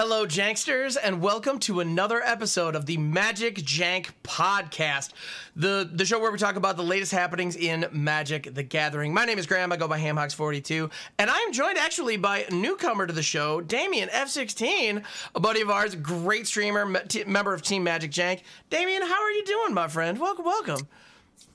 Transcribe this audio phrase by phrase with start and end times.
[0.00, 5.10] Hello, Janksters, and welcome to another episode of the Magic Jank Podcast,
[5.56, 9.12] the, the show where we talk about the latest happenings in Magic the Gathering.
[9.12, 9.72] My name is Graham.
[9.72, 10.88] I go by HamHocks42,
[11.18, 15.02] and I am joined actually by a newcomer to the show, Damien F16,
[15.34, 18.42] a buddy of ours, great streamer, me- t- member of Team Magic Jank.
[18.70, 20.20] Damien, how are you doing, my friend?
[20.20, 20.86] Welcome, welcome.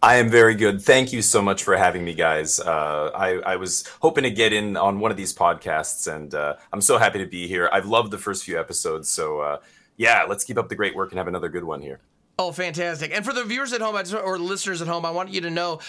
[0.03, 0.81] I am very good.
[0.81, 2.59] Thank you so much for having me, guys.
[2.59, 6.55] Uh, I, I, was hoping to get in on one of these podcasts, and uh,
[6.73, 7.69] I'm so happy to be here.
[7.71, 9.59] I've loved the first few episodes, so uh,
[9.95, 12.01] yeah, let's keep up the great work and have another good one here.
[12.39, 13.15] Oh, fantastic.
[13.15, 15.79] And for the viewers at home or listeners at home, I want you to know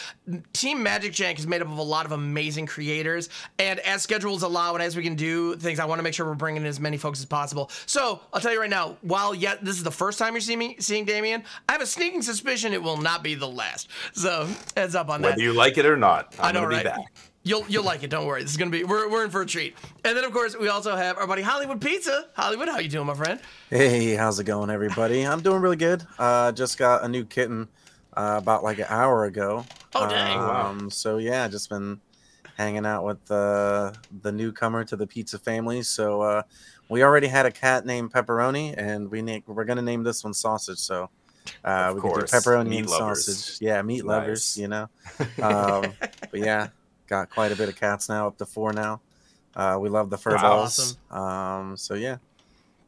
[0.52, 3.30] Team Magic Jank is made up of a lot of amazing creators.
[3.58, 6.26] And as schedules allow and as we can do things, I want to make sure
[6.26, 7.70] we're bringing in as many folks as possible.
[7.86, 10.58] So I'll tell you right now, while yet this is the first time you're seeing
[10.58, 13.88] me seeing Damien, I have a sneaking suspicion it will not be the last.
[14.12, 15.30] So heads up on that.
[15.30, 16.84] Whether you like it or not, I'm I know, right?
[16.84, 16.98] Back.
[17.46, 18.08] You'll you'll like it.
[18.08, 18.42] Don't worry.
[18.42, 19.76] This is gonna be we're, we're in for a treat.
[20.02, 22.28] And then of course we also have our buddy Hollywood Pizza.
[22.32, 23.38] Hollywood, how you doing, my friend?
[23.68, 25.26] Hey, how's it going, everybody?
[25.26, 26.06] I'm doing really good.
[26.18, 27.68] Uh, just got a new kitten
[28.16, 29.66] uh, about like an hour ago.
[29.94, 30.38] Oh dang!
[30.38, 30.88] Um, wow.
[30.88, 32.00] So yeah, just been
[32.56, 33.92] hanging out with uh,
[34.22, 35.82] the newcomer to the pizza family.
[35.82, 36.42] So uh,
[36.88, 40.32] we already had a cat named Pepperoni, and we na- we're gonna name this one
[40.32, 40.78] Sausage.
[40.78, 41.10] So.
[41.62, 42.30] Uh, we course.
[42.30, 43.26] can do pepperoni meat and lovers.
[43.26, 43.60] sausage.
[43.60, 44.04] Yeah, meat nice.
[44.04, 44.88] lovers, you know.
[45.42, 45.92] Um,
[46.30, 46.68] but yeah,
[47.08, 49.00] got quite a bit of cats now, up to four now.
[49.56, 50.96] Uh, we love the fur balls.
[51.10, 51.70] Awesome.
[51.70, 52.16] Um, so yeah,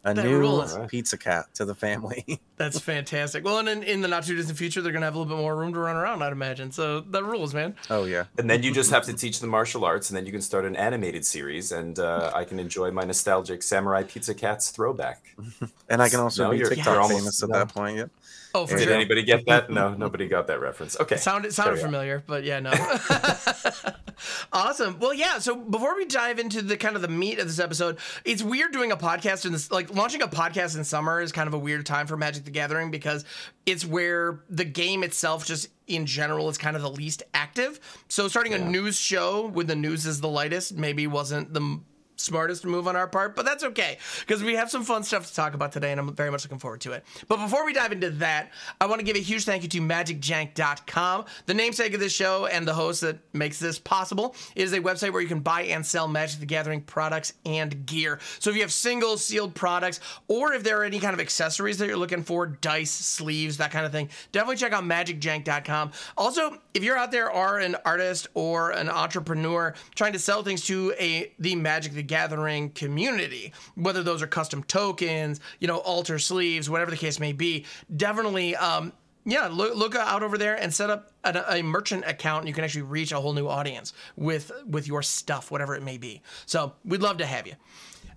[0.07, 0.77] a that new rules.
[0.89, 2.41] pizza cat to the family.
[2.57, 3.45] That's fantastic.
[3.45, 5.41] Well, and in, in, the not too distant future, they're gonna have a little bit
[5.41, 6.71] more room to run around, I'd imagine.
[6.71, 7.75] So that rules, man.
[7.91, 8.25] Oh yeah.
[8.39, 10.65] And then you just have to teach the martial arts, and then you can start
[10.65, 15.23] an animated series, and uh, I can enjoy my nostalgic Samurai Pizza Cats throwback.
[15.89, 17.59] and I can also no, be TikTok famous at no.
[17.59, 17.97] that point.
[17.97, 18.11] Yep.
[18.57, 18.95] Oh, Did sure.
[18.95, 19.69] anybody get that?
[19.69, 20.99] No, nobody got that reference.
[20.99, 21.17] Okay.
[21.17, 22.73] It sounded sounded familiar, but yeah, no.
[24.53, 24.99] awesome.
[24.99, 25.39] Well, yeah.
[25.41, 28.73] So before we dive into the kind of the meat of this episode, it's weird
[28.73, 29.71] doing a podcast in this.
[29.71, 32.51] Like launching a podcast in summer is kind of a weird time for Magic the
[32.51, 33.27] Gathering because
[33.67, 37.79] it's where the game itself just in general is kind of the least active.
[38.09, 38.59] So starting yeah.
[38.59, 41.81] a news show when the news is the lightest maybe wasn't the
[42.17, 45.35] smartest move on our part, but that's okay because we have some fun stuff to
[45.35, 47.05] talk about today, and I'm very much looking forward to it.
[47.29, 48.51] But before we dive into that,
[48.81, 52.47] I want to give a huge thank you to MagicJank.com, the namesake of this show
[52.47, 54.35] and the host that makes this possible.
[54.55, 57.87] It is a website where you can buy and sell Magic the Gathering products and
[57.87, 58.19] gear.
[58.39, 61.79] So if you have single sealed products, or if there are any kind of accessories
[61.79, 65.93] that you're looking for, dice, sleeves, that kind of thing, definitely check out MagicJank.com.
[66.17, 70.65] Also, if you're out there are an artist or an entrepreneur trying to sell things
[70.67, 76.19] to a the Magic the Gathering community, whether those are custom tokens, you know, altar
[76.19, 78.57] sleeves, whatever the case may be, definitely.
[78.57, 78.93] Um,
[79.29, 82.47] yeah, look, look out over there and set up a, a merchant account.
[82.47, 85.99] You can actually reach a whole new audience with with your stuff, whatever it may
[85.99, 86.23] be.
[86.47, 87.55] So we'd love to have you.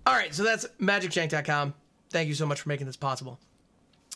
[0.05, 1.73] All right, so that's magicjank.com.
[2.11, 3.39] Thank you so much for making this possible.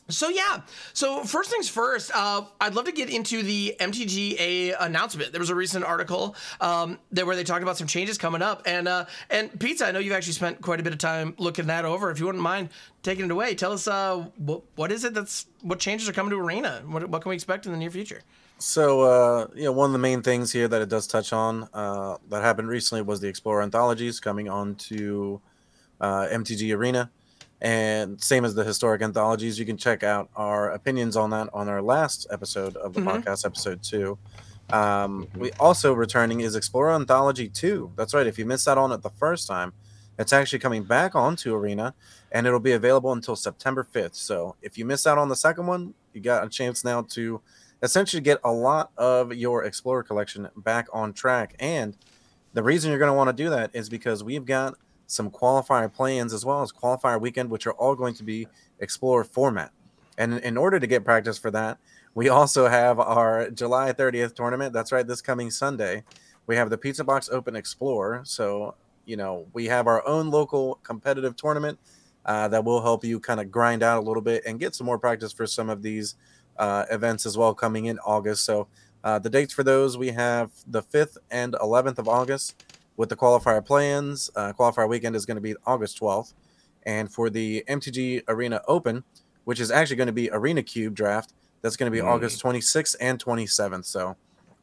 [0.09, 5.31] So yeah, so first things first, uh, I'd love to get into the MTGA announcement.
[5.31, 8.63] There was a recent article um, there where they talked about some changes coming up,
[8.65, 11.67] and uh, and Pizza, I know you've actually spent quite a bit of time looking
[11.67, 12.11] that over.
[12.11, 12.69] If you wouldn't mind
[13.01, 16.31] taking it away, tell us uh, what what is it that's what changes are coming
[16.31, 16.83] to Arena?
[16.85, 18.23] What what can we expect in the near future?
[18.59, 21.67] So, uh, you know, one of the main things here that it does touch on
[21.73, 25.39] uh, that happened recently was the Explorer anthologies coming onto
[25.99, 27.09] uh, MTG Arena.
[27.63, 31.69] And same as the historic anthologies, you can check out our opinions on that on
[31.69, 33.09] our last episode of the mm-hmm.
[33.09, 34.17] podcast, episode two.
[34.71, 37.93] Um, we also returning is Explorer Anthology 2.
[37.95, 38.27] That's right.
[38.27, 39.71] If you missed out on it the first time,
[40.19, 41.93] it's actually coming back onto Arena
[42.33, 44.15] and it'll be available until September 5th.
[44.15, 47.41] So if you miss out on the second one, you got a chance now to
[47.81, 51.55] essentially get a lot of your Explorer collection back on track.
[51.59, 51.95] And
[52.53, 54.75] the reason you're going to want to do that is because we've got
[55.13, 58.47] some qualifier plans as well as qualifier weekend, which are all going to be
[58.79, 59.71] Explorer format.
[60.17, 61.77] And in order to get practice for that,
[62.15, 64.73] we also have our July 30th tournament.
[64.73, 66.03] That's right, this coming Sunday.
[66.45, 68.21] We have the Pizza Box Open Explorer.
[68.25, 68.75] So,
[69.05, 71.79] you know, we have our own local competitive tournament
[72.25, 74.85] uh, that will help you kind of grind out a little bit and get some
[74.85, 76.15] more practice for some of these
[76.57, 78.45] uh, events as well coming in August.
[78.45, 78.67] So,
[79.03, 82.63] uh, the dates for those we have the 5th and 11th of August
[82.97, 84.29] with the qualifier plans.
[84.35, 86.33] Uh, qualifier weekend is going to be August 12th.
[86.85, 89.03] And for the MTG Arena Open,
[89.45, 92.07] which is actually going to be Arena Cube draft, that's going to be mm.
[92.07, 93.85] August 26th and 27th.
[93.85, 94.15] So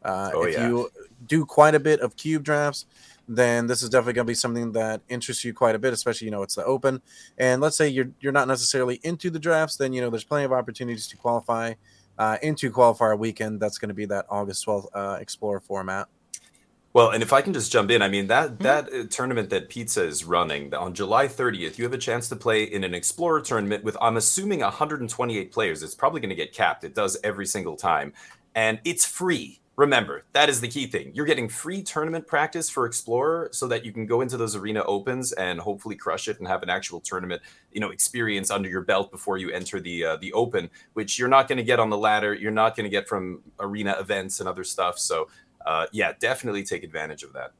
[0.03, 0.69] uh, oh, if yeah.
[0.69, 0.91] you
[1.27, 2.87] do quite a bit of cube drafts,
[3.29, 6.27] then this is definitely going to be something that interests you quite a bit, especially
[6.27, 7.01] you know it's the open.
[7.39, 10.45] And let's say you're you're not necessarily into the drafts, then you know there's plenty
[10.45, 11.75] of opportunities to qualify
[12.19, 13.61] uh, into qualifier weekend.
[13.61, 16.09] That's going to be that August 12th uh, Explorer format.
[16.93, 18.63] Well, and if I can just jump in, I mean that Mm-hmm.
[18.65, 22.37] that uh, tournament that Pizza is running on July 30th, you have a chance to
[22.37, 25.83] play in an Explorer tournament with I'm assuming 128 players.
[25.83, 26.85] It's probably going to get capped.
[26.85, 28.13] It does every single time,
[28.55, 29.61] and it's free.
[29.77, 31.11] Remember, that is the key thing.
[31.15, 34.83] You're getting free tournament practice for Explorer so that you can go into those arena
[34.85, 37.41] opens and hopefully crush it and have an actual tournament,
[37.73, 41.29] you know, experience under your belt before you enter the uh, the open, which you're
[41.29, 42.35] not going to get on the ladder.
[42.35, 44.99] You're not going to get from arena events and other stuff.
[44.99, 45.29] So,
[45.67, 47.53] uh, yeah, definitely take advantage of that.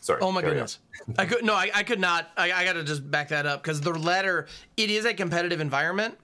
[0.00, 0.20] Sorry.
[0.22, 0.78] Oh my goodness.
[1.18, 2.30] I could no, I, I could not.
[2.36, 4.46] I, I got to just back that up because the ladder
[4.76, 6.16] it is a competitive environment,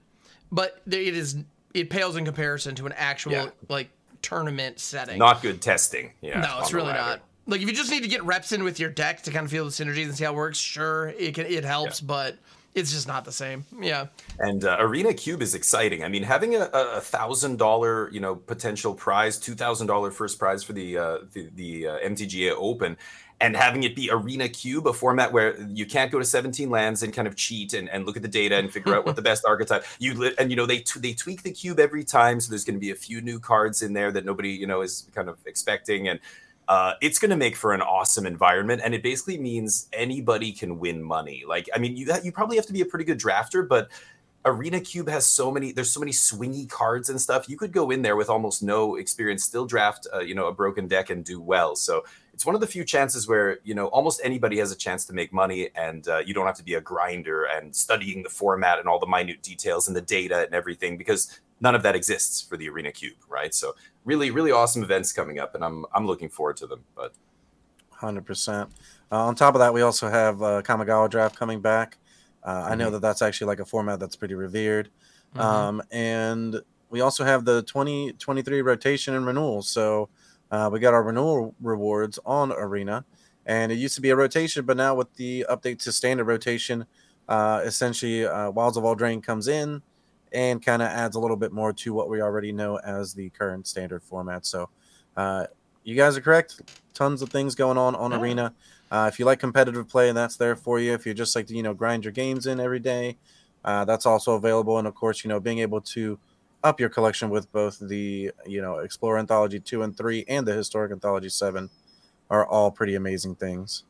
[0.51, 1.37] but it is
[1.73, 3.49] it pales in comparison to an actual Yeah.
[3.67, 3.89] like
[4.21, 5.17] tournament setting.
[5.19, 6.13] Not good testing.
[6.21, 6.39] Yeah.
[6.41, 7.21] no, it's really not.
[7.45, 9.51] Like if you just need to get reps in with your deck to kind of
[9.51, 12.37] feel the synergies and see how it works, sure, it can it helps, but
[12.75, 13.65] it's just not the same.
[13.79, 14.07] Yeah.
[14.39, 16.03] And uh, Arena Cube is exciting.
[16.03, 20.39] I mean, having a a thousand dollar, you know, potential prize, two thousand dollar first
[20.39, 22.97] prize for the uh, the, the uh, MTGA Open,
[23.39, 27.03] and having it be Arena Cube, a format where you can't go to seventeen lands
[27.03, 29.21] and kind of cheat and, and look at the data and figure out what the
[29.31, 32.39] best archetype you li- and you know they t- they tweak the cube every time,
[32.39, 34.81] so there's going to be a few new cards in there that nobody you know
[34.81, 36.19] is kind of expecting and.
[36.67, 40.79] Uh, it's going to make for an awesome environment, and it basically means anybody can
[40.79, 41.43] win money.
[41.47, 43.89] Like, I mean, you you probably have to be a pretty good drafter, but
[44.45, 45.71] Arena Cube has so many.
[45.71, 47.47] There's so many swingy cards and stuff.
[47.47, 50.53] You could go in there with almost no experience, still draft, uh, you know, a
[50.53, 51.75] broken deck and do well.
[51.75, 55.05] So it's one of the few chances where you know almost anybody has a chance
[55.05, 58.29] to make money, and uh, you don't have to be a grinder and studying the
[58.29, 61.95] format and all the minute details and the data and everything because none of that
[61.95, 63.53] exists for the Arena Cube, right?
[63.55, 63.73] So
[64.03, 66.83] really, really awesome events coming up, and I'm I'm looking forward to them.
[66.93, 67.13] But
[67.89, 68.69] Hundred percent.
[69.11, 71.97] Uh, on top of that, we also have uh, Kamigawa Draft coming back.
[72.43, 74.89] Uh, I know that that's actually like a format that's pretty revered.
[75.33, 75.39] Mhm.
[75.39, 79.61] Um, and we also have the 2023 rotation and renewal.
[79.61, 80.09] So
[80.51, 83.05] uh, we got our renewal rewards on Arena,
[83.45, 86.85] and it used to be a rotation, but now with the update to standard rotation,
[87.29, 89.81] uh, essentially uh, Wilds of Eldraine comes in
[90.33, 93.29] and kind of adds a little bit more to what we already know as the
[93.29, 94.45] current standard format.
[94.45, 94.69] So
[95.15, 95.47] uh,
[95.83, 96.61] you guys are correct.
[96.93, 98.19] Tons of things going on on Yeah.
[98.19, 98.53] Arena.
[98.91, 100.93] Uh, if you like competitive play, and that's there for you.
[100.93, 103.17] If you just like to, you know, grind your games in every day,
[103.65, 104.77] uh, that's also available.
[104.77, 106.19] And of course, you know, being able to
[106.63, 110.53] up your collection with both the, you know, Explorer Anthology 2 and 3 and the
[110.53, 111.69] Historic Anthology 7
[112.29, 113.83] are all pretty amazing things.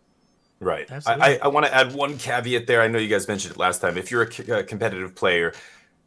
[0.60, 0.90] Right.
[0.90, 1.24] Absolutely.
[1.26, 2.82] I, I, I want to add one caveat there.
[2.82, 3.98] I know you guys mentioned it last time.
[3.98, 5.54] If you're a, c- a competitive player,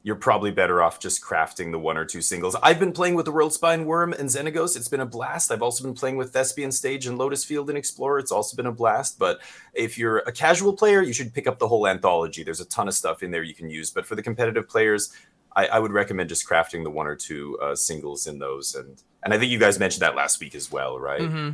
[0.06, 2.55] you're probably better off just crafting the one or two singles.
[2.62, 4.76] I've been playing with the Worldspine Wurm and Xenagos.
[4.76, 5.50] It's been a blast.
[5.50, 8.20] I've also been playing with Thespian Stage and Lotus Field and Explorer.
[8.20, 9.19] It's also been a blast.
[9.19, 9.41] But
[9.75, 12.44] if you're a casual player, you should pick up the whole anthology.
[12.44, 13.91] There's a ton of stuff in there you can use.
[13.91, 15.12] But for the competitive players,
[15.56, 18.76] I, I would recommend just crafting the one or two uh, singles in those.
[18.76, 21.20] And and I think you guys mentioned that last week as well, right?
[21.20, 21.50] Mm-hmm.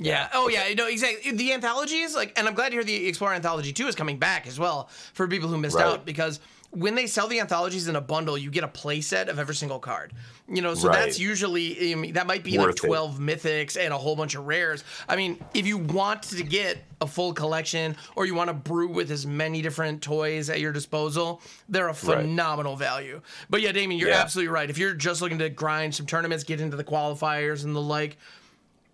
[0.00, 0.28] Yeah.
[0.34, 0.74] Oh, yeah.
[0.76, 1.30] No, exactly.
[1.32, 4.48] The anthologies, like, and I'm glad to hear the Explorer Anthology 2 is coming back
[4.48, 5.84] as well for people who missed Right.
[5.86, 6.40] out because
[6.70, 9.78] when they sell the anthologies in a bundle, you get a playset of every single
[9.80, 10.12] card.
[10.48, 10.98] You know, so Right.
[11.00, 12.86] that's usually, I mean, that might be like Worth it.
[12.86, 14.82] 12 mythics and a whole bunch of rares.
[15.08, 18.88] I mean, if you want to get a full collection or you want to brew
[18.88, 23.20] with as many different toys at your disposal, they're a phenomenal value.
[23.48, 24.20] But yeah, Damien, you're Yeah.
[24.20, 24.68] absolutely right.
[24.70, 28.16] If you're just looking to grind some tournaments, get into the qualifiers and the like,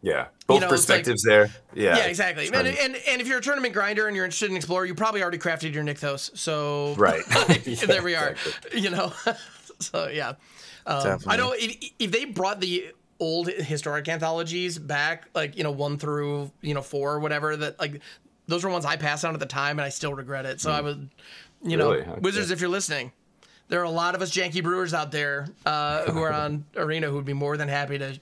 [0.07, 0.27] Yeah.
[0.47, 1.51] Both know, it's like- perspectives there.
[1.75, 1.97] Yeah.
[1.97, 2.47] yeah, exactly.
[2.47, 5.21] And, and and if you're a tournament grinder and you're interested in Explorer, you probably
[5.21, 6.37] already crafted your Nykthos.
[6.39, 7.25] So Right.
[7.87, 8.31] there we are.
[8.31, 8.81] Exactly.
[8.81, 9.13] You know,
[9.81, 10.35] so yeah.
[10.87, 15.73] Um, I know if, if they brought the old historic anthologies back, like you know
[15.73, 18.01] one through you know four or whatever, that like
[18.47, 20.61] those were ones I passed on at the time, and I still regret it.
[20.61, 21.11] So I would,
[21.65, 22.21] you know, Okay.
[22.21, 23.11] Wizards, if you're listening.
[23.69, 27.09] There are a lot of us janky brewers out there uh, who are on Arena
[27.09, 28.17] who would be more than happy to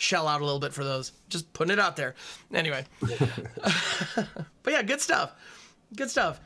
[0.00, 1.12] shell out a little bit for those.
[1.28, 2.14] Just putting it out there.
[2.52, 5.32] Anyway, but yeah, good stuff.
[5.94, 6.40] Good stuff.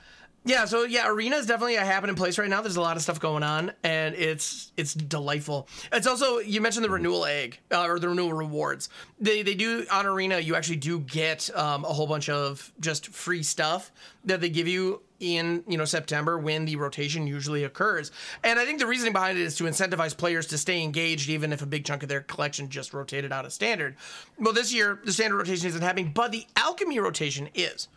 [0.46, 2.60] Yeah, so yeah, arena is definitely a happening place right now.
[2.60, 5.68] There's a lot of stuff going on, and it's it's delightful.
[5.90, 8.90] It's also you mentioned the renewal egg uh, or the renewal rewards.
[9.18, 10.38] They they do on arena.
[10.38, 13.90] You actually do get um, a whole bunch of just free stuff
[14.26, 18.12] that they give you in you know September when the rotation usually occurs.
[18.42, 21.54] And I think the reasoning behind it is to incentivize players to stay engaged, even
[21.54, 23.96] if a big chunk of their collection just rotated out of standard.
[24.38, 27.88] Well, this year the standard rotation isn't happening, but the alchemy rotation is.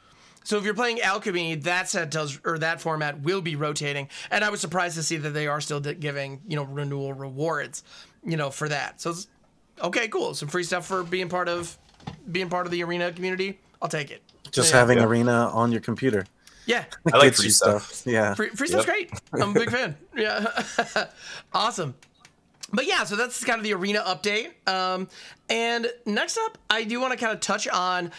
[0.48, 4.46] So if you're playing alchemy, that set does or that format will be rotating, and
[4.46, 7.84] I was surprised to see that they are still giving you know renewal rewards,
[8.26, 9.02] you know, for that.
[9.02, 9.28] So it's,
[9.84, 11.78] okay, cool, some free stuff for being part of
[12.32, 13.60] being part of the arena community.
[13.82, 14.24] I'll take it.
[14.52, 14.80] Just Yeah.
[14.80, 15.04] having Yeah.
[15.04, 16.26] Arena on your computer.
[16.66, 18.04] Yeah, I like free you stuff.
[18.06, 18.34] Yeah.
[18.34, 18.96] free, free stuff's Yep.
[18.96, 19.12] great.
[19.34, 19.98] I'm a big fan.
[20.16, 20.48] Yeah,
[21.54, 21.94] awesome.
[22.72, 24.52] but yeah, so that's kind of the arena update.
[24.66, 25.10] Um,
[25.50, 28.12] and next up, I do want to kind of touch on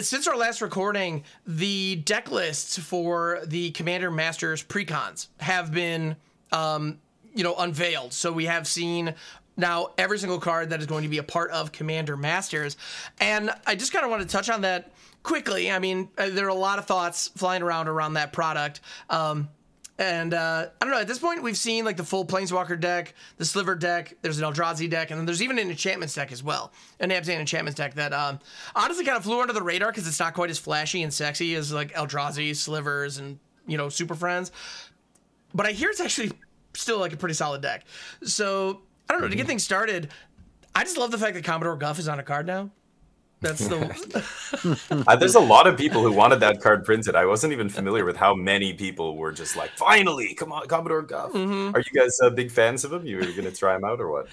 [0.00, 6.16] since our last recording, the deck lists for the Commander Masters precons have been,
[6.52, 6.98] um,
[7.34, 8.12] you know, unveiled.
[8.12, 9.14] So we have seen
[9.56, 12.76] now every single card that is going to be a part of Commander Masters,
[13.20, 15.70] and I just kind of want to touch on that quickly.
[15.70, 18.80] I mean, uh, there are a lot of thoughts flying around around that product.
[19.10, 19.48] Um,
[19.98, 21.00] and uh, I don't know.
[21.00, 24.14] At this point, we've seen like the full Planeswalker deck, the Sliver deck.
[24.20, 27.40] There's an Eldrazi deck, and then there's even an Enchantments deck as well, an Abzan
[27.40, 28.38] Enchantments deck that um,
[28.74, 31.54] honestly kind of flew under the radar because it's not quite as flashy and sexy
[31.54, 34.52] as like Eldrazi, Slivers, and you know Super Friends.
[35.54, 36.32] But I hear it's actually
[36.74, 37.84] still like a pretty solid deck.
[38.22, 39.26] So I don't know.
[39.26, 39.30] Mm-hmm.
[39.30, 39.48] To get mm-hmm.
[39.48, 40.10] things started,
[40.74, 42.70] I just love the fact that Commodore Guff is on a card now.
[43.40, 44.78] That's the.
[45.06, 47.14] uh, there's a lot of people who wanted that card printed.
[47.14, 51.02] I wasn't even familiar with how many people were just like, "Finally, come on, Commodore
[51.02, 51.74] Guff." Mm-hmm.
[51.74, 53.06] Are you guys uh, big fans of him?
[53.06, 54.28] You are gonna try him out or what?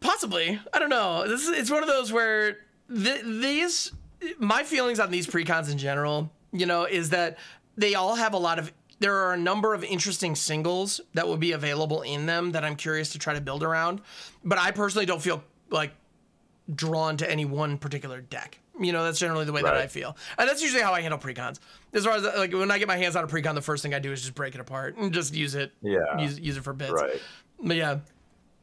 [0.00, 0.60] Possibly.
[0.72, 1.28] I don't know.
[1.28, 2.58] This is, it's one of those where
[2.92, 3.92] th- these
[4.38, 7.38] my feelings on these precons in general, you know, is that
[7.76, 11.38] they all have a lot of there are a number of interesting singles that will
[11.38, 14.02] be available in them that I'm curious to try to build around.
[14.44, 15.92] But I personally don't feel like
[16.74, 18.58] drawn to any one particular deck.
[18.80, 19.74] You know, that's generally the way right.
[19.74, 21.58] that I feel, and that's usually how I handle precons.
[21.92, 23.82] As far as uh, like when I get my hands on a precon, the first
[23.82, 25.72] thing I do is just break it apart and just use it.
[25.82, 26.18] Yeah.
[26.18, 26.92] Use use it for bits.
[26.92, 27.20] Right.
[27.62, 27.98] But yeah,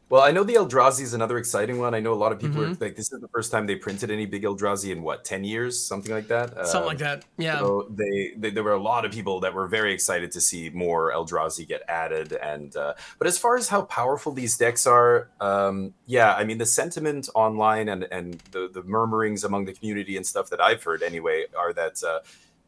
[0.09, 1.93] well, I know the Eldrazi is another exciting one.
[1.93, 2.81] I know a lot of people mm-hmm.
[2.81, 5.43] are like, this is the first time they printed any big Eldrazi in what, 10
[5.43, 5.77] years?
[5.77, 6.53] Something like that?
[6.65, 7.25] Something um, like that.
[7.37, 7.59] Yeah.
[7.59, 10.69] So they, they, there were a lot of people that were very excited to see
[10.69, 12.31] more Eldrazi get added.
[12.31, 16.57] And, uh, but as far as how powerful these decks are, um, yeah, I mean,
[16.57, 20.81] the sentiment online and, and the, the murmurings among the community and stuff that I've
[20.81, 22.19] heard anyway are that, uh,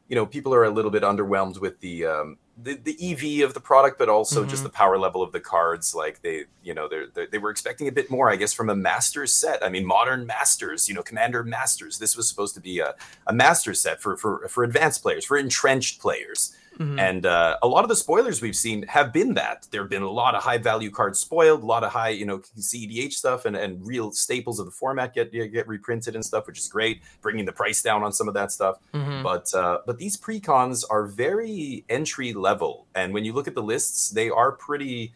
[0.09, 3.53] you know, people are a little bit underwhelmed with the, um, the, the EV of
[3.53, 4.49] the product, but also mm-hmm.
[4.49, 5.95] just the power level of the cards.
[5.95, 8.69] Like they, you know, they're, they're, they were expecting a bit more, I guess, from
[8.69, 9.63] a Masters set.
[9.63, 11.97] I mean, modern Masters, you know, Commander Masters.
[11.97, 12.95] This was supposed to be a,
[13.27, 16.55] a Master set for, for for advanced players, for entrenched players.
[16.79, 16.97] Mm-hmm.
[16.97, 19.67] And uh, a lot of the spoilers we've seen have been that.
[19.69, 22.25] There have been a lot of high value cards spoiled, a lot of high, you
[22.25, 26.47] know, CEDH stuff and, and real staples of the format get get reprinted and stuff,
[26.47, 28.77] which is great, bringing the price down on some of that stuff.
[28.93, 29.23] Mm-hmm.
[29.23, 33.63] But uh, but these precons are very entry level, and when you look at the
[33.63, 35.13] lists, they are pretty,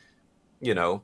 [0.60, 1.01] you know,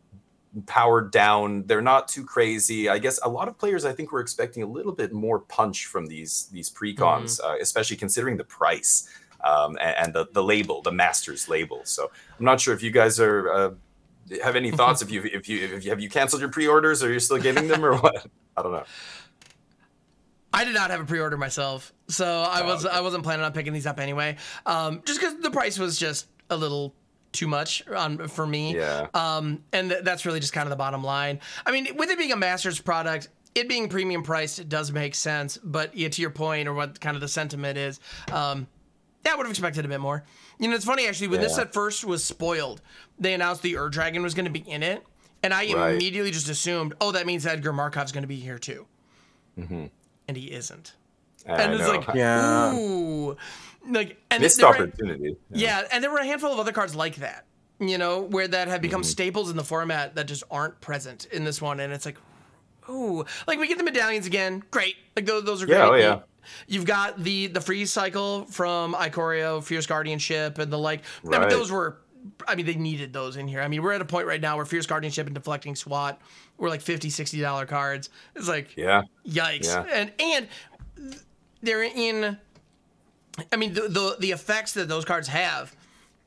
[0.66, 1.64] powered down.
[1.68, 2.90] They're not too crazy.
[2.90, 5.86] I guess a lot of players, I think, were expecting a little bit more punch
[5.86, 7.50] from these these precons, mm-hmm.
[7.50, 9.10] uh, especially considering the price
[9.44, 11.82] um, and, and, the, the label, the master's label.
[11.84, 13.72] So I'm not sure if you guys are uh,
[14.44, 17.10] have any thoughts if you if you if you have you canceled your pre-orders or
[17.10, 18.28] you're still getting them or what?
[18.58, 18.84] I don't know.
[20.52, 22.98] I did not have a pre-order myself, so I was oh, okay.
[22.98, 24.38] I wasn't planning on picking these up anyway.
[24.66, 26.96] Um, just because the price was just a little
[27.32, 28.76] too much on for me.
[28.76, 29.08] Yeah.
[29.14, 31.40] Um, and th- that's really just kind of the bottom line.
[31.66, 35.16] I mean, with it being a master's product, it being premium priced, it does make
[35.16, 35.58] sense.
[35.64, 38.00] But yeah, to your point, or what kind of the sentiment is,
[38.32, 38.68] um,
[39.26, 40.24] yeah, I would have expected a bit more.
[40.60, 41.28] You know, it's funny actually.
[41.28, 41.48] When yeah.
[41.48, 42.82] this at first was spoiled,
[43.18, 45.06] they announced the Ur Dragon was going to be in it,
[45.44, 45.94] and I right.
[45.94, 48.86] immediately just assumed, oh, that means Edgar Markov's going to be here too,
[49.58, 49.86] mm-hmm.
[50.28, 50.94] and he isn't.
[51.48, 53.38] I and it's like, yeah, ooh,
[53.90, 55.38] like and missed opportunity.
[55.52, 55.82] Yeah.
[55.82, 57.46] yeah, and there were a handful of other cards like that.
[57.82, 59.08] You know, where that have become mm-hmm.
[59.08, 62.18] staples in the format that just aren't present in this one, and it's like,
[62.90, 64.96] ooh, like we get the medallions again, great.
[65.16, 65.78] Like those, those are great.
[65.78, 66.20] Yeah, oh yeah.
[66.68, 71.04] You've got the the freeze cycle from Ikoria, Fierce Guardianship, and the like.
[71.24, 71.38] Right.
[71.38, 71.98] I mean, those were.
[72.48, 73.62] I mean, they needed those in here.
[73.62, 76.20] I mean, we're at a point right now where Fierce Guardianship and Deflecting SWAT
[76.58, 78.10] were like 50 60 dollar cards.
[78.36, 79.66] It's like, yeah, yikes.
[79.66, 79.86] Yeah.
[79.92, 80.48] And and
[81.62, 82.38] they're in.
[83.54, 85.76] I mean, the, the the effects that those cards have,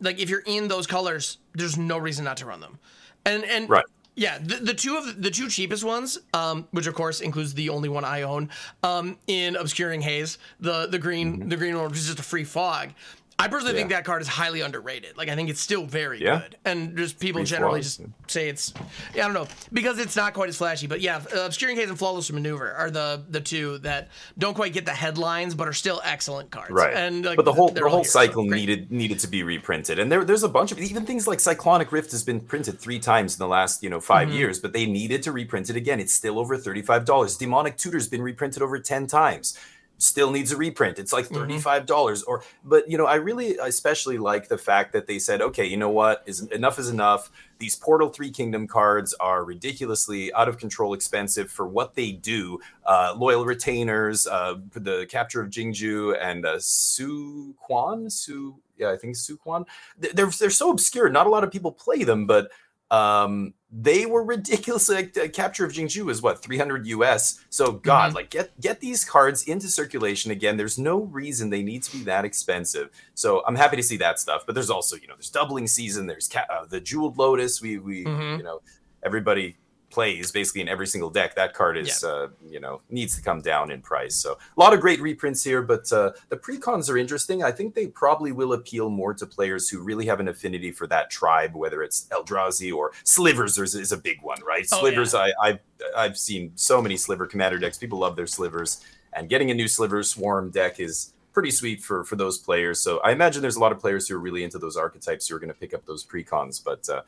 [0.00, 2.78] like if you're in those colors, there's no reason not to run them.
[3.24, 3.84] And and right.
[4.14, 7.70] Yeah, the, the two of the two cheapest ones, um, which of course includes the
[7.70, 8.50] only one I own,
[8.82, 11.48] um, in Obscuring Haze, the the green mm-hmm.
[11.48, 12.90] the green one, which is just a free fog.
[13.38, 13.80] I personally yeah.
[13.80, 15.16] think that card is highly underrated.
[15.16, 16.40] Like I think it's still very yeah.
[16.40, 18.72] good, and just people Pretty generally just say it's.
[19.14, 21.88] Yeah, I don't know because it's not quite as flashy, but yeah, uh, obscuring haze
[21.88, 24.08] and flawless maneuver are the the two that
[24.38, 26.70] don't quite get the headlines, but are still excellent cards.
[26.70, 29.42] Right, and like, but the whole the whole here, cycle so needed needed to be
[29.42, 32.78] reprinted, and there there's a bunch of even things like Cyclonic Rift has been printed
[32.78, 34.36] three times in the last you know 5 mm-hmm.
[34.36, 36.00] years, but they needed to reprint it again.
[36.00, 37.36] It's still over thirty five dollars.
[37.36, 39.58] Demonic Tutor's been reprinted over ten times
[40.02, 40.98] still needs a reprint.
[40.98, 41.52] It's like mm-hmm.
[41.52, 45.64] $35 or but you know, I really especially like the fact that they said, okay,
[45.64, 46.22] you know what?
[46.26, 47.30] Is enough is enough.
[47.58, 52.58] These Portal 3 Kingdom cards are ridiculously out of control expensive for what they do.
[52.84, 58.96] Uh, loyal retainers, uh, the capture of Jingju and uh, Su Quan, Su yeah, I
[58.96, 59.64] think Su Quan.
[59.96, 61.08] They're they're so obscure.
[61.08, 62.50] Not a lot of people play them, but
[62.90, 64.88] Um, they were ridiculous.
[64.92, 67.40] Like the capture of Jingzhou is what 300 US.
[67.48, 68.14] So God, Mhm.
[68.16, 70.56] like get get these cards into circulation again.
[70.58, 72.90] There's no reason they need to be that expensive.
[73.14, 74.42] So I'm happy to see that stuff.
[74.44, 76.06] But there's also you know there's doubling season.
[76.06, 77.62] There's ca- uh, the jeweled lotus.
[77.62, 78.36] We we Mhm.
[78.38, 78.60] you know
[79.02, 79.56] everybody
[79.92, 81.34] plays basically in every single deck.
[81.36, 84.16] That card is uh, you know needs to come down in price.
[84.16, 87.44] So a lot of great reprints here, but uh, the precons are interesting.
[87.44, 90.86] I think they probably will appeal more to players who really have an affinity for
[90.88, 94.66] that tribe, whether it's Eldrazi or Slivers is, is a big one, right?
[94.72, 95.60] Oh, Slivers, I, I've
[95.96, 97.78] I've seen so many Sliver commander decks.
[97.78, 102.04] People love their Slivers, and getting a new Sliver Swarm deck is pretty sweet for
[102.04, 102.80] for those players.
[102.80, 105.36] So I imagine there's a lot of players who are really into those archetypes who
[105.36, 106.88] are going to pick up those precons, but.
[106.88, 107.02] Uh,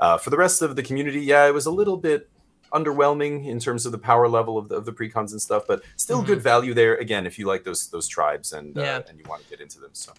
[0.00, 2.28] uh, for the rest of the community, yeah, it was a little bit
[2.72, 5.82] underwhelming in terms of the power level of the, of the precons and stuff, but
[5.96, 6.26] still Mhm.
[6.26, 6.94] good value there.
[6.96, 9.78] Again, if you like those those tribes and uh, and you want to get into
[9.80, 10.12] them, so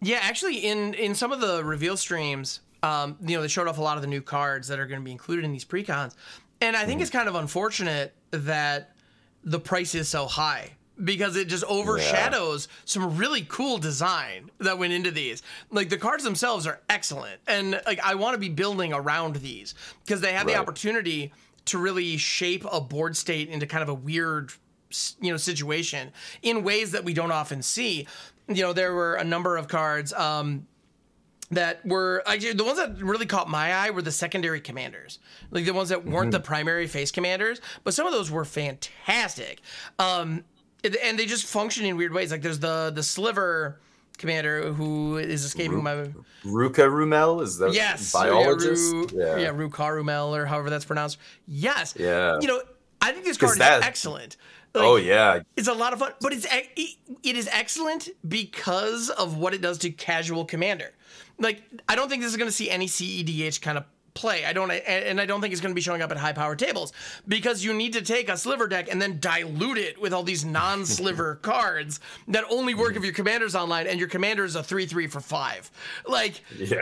[0.00, 3.78] Yeah, actually, in in some of the reveal streams, um, you know, they showed off
[3.78, 6.14] a lot of the new cards that are going to be included in these precons,
[6.60, 7.02] and I think Mm-hmm.
[7.02, 8.94] it's kind of unfortunate that
[9.44, 14.92] the price is so high because it just overshadows some really cool design that went
[14.92, 15.42] into these.
[15.70, 19.74] Like the cards themselves are excellent, and like I want to be building around these
[20.04, 21.32] because they have the opportunity
[21.66, 24.52] to really shape a board state into kind of a weird
[25.20, 26.10] you know situation
[26.42, 28.06] in ways that we don't often see.
[28.48, 30.66] You know there were a number of cards um
[31.52, 35.18] that were actually the ones that really caught my eye were the secondary commanders
[35.50, 39.60] like the ones that weren't the primary face commanders but some of those were fantastic.
[39.98, 40.44] Um
[40.84, 43.78] and- they just function in weird ways like there's the the sliver
[44.18, 46.08] commander who is escaping my
[46.44, 48.12] Rukarumel is that Yes.
[48.12, 48.92] biologist?
[48.92, 49.36] Yeah, Ru, yeah.
[49.38, 51.18] yeah Rukarumel or however that's pronounced.
[51.46, 51.94] Yes.
[51.98, 52.38] Yeah.
[52.40, 52.60] You know,
[53.00, 54.36] I think this card that- is excellent.
[54.74, 58.08] Oh, like, oh yeah, It's a lot of fun, but it's it, it is excellent
[58.28, 60.92] because of what it does to casual commander.
[61.38, 64.44] Like I don't think this is going to see any CEDH kind of play.
[64.44, 66.56] I don't, and I don't think it's going to be showing up at high power
[66.56, 66.92] tables
[67.28, 70.44] because you need to take a sliver deck and then dilute it with all these
[70.44, 75.06] non-sliver cards that only work if your commander's online and your commander is a three-three
[75.06, 75.70] for five.
[76.06, 76.78] Like yeah.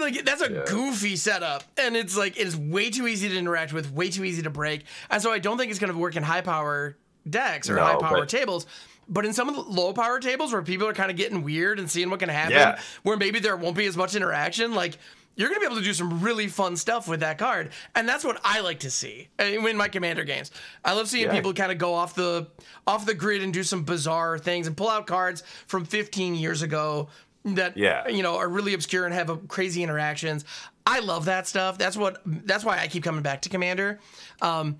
[0.00, 0.64] like that's a Yeah.
[0.66, 4.42] goofy setup and it's like it's way too easy to interact with way too easy
[4.42, 6.96] to break and so i don't think it's going to work in high power
[7.28, 8.66] decks or No, high power but- tables
[9.08, 11.80] but in some of the low power tables where people are kind of getting weird
[11.80, 12.78] and seeing what can happen Yeah.
[13.02, 14.96] where maybe there won't be as much interaction like
[15.40, 18.08] you're going to be able to do some really fun stuff with that card and
[18.08, 20.50] that's what i like to see uh, in my commander games
[20.84, 21.32] i love seeing Yeah.
[21.34, 22.46] people kind of go off the
[22.86, 26.62] off the grid and do some bizarre things and pull out cards from 15 years
[26.62, 27.08] ago
[27.44, 28.06] that Yeah.
[28.08, 30.44] you know are really obscure and have a, crazy interactions.
[30.86, 31.78] I love that stuff.
[31.78, 33.98] That's what that's why I keep coming back to Commander.
[34.42, 34.76] Um,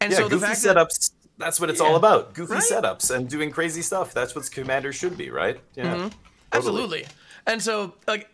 [0.00, 1.10] and Yeah, so the goofy fact that setups.
[1.38, 1.86] That's what it's Yeah.
[1.86, 2.34] all about.
[2.34, 2.62] Goofy Right?
[2.62, 4.12] setups and doing crazy stuff.
[4.12, 5.60] That's what Commander should be, right?
[5.76, 5.84] Yeah.
[5.84, 5.94] Mm-hmm.
[6.02, 6.12] Totally.
[6.52, 7.06] absolutely,
[7.46, 8.28] and so like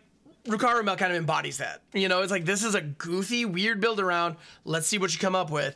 [0.47, 1.81] Rukarumel kind of embodies that.
[1.93, 4.37] You know, it's like this is a goofy, weird build around.
[4.65, 5.75] Let's see what you come up with.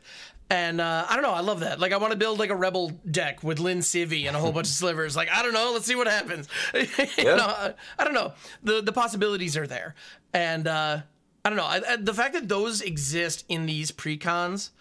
[0.51, 1.79] And uh, I don't know, I love that.
[1.79, 4.51] Like, I want to build like a rebel deck with Lin Sivvi and a whole
[4.51, 5.15] bunch of slivers.
[5.15, 6.49] Like, I don't know, let's see what happens.
[6.73, 8.33] you know, I, I don't know.
[8.61, 9.95] The the possibilities are there,
[10.33, 11.01] and uh,
[11.45, 11.63] I don't know.
[11.63, 14.71] I, I, the fact that those exist in these precons,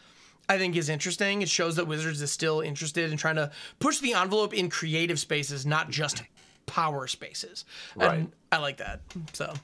[0.49, 1.41] I think is interesting.
[1.41, 5.21] It shows that Wizards is still interested in trying to push the envelope in creative
[5.21, 6.25] spaces, not just
[6.67, 7.65] power spaces.
[7.95, 8.15] Right.
[8.15, 9.03] And I like that.
[9.35, 9.55] So.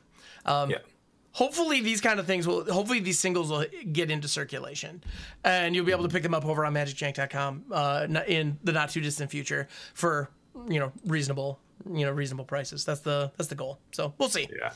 [0.47, 0.79] Um, Yeah.
[1.33, 5.03] hopefully these kind of things will hopefully these singles will get into circulation.
[5.45, 8.89] And you'll be able to pick them up over on magicjank.com uh, in the not
[8.91, 10.31] too distant future for
[10.71, 11.59] you know reasonable
[11.93, 12.85] you know reasonable prices.
[12.85, 13.79] That's the that's the goal.
[13.93, 14.49] So we'll see.
[14.59, 14.73] Yeah.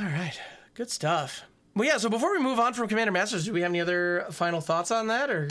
[0.00, 0.38] all right.
[0.74, 1.42] Good stuff.
[1.76, 4.26] Well yeah so before we move on from commander masters do we have any other
[4.32, 5.44] final thoughts on that or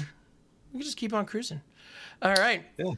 [0.73, 1.61] we can just keep on cruising?
[2.21, 2.63] All right.
[2.77, 2.91] Yeah.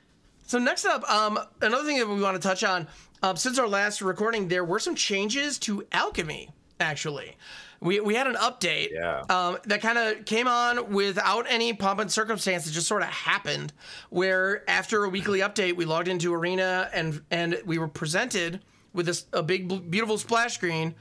[0.48, 2.88] so next up, um, another thing that we want to touch on,
[3.24, 6.50] uh, since our last recording, there were some changes to alchemy.
[6.80, 7.38] Actually,
[7.80, 9.22] we we had an update Yeah.
[9.30, 12.66] um, that kind of came on without any pomp and circumstance.
[12.68, 13.72] It just sort of happened.
[14.10, 18.62] Where after a weekly update, we logged into Arena and and we were presented
[18.94, 20.96] with this a big beautiful splash screen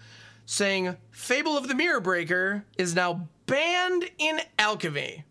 [0.44, 5.24] saying Fable of the Mirror Breaker is now banned in alchemy,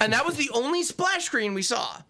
[0.00, 2.02] and that was the only splash screen we saw.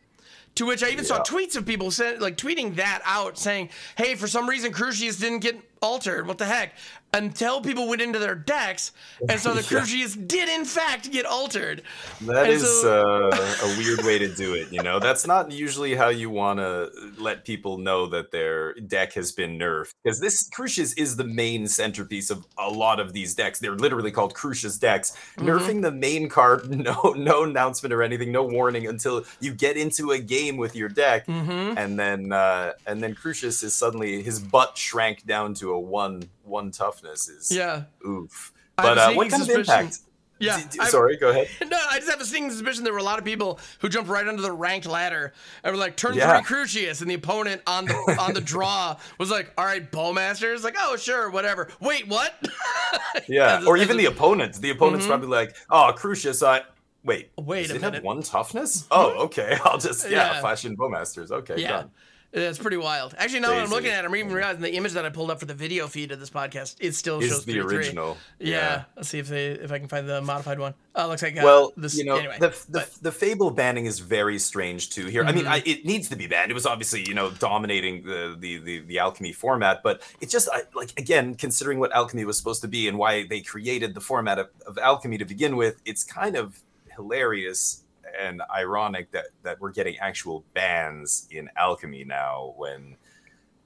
[0.59, 4.17] To which I even saw tweets of people saying, like tweeting that out, saying, "Hey,
[4.17, 6.27] for some reason Crucius didn't get altered.
[6.27, 6.75] What the heck?"
[7.15, 8.93] Until people went into their decks,
[9.31, 9.79] and so the Yeah.
[9.81, 11.81] Crucius did in fact get altered.
[12.21, 14.71] That And is so- uh, a weird way to do it.
[14.71, 19.15] You know, that's not usually how you want to let people know that their deck
[19.15, 19.95] has been nerfed.
[20.05, 23.59] Because this Crucius is the main centerpiece of a lot of these decks.
[23.59, 25.17] They're literally called Crucius decks.
[25.39, 25.49] Mm-hmm.
[25.49, 30.11] Nerfing the main card, no, no announcement or anything, no warning until you get into
[30.11, 31.79] a game with your deck, Mm-hmm.
[31.79, 36.23] and then uh, and then Crucius is suddenly his butt shrank down to a one
[36.45, 37.29] one toughness.
[37.29, 37.85] Is Yeah.
[38.07, 38.53] oof.
[38.77, 39.99] But uh, what kind of impact?
[40.41, 41.49] Yeah, D- sorry, go ahead.
[41.69, 44.09] No, I just have a sneaking suspicion there were a lot of people who jumped
[44.09, 45.33] right under the ranked ladder
[45.65, 46.37] and were like, turn Yeah.
[46.39, 50.55] three Crucius, and the opponent on the on the draw was like, all right, Bowmaster.
[50.55, 51.69] It's like, oh sure, whatever.
[51.81, 52.35] Wait, what?
[53.27, 54.59] Yeah, or even the opponents.
[54.59, 55.09] The opponent's Mhm.
[55.09, 56.63] probably like, "Oh, Crucius, I
[57.05, 58.05] wait, Wait does a it have minute.
[58.05, 58.87] one toughness?
[58.91, 59.59] Oh, okay.
[59.65, 60.41] I'll just yeah, Yeah.
[60.41, 61.31] flash in Bowmasters.
[61.31, 61.69] Okay, Yeah.
[61.71, 61.91] done.
[62.31, 63.15] It's pretty wild.
[63.17, 65.31] Actually, now that I'm looking at it, I'm even realizing the image that I pulled
[65.31, 68.19] up for the video feed of this podcast, it still Is shows the original?
[68.39, 68.85] Yeah.
[68.97, 70.75] Let's see if they if I can find the modified one.
[70.95, 71.97] Oh, looks like uh, Well, this.
[71.97, 75.07] you know, anyway, the, the, but- the Fable banning is very strange too.
[75.07, 75.49] Here, I mean, Mhm.
[75.49, 76.51] I, it needs to be banned.
[76.51, 80.51] It was obviously, you know, dominating the the the, the alchemy format, but it's just
[80.53, 84.01] I, like again, considering what alchemy was supposed to be and why they created the
[84.03, 86.61] format of, of alchemy to begin with, it's kind of
[86.95, 87.85] hilarious
[88.19, 92.97] and ironic that that we're getting actual bans in alchemy now when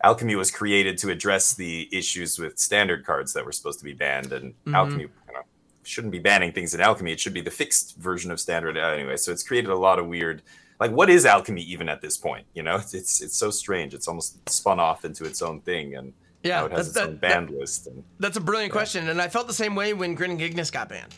[0.05, 3.93] alchemy was created to address the issues with standard cards that were supposed to be
[3.93, 4.75] banned and Mhm.
[4.75, 5.41] alchemy you know,
[5.85, 7.13] shouldn't be banning things in alchemy.
[7.13, 9.17] It should be the fixed version of standard anyway.
[9.17, 10.43] So it's created a lot of weird
[10.81, 12.47] like what is alchemy even at this point?
[12.55, 13.95] You know it's it's, it's so strange.
[13.95, 16.95] It's almost spun off into its own thing and yeah, now it has that's, its
[16.97, 19.77] that- own that- banned list and That's a brilliant question, and I felt the same
[19.77, 21.15] way when Grinning Ignus got banned,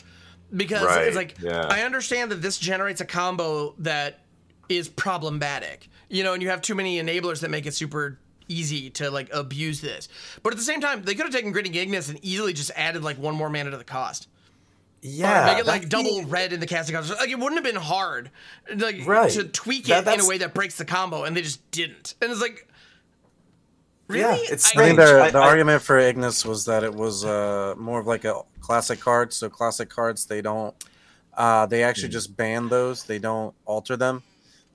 [0.55, 1.67] because Right, it's like yeah.
[1.69, 4.19] I understand that this generates a combo that
[4.69, 8.89] is problematic, you know, and you have too many enablers that make it super easy
[8.91, 10.07] to like abuse this.
[10.43, 13.03] But at the same time, they could have taken Grinning Ignus and easily just added
[13.03, 14.27] like one more mana to the cost.
[15.01, 17.09] yeah or make it like double the- red in the casting cost.
[17.11, 18.31] Like it wouldn't have been hard,
[18.75, 19.29] like Right.
[19.31, 22.15] to tweak That- it in a way that breaks the combo, and they just didn't.
[22.21, 22.67] And it's like,
[24.07, 24.21] really?
[24.21, 24.97] Yeah, it's I strange.
[24.97, 28.25] think the, the I- argument for Ignis was that it was uh, more of like
[28.25, 29.35] a classic cards.
[29.35, 30.73] So classic cards, they don't,
[31.37, 32.13] uh, they actually Hmm.
[32.13, 33.03] just ban those.
[33.03, 34.23] They don't alter them.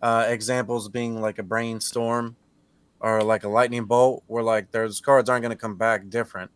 [0.01, 2.37] Uh, examples being like a brainstorm
[3.01, 6.51] or like a lightning bolt, where like those cards aren't going to come back different.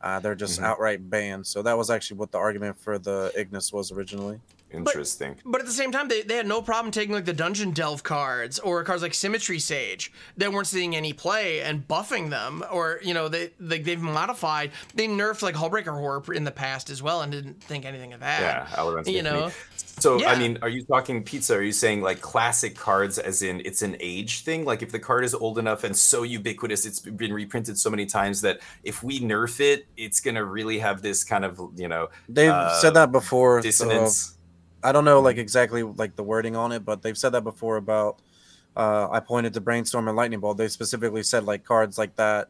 [0.00, 0.64] Uh, they're just Mhm.
[0.64, 1.46] outright banned.
[1.46, 4.40] So that was actually what the argument for the Ignus was originally.
[4.72, 7.72] Interesting But at the same time, they, they had no problem taking like the dungeon
[7.72, 12.64] delve cards or cards like Symmetry Sage that weren't seeing any play and buffing them,
[12.70, 14.70] or you know they like they've modified.
[14.94, 18.20] They nerfed like Hullbreaker Horror in the past as well, and didn't think anything of
[18.20, 18.40] that.
[18.40, 19.50] Yeah, Alorant's you making me- know.
[19.98, 20.30] So Yeah.
[20.30, 21.56] I mean, are you talking pizza?
[21.56, 24.64] Are you saying like classic cards, as in it's an age thing?
[24.64, 28.06] Like if the card is old enough and so ubiquitous, it's been reprinted so many
[28.06, 32.08] times that if we nerf it, it's gonna really have this kind of you know
[32.30, 33.60] They've Uh, said that before.
[33.60, 34.36] so- dissonance.
[34.82, 37.76] I don't know like exactly like the wording on it, but they've said that before
[37.76, 38.20] about
[38.76, 40.56] uh I pointed to brainstorm and lightning bolt.
[40.56, 42.48] They specifically said like cards like that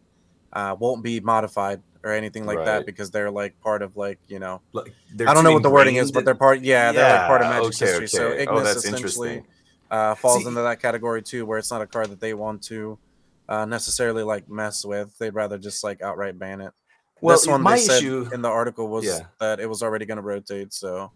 [0.53, 4.39] uh won't be modified or anything like that because they're like part of like, you
[4.39, 4.95] know, Like,
[5.27, 7.49] I don't know what the wording is, but they're part yeah, they're like part of
[7.49, 8.07] Magic okay, history.
[8.09, 8.31] So.
[8.33, 9.43] Ignus Oh, essentially
[9.91, 12.63] uh falls See- into that category too, where it's not a card that they want
[12.65, 12.99] to
[13.49, 15.17] uh necessarily like mess with.
[15.19, 16.73] They'd rather just like outright ban it.
[17.23, 19.21] Well, this one my issue- in the article was Yeah.
[19.41, 20.73] that it was already going to rotate.
[20.73, 21.13] So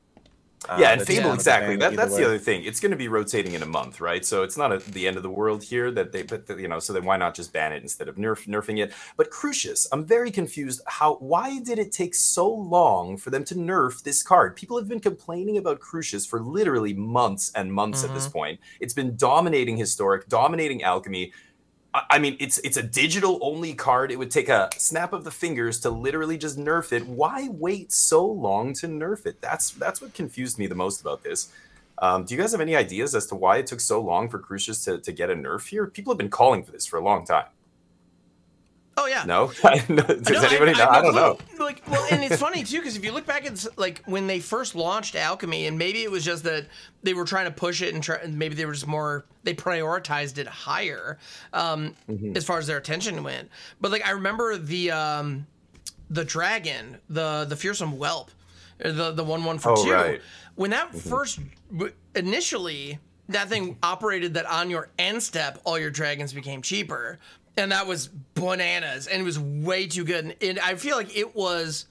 [0.69, 1.77] uh, yeah, and Fable to exactly.
[1.77, 2.21] That, that's way.
[2.21, 2.65] the other thing.
[2.65, 4.25] It's going to be rotating in a month, right?
[4.25, 6.79] So it's not at the end of the world here that they, but you know,
[6.79, 8.93] so then why not just ban it instead of nerf nerfing it?
[9.17, 10.81] But Crucius, I'm very confused.
[10.87, 11.17] How?
[11.17, 14.57] Why did it take so long for them to nerf this card?
[14.57, 18.61] People have been complaining about Crucius for literally months and months at this point.
[18.81, 21.33] It's been dominating historic, dominating alchemy.
[21.95, 24.11] I mean, it's it's a digital only card.
[24.11, 27.07] It would take a snap of the fingers to literally just nerf it.
[27.07, 29.41] Why wait so long to nerf it?
[29.41, 31.53] That's that's what confused me the most about this.
[31.99, 34.41] Um, do you guys have any ideas as to why it took so long for
[34.41, 35.87] Crucius to, to get a nerf here?
[35.87, 37.47] People have been calling for this for a long time.
[38.97, 39.25] Oh yeah.
[39.27, 40.87] No, does No, anybody know?
[40.87, 41.39] I, no don't know.
[41.65, 44.39] Like, well, and it's funny too because if you look back at like when they
[44.41, 46.67] first launched Alchemy, and maybe it was just that
[47.03, 49.53] they were trying to push it, and try, and maybe they were just more they
[49.55, 51.19] prioritized it higher
[51.53, 52.37] um, Mm-hmm.
[52.37, 53.49] as far as their attention went.
[53.81, 55.47] But like I remember the um,
[56.11, 58.31] the dragon, the the fearsome whelp,
[58.79, 59.93] the the one one for Oh, two.
[59.93, 60.21] right.
[60.55, 61.41] When that first
[62.15, 67.19] initially that thing operated that on your end step all your dragons became cheaper
[67.57, 71.17] and that was bananas and it was way too good and, and i feel like
[71.17, 71.87] it was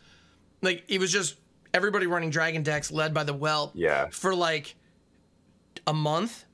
[0.62, 1.36] like it was just
[1.74, 4.08] everybody running dragon decks led by the whelp Yeah.
[4.12, 4.76] for like
[5.88, 6.46] a month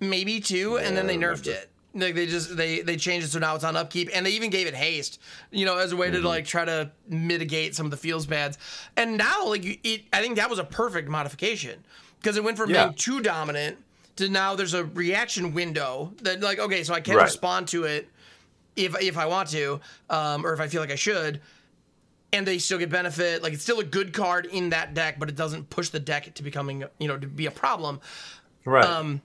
[0.00, 3.38] maybe two and then they nerfed it like they just they they changed it so
[3.38, 6.08] now it's on upkeep and they even gave it haste you know as a way
[6.10, 6.22] Mm-hmm.
[6.22, 8.56] to like try to mitigate some of the feels bads
[8.96, 11.82] and now like it i think that was a perfect modification
[12.20, 12.84] because it went from Yeah.
[12.86, 13.78] being too dominant
[14.16, 17.24] to now there's a reaction window that like okay so i can Right.
[17.24, 18.08] respond to it
[18.78, 21.40] if if i want to um, or if i feel like i should
[22.32, 25.28] and they still get benefit like it's still a good card in that deck but
[25.28, 28.00] it doesn't push the deck to becoming you know to be a problem
[28.64, 28.84] Right.
[28.84, 29.22] um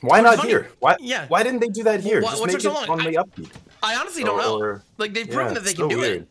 [0.00, 0.70] why not funny- here?
[0.78, 0.96] Why?
[0.98, 1.26] yeah.
[1.28, 2.22] Why didn't they do that here?
[2.22, 2.88] Why- Just make it so long?
[2.88, 3.52] on the upkeep.
[3.82, 6.22] i honestly don't know Or- like they've proven Yeah, that they can so do weird.
[6.22, 6.28] it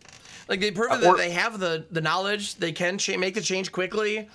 [0.49, 2.55] Like they prove Uh, that they have the the knowledge.
[2.55, 4.27] They can cha- make the change quickly.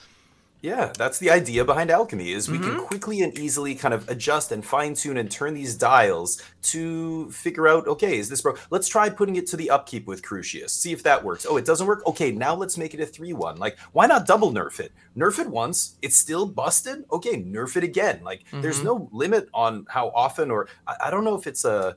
[0.62, 2.76] Yeah, that's the idea behind alchemy is we Mm-hmm.
[2.78, 7.30] can quickly and easily kind of adjust and fine tune and turn these dials to
[7.30, 8.58] figure out okay, is this broke?
[8.70, 10.72] Let's try putting it to the upkeep with Crucius.
[10.72, 11.46] See if that works.
[11.48, 12.04] Oh, it doesn't work.
[12.06, 13.58] Okay, now let's make it a 3-1.
[13.58, 14.92] Like why not double nerf it?
[15.16, 17.04] Nerf it once, it's still busted.
[17.12, 18.20] Okay, nerf it again.
[18.24, 18.86] Like there's Mm-hmm.
[18.86, 21.96] no limit on how often or I, I don't know if it's a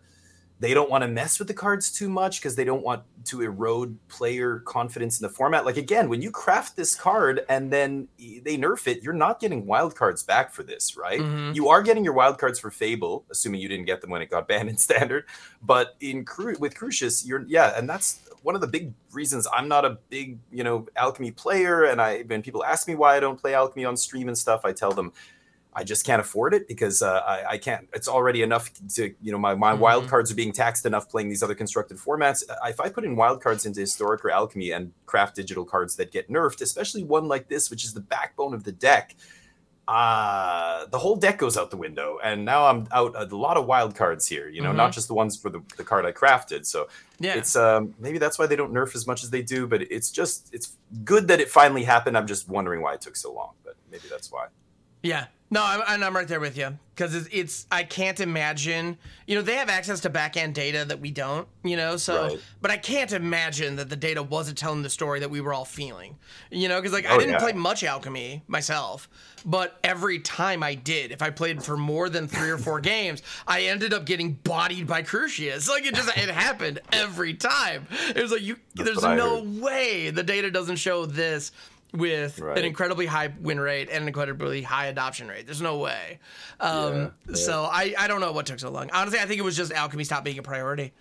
[0.60, 3.41] they don't want to mess with the cards too much because they don't want to
[3.41, 5.65] erode player confidence in the format.
[5.65, 9.65] Like again, when you craft this card and then they nerf it, you're not getting
[9.65, 11.19] wild cards back for this, right?
[11.19, 11.55] Mhm.
[11.55, 14.29] You are getting your wild cards for Fable, assuming you didn't get them when it
[14.29, 15.25] got banned in Standard.
[15.62, 19.67] But in Cru- with Crucius, you're yeah, and that's one of the big reasons I'm
[19.67, 21.86] not a big you know alchemy player.
[21.86, 24.62] And I when people ask me why I don't play alchemy on stream and stuff,
[24.63, 25.12] I tell them
[25.73, 27.88] I just can't afford it because uh, I, I can't.
[27.93, 30.10] It's already enough to you know my my wild Mhm.
[30.10, 32.43] cards are being taxed enough playing these other constructed formats.
[32.49, 35.95] Uh, If I put in wild cards into historic or alchemy and craft digital cards
[35.97, 39.15] that get nerfed, especially one like this, which is the backbone of the deck,
[39.88, 43.65] uh the whole deck goes out the window and now i'm out a lot of
[43.65, 46.63] wild cards here you know not just the ones for the, the card i crafted
[46.63, 46.88] so
[47.19, 47.34] Yeah.
[47.34, 50.12] it's um maybe that's why they don't nerf as much as they do but it's
[50.12, 53.53] just it's good that it finally happened i'm just wondering why it took so long
[53.65, 54.45] but maybe that's why
[55.01, 55.25] Yeah.
[55.51, 59.33] No, I'm, and I'm right there with you because it's, it's, I can't imagine, you
[59.35, 62.39] know, they have access to back end data that we don't, you know, so, Right.
[62.62, 65.65] but I can't imagine that the data wasn't telling the story that we were all
[65.65, 66.17] feeling,
[66.51, 67.39] you know, because like I Oh, didn't yeah.
[67.39, 69.09] play much alchemy myself,
[69.43, 73.23] but every time I did, if I played for more than three or four games,
[73.47, 75.67] I ended up getting bodied by Crucius.
[75.67, 77.88] Like it just, it happened every time.
[78.15, 81.51] It was like, you, there's no way the data doesn't show this
[81.93, 82.58] with Right.
[82.58, 85.45] an incredibly high win rate and an incredibly high adoption rate.
[85.45, 86.19] There's no way.
[86.60, 87.36] Um, Yeah, yeah.
[87.36, 88.89] So I, I don't know what took so long.
[88.93, 90.93] Honestly, I think it was just alchemy stopped being a priority.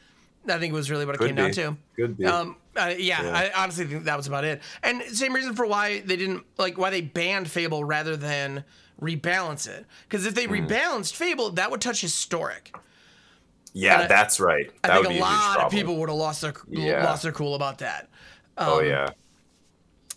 [0.49, 1.77] I think it was really what it Could came down to.
[1.97, 2.25] Could be.
[2.25, 3.51] Um, uh, yeah, Yeah.
[3.55, 4.63] I honestly think that was about it.
[4.83, 8.65] And same reason for why they didn't like why they banned Fable rather than
[9.03, 9.85] rebalance it.
[10.09, 10.55] Because if they Hmm.
[10.55, 12.75] rebalanced Fable, that would touch historic.
[13.75, 16.09] yeah I- that's right that I would think be a a lot of people would
[16.09, 17.05] have lost their Yeah.
[17.05, 18.09] lost their cool about that.
[18.57, 19.11] oh Um, yeah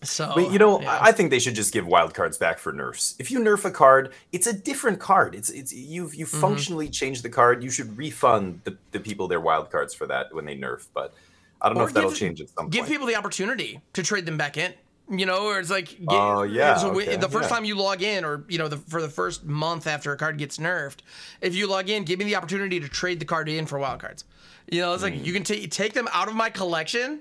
[0.04, 0.98] So But you know, yeah.
[1.02, 3.16] I think they should just give wild cards back for nerfs.
[3.20, 5.36] If you nerf a card, it's a different card.
[5.36, 6.40] It's it's you've you Mm-hmm.
[6.42, 7.64] functionally changed the card.
[7.64, 10.88] You should refund the, the people their wild cards for that when they nerf.
[10.94, 11.14] But
[11.62, 12.92] I don't know Or if that'll change at some give point.
[12.94, 14.74] people the opportunity to trade them back in.
[15.10, 17.56] You know, or it's like, get, Oh, yeah, So okay, the first yeah.
[17.58, 20.38] time you log in, or you know, the, for the first month after a card
[20.38, 21.00] gets nerfed,
[21.42, 24.00] if you log in, give me the opportunity to trade the card in for wild
[24.00, 24.24] cards.
[24.72, 25.10] You know, it's Hmm.
[25.12, 27.20] like you can take take them out of my collection,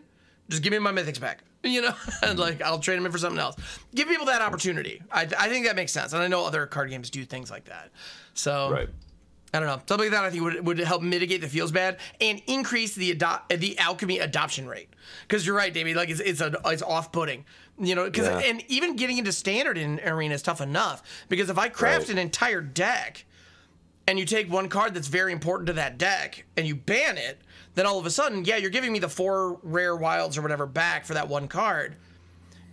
[0.48, 1.40] just give me my mythics back.
[1.64, 3.54] You know, and like I'll trade them in for something else.
[3.94, 5.02] Give people that opportunity.
[5.12, 7.66] I, I think that makes sense, and I know other card games do things like
[7.66, 7.90] that.
[8.32, 8.88] So right.
[9.52, 9.82] I don't know.
[9.86, 13.10] Something like that I think would, would help mitigate the feels bad and increase the
[13.10, 14.88] ado- the alchemy adoption rate.
[15.28, 15.92] Because you're right, Davey.
[15.92, 17.44] Like it's it's, a, it's off putting.
[17.78, 18.48] You know, because Yeah.
[18.50, 21.02] and even getting into standard in arena is tough enough.
[21.28, 22.10] Because if I craft Right.
[22.10, 23.26] an entire deck,
[24.06, 27.40] and you take one card that's very important to that deck and you ban it,
[27.80, 30.66] then all of a sudden, yeah, you're giving me the four rare wilds or whatever
[30.66, 31.96] back for that one card.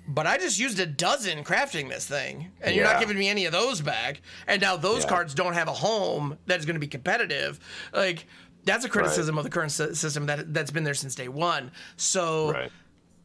[0.10, 3.46] But I just used a dozen crafting this thing, and you're not giving me any
[3.46, 4.22] of those back.
[4.48, 5.10] And now those Yeah.
[5.10, 7.58] cards don't have a home that is going to be competitive.
[7.94, 8.26] Like
[8.66, 11.72] that's a criticism of the current sy- system that that's been there since day one.
[11.98, 12.72] So Right.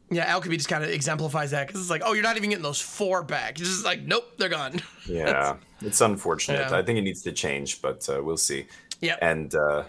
[0.09, 2.63] yeah, alchemy just kind of exemplifies that because it's like, oh, you're not even getting
[2.63, 3.59] those four back.
[3.59, 4.81] It's just like, nope, they're gone.
[5.05, 5.55] Yeah.
[5.81, 6.69] it's unfortunate.
[6.69, 6.77] Yeah.
[6.77, 8.67] I think it needs to change, but uh, we'll see.
[9.01, 9.83] Yeah, And uh,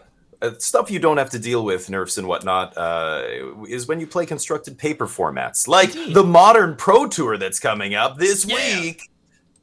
[0.44, 3.22] uh, stuff you don't have to deal with, nerfs and whatnot, uh,
[3.68, 6.14] is when you play constructed paper formats, like Indeed.
[6.14, 8.80] the modern Pro Tour that's coming up this Yeah.
[8.80, 9.10] week.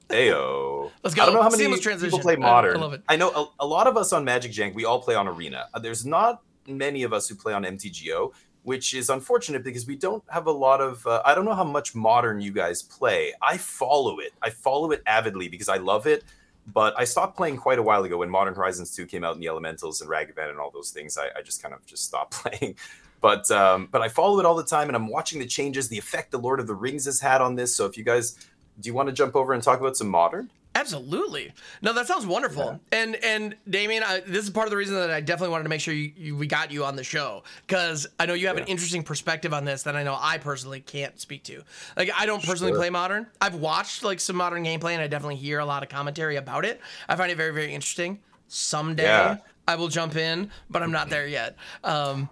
[0.10, 0.92] Ayo.
[1.04, 1.24] Let's go.
[1.24, 2.20] I don't know how many Seamless people transition.
[2.20, 2.94] play I- I modern.
[2.94, 3.02] it.
[3.08, 5.68] I know a, a lot of us on Magic Jank, we all play on Arena.
[5.74, 8.32] Uh, There's not many of us who play on MTGO,
[8.64, 11.06] which is unfortunate because we don't have a lot of.
[11.08, 13.34] Uh, I don't know how much modern you guys play.
[13.42, 14.34] I follow it.
[14.42, 16.24] I follow it avidly because I love it.
[16.68, 19.42] But I stopped playing quite a while ago when Modern Horizons 2 came out and
[19.42, 21.18] the Elementals and Ragavan and all those things.
[21.18, 22.76] I, I just kind of just stopped playing.
[23.20, 25.98] But um, but I follow it all the time and I'm watching the changes, the
[25.98, 27.76] effect the Lord of the Rings has had on this.
[27.76, 28.36] So if you guys
[28.80, 30.50] do you want to jump over and talk about some modern?
[30.74, 31.54] Absolutely.
[31.82, 32.80] No, that sounds wonderful.
[32.94, 35.70] And and Damien, I, this is part of the reason that I definitely wanted to
[35.70, 38.56] make sure you, you we got you on the show because I know you have
[38.58, 41.64] an interesting perspective on this that I know I personally can't speak to.
[41.98, 42.80] Like I don't personally Sure.
[42.80, 43.28] play modern.
[43.42, 46.64] I've watched like some modern gameplay and I definitely hear a lot of commentary about
[46.64, 46.80] it.
[47.10, 48.20] I find it very very interesting.
[48.48, 49.38] Someday Yeah.
[49.68, 51.58] I will jump in, but I'm not there yet.
[51.84, 52.30] Um,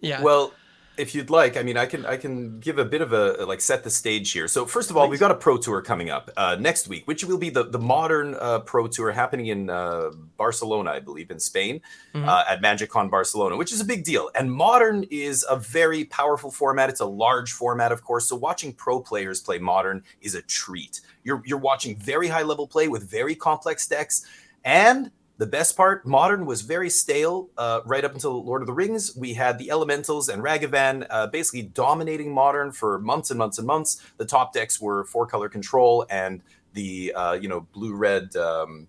[0.00, 0.22] yeah.
[0.22, 0.52] Well,
[0.96, 3.60] if you'd like, I mean, I can I can give a bit of a like
[3.60, 4.46] set the stage here.
[4.46, 7.24] So first of all, we've got a pro tour coming up uh, next week, which
[7.24, 11.40] will be the the modern uh, pro tour happening in uh, Barcelona, I believe, in
[11.40, 11.80] Spain,
[12.14, 12.28] mm-hmm.
[12.28, 14.30] Uh, at MagicCon Barcelona, which is a big deal.
[14.34, 16.90] And modern is a very powerful format.
[16.90, 18.28] It's a large format, of course.
[18.28, 21.00] So watching pro players play modern is a treat.
[21.24, 24.26] You're you're watching very high level play with very complex decks,
[24.64, 25.10] and
[25.42, 29.16] the best part, modern was very stale uh, right up until Lord of the Rings.
[29.16, 33.66] We had the Elementals and Ragavan uh, basically dominating modern for months and months and
[33.66, 34.00] months.
[34.18, 36.42] The top decks were four color control and
[36.74, 38.86] the uh, you know blue red um,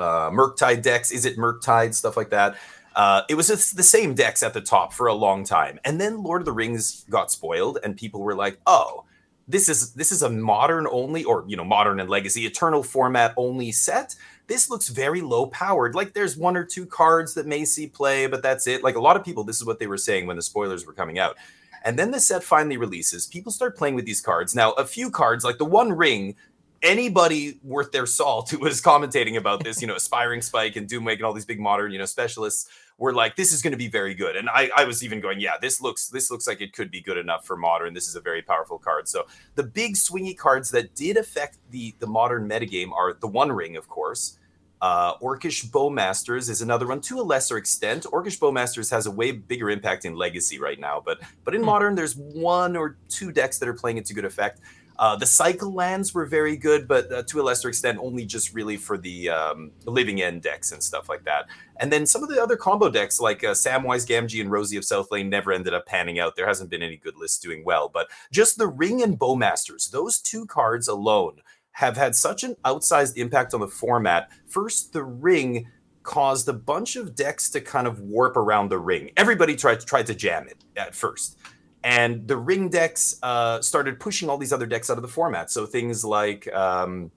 [0.00, 1.12] uh, Murktide decks.
[1.12, 2.56] Is it Murktide stuff like that?
[2.96, 6.24] Uh, it was the same decks at the top for a long time, and then
[6.24, 9.04] Lord of the Rings got spoiled, and people were like, "Oh,
[9.46, 13.32] this is this is a modern only, or you know, modern and legacy, eternal format
[13.36, 15.94] only set." This looks very low powered.
[15.94, 18.84] Like there's one or two cards that may see play, but that's it.
[18.84, 20.92] Like a lot of people, this is what they were saying when the spoilers were
[20.92, 21.36] coming out.
[21.84, 23.26] And then the set finally releases.
[23.26, 24.54] People start playing with these cards.
[24.54, 26.34] Now, a few cards, like the One Ring,
[26.82, 31.14] anybody worth their salt who was commentating about this, you know, aspiring spike and Doomwake
[31.14, 33.88] and all these big modern, you know, specialists were like, this is going to be
[33.88, 34.36] very good.
[34.36, 37.00] And I, I was even going, yeah, this looks this looks like it could be
[37.00, 37.94] good enough for modern.
[37.94, 39.08] This is a very powerful card.
[39.08, 43.52] So the big swingy cards that did affect the the modern metagame are the One
[43.52, 44.38] Ring, of course.
[44.82, 48.04] Uh, Orcish Bowmasters is another one to a lesser extent.
[48.12, 51.66] Orcish Bowmasters has a way bigger impact in Legacy right now, but but in hmm.
[51.66, 54.60] Modern, there's one or two decks that are playing it to good effect.
[54.98, 58.54] Uh, the cycle lands were very good, but uh, to a lesser extent, only just
[58.54, 61.46] really for the um, living end decks and stuff like that.
[61.78, 64.84] And then some of the other combo decks, like uh, Samwise Gamgee and Rosie of
[64.84, 66.36] South Lane, never ended up panning out.
[66.36, 70.20] There hasn't been any good lists doing well, but just the Ring and Bowmasters, those
[70.20, 71.40] two cards alone
[71.72, 74.30] have had such an outsized impact on the format.
[74.48, 75.66] First, the Ring
[76.02, 79.10] caused a bunch of decks to kind of warp around the ring.
[79.16, 81.36] Everybody tried tried to jam it at first
[81.84, 85.50] and the ring decks uh, started pushing all these other decks out of the format.
[85.50, 87.10] So things like um,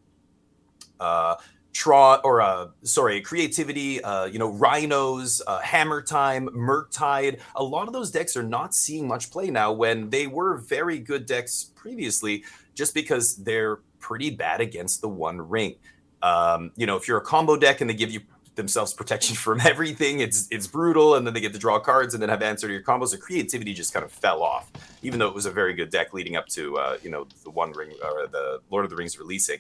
[1.00, 1.36] uh,
[1.74, 7.40] Tron or uh, sorry, creativity, uh, you know, rhinos, uh, hammer time, Murktide.
[7.56, 11.00] A lot of those decks are not seeing much play now when they were very
[11.00, 12.44] good decks previously,
[12.76, 15.76] just because they're pretty bad against the one ring.
[16.22, 18.22] Um, you know, if you're a combo deck and they give you
[18.60, 20.20] themselves protection from everything.
[20.20, 22.74] It's it's brutal, and then they get to draw cards and then have answer to
[22.74, 23.12] your combos.
[23.12, 24.70] The creativity just kind of fell off,
[25.02, 27.50] even though it was a very good deck leading up to uh, you know the
[27.50, 29.60] One Ring or the Lord of the Rings releasing.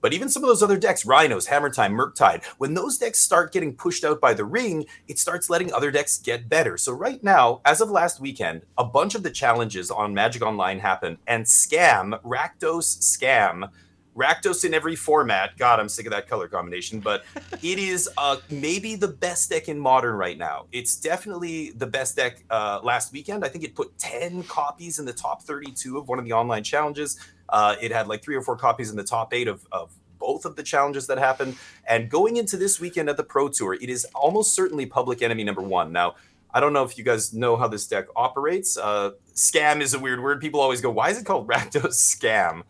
[0.00, 3.52] But even some of those other decks, Rhinos, Hammer Time, Murktide, when those decks start
[3.52, 6.78] getting pushed out by the ring, it starts letting other decks get better.
[6.78, 10.78] So right now, as of last weekend, a bunch of the challenges on Magic Online
[10.78, 13.70] happened, and Scam, Rakdos Scam,
[14.16, 15.56] Rakdos in every format.
[15.56, 17.24] God, I'm sick of that color combination, but
[17.62, 20.66] it is uh, maybe the best deck in modern right now.
[20.72, 23.44] It's definitely the best deck uh, last weekend.
[23.44, 26.64] I think it put 10 copies in the top 32 of one of the online
[26.64, 27.18] challenges.
[27.48, 30.44] Uh, it had like three or four copies in the top eight of, of both
[30.44, 31.56] of the challenges that happened.
[31.86, 35.44] And going into this weekend at the Pro Tour, it is almost certainly public enemy
[35.44, 35.92] number one.
[35.92, 36.14] Now,
[36.52, 38.76] I don't know if you guys know how this deck operates.
[38.76, 40.40] Uh, scam is a weird word.
[40.40, 42.62] People always go, why is it called Rakdos Scam?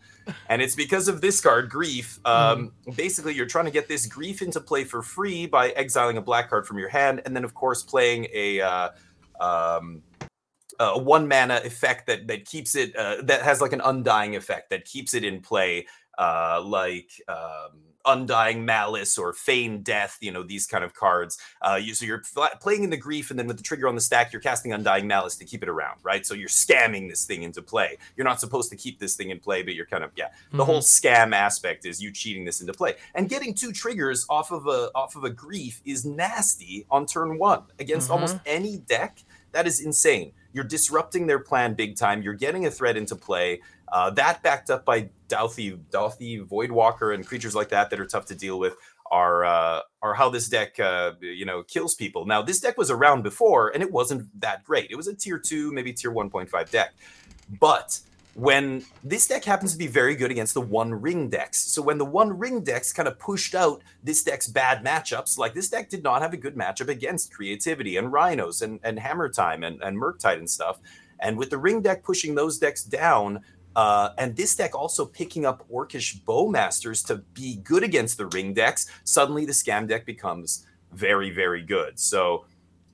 [0.49, 2.19] And it's because of this card, Grief.
[2.25, 2.95] Um, mm.
[2.95, 6.49] Basically, you're trying to get this Grief into play for free by exiling a black
[6.49, 8.89] card from your hand, and then, of course, playing a uh,
[9.39, 10.03] um,
[10.79, 14.69] a one mana effect that that keeps it uh, that has like an undying effect
[14.69, 15.85] that keeps it in play,
[16.17, 17.11] uh, like.
[17.27, 22.05] Um, undying malice or feign death you know these kind of cards uh, you, so
[22.05, 22.23] you're
[22.59, 25.07] playing in the grief and then with the trigger on the stack you're casting undying
[25.07, 26.25] malice to keep it around right?
[26.25, 27.97] So you're scamming this thing into play.
[28.15, 30.29] You're not supposed to keep this thing in play but you're kind of yeah.
[30.51, 30.65] The mm-hmm.
[30.65, 32.95] whole scam aspect is you cheating this into play.
[33.15, 37.37] And getting two triggers off of a off of a grief is nasty on turn
[37.37, 38.13] one against mm-hmm.
[38.13, 39.23] almost any deck.
[39.51, 40.31] That is insane.
[40.53, 42.21] You're disrupting their plan big time.
[42.21, 47.25] You're getting a threat into play uh, that backed up by Dauthi, Dauthi, Voidwalker, and
[47.25, 48.75] creatures like that that are tough to deal with
[49.11, 52.25] are uh, are how this deck uh, you know kills people.
[52.25, 54.89] Now this deck was around before, and it wasn't that great.
[54.89, 56.93] It was a tier two, maybe tier one point five deck,
[57.59, 57.99] but
[58.33, 61.59] when this deck happens to be very good against the one ring decks.
[61.59, 65.53] So when the one ring decks kind of pushed out this deck's bad matchups, like
[65.53, 69.27] this deck did not have a good matchup against creativity and rhinos and, and hammer
[69.27, 70.79] time and, and Murktide and stuff.
[71.19, 73.41] And with the ring deck pushing those decks down,
[73.75, 78.53] uh, and this deck also picking up Orcish Bowmasters to be good against the ring
[78.53, 78.87] decks.
[79.03, 81.99] Suddenly, the scam deck becomes very, very good.
[81.99, 82.45] So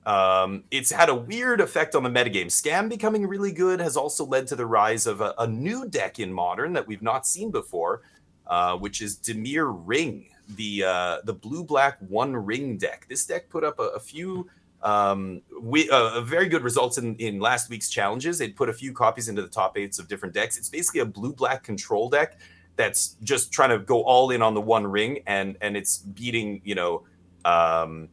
[0.06, 2.46] um, it's had a weird effect on the metagame.
[2.46, 6.18] Scam becoming really good has also led to the rise of a, a new deck
[6.18, 8.02] in Modern that we've not seen before,
[8.46, 13.06] uh, which is Dimir Ring, the uh, the blue black one ring deck.
[13.08, 14.48] This deck put up a, a few
[14.82, 18.40] um, we uh, very good results in, in last week's challenges.
[18.40, 20.56] It put a few copies into the top eights of different decks.
[20.56, 22.38] It's basically a blue black control deck
[22.76, 26.60] that's just trying to go all in on the one ring, and and it's beating
[26.64, 27.04] you know
[27.44, 28.08] um,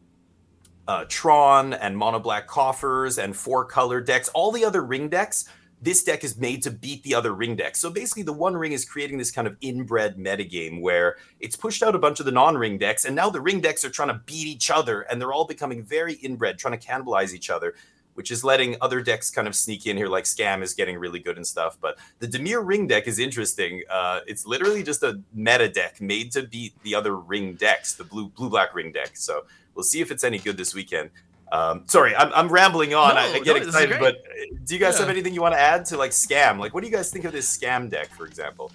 [0.87, 4.29] uh, Tron and mono black coffers and four color decks.
[4.29, 5.47] All the other ring decks
[5.85, 7.79] this deck is made to beat the other ring decks.
[7.79, 11.83] So basically, the One Ring is creating this kind of inbred metagame where it's pushed
[11.83, 14.09] out a bunch of the non ring decks, and now the ring decks are trying
[14.09, 17.75] to beat each other, and they're all becoming very inbred, trying to cannibalize each other,
[18.15, 21.19] which is letting other decks kind of sneak in here, like Scam is getting really
[21.19, 21.77] good and stuff.
[21.79, 23.83] But the Dimir ring deck is interesting.
[23.87, 28.03] Uh, it's literally just a meta deck made to beat the other ring decks, the
[28.03, 29.15] blue blue black ring deck.
[29.15, 31.11] So we'll see if it's any good this weekend.
[31.51, 33.15] Um, sorry, I'm, I'm rambling on.
[33.15, 34.17] No, I, I get no, excited, but
[34.65, 35.01] do you guys Yeah.
[35.01, 36.59] have anything you want to add to like scam?
[36.59, 38.71] Like, what do you guys think of this scam deck, for example?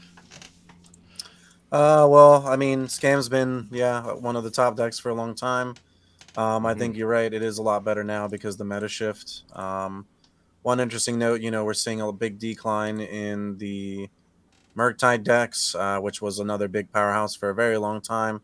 [1.72, 5.34] Uh, well, I mean, Scam's been yeah one of the top decks for a long
[5.34, 5.74] time.
[6.36, 7.32] Um, I think you're right.
[7.32, 9.42] It is a lot better now because the meta shift.
[9.52, 10.06] Um,
[10.62, 14.08] one interesting note, you know, we're seeing a big decline in the
[14.76, 18.40] Murktide decks, uh, which was another big powerhouse for a very long time,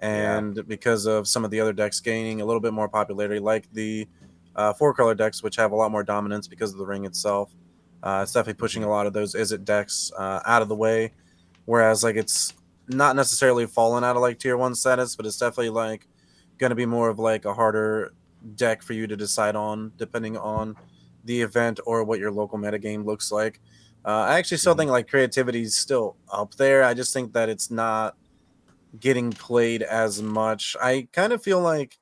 [0.00, 3.72] and because of some of the other decks gaining a little bit more popularity, like
[3.72, 4.06] the
[4.56, 7.54] uh, four color decks, which have a lot more dominance because of the ring itself.
[8.02, 11.12] Uh, it's definitely pushing a lot of those Izzet decks uh, out of the way.
[11.64, 12.54] Whereas, like, it's
[12.88, 16.06] not necessarily fallen out of like tier one status, but it's definitely like
[16.58, 18.14] going to be more of like a harder
[18.54, 20.76] deck for you to decide on, depending on
[21.24, 23.60] the event or what your local metagame looks like.
[24.04, 26.82] Uh, I actually still think like creativity is still up there.
[26.84, 28.16] I just think that it's not
[28.98, 30.76] getting played as much.
[30.80, 31.98] I kind of feel like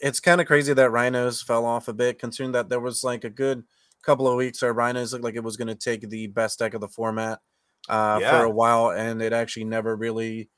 [0.00, 3.24] it's kind of crazy that Rhinos fell off a bit, considering that there was like
[3.24, 3.64] a good
[4.02, 6.72] couple of weeks where Rhinos looked like it was going to take the best deck
[6.74, 7.40] of the format
[7.88, 8.30] uh, Yeah.
[8.30, 10.48] for a while, and it actually never really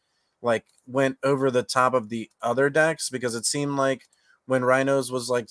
[0.43, 4.03] like went over the top of the other decks because it seemed like
[4.47, 5.49] when Rhinos was like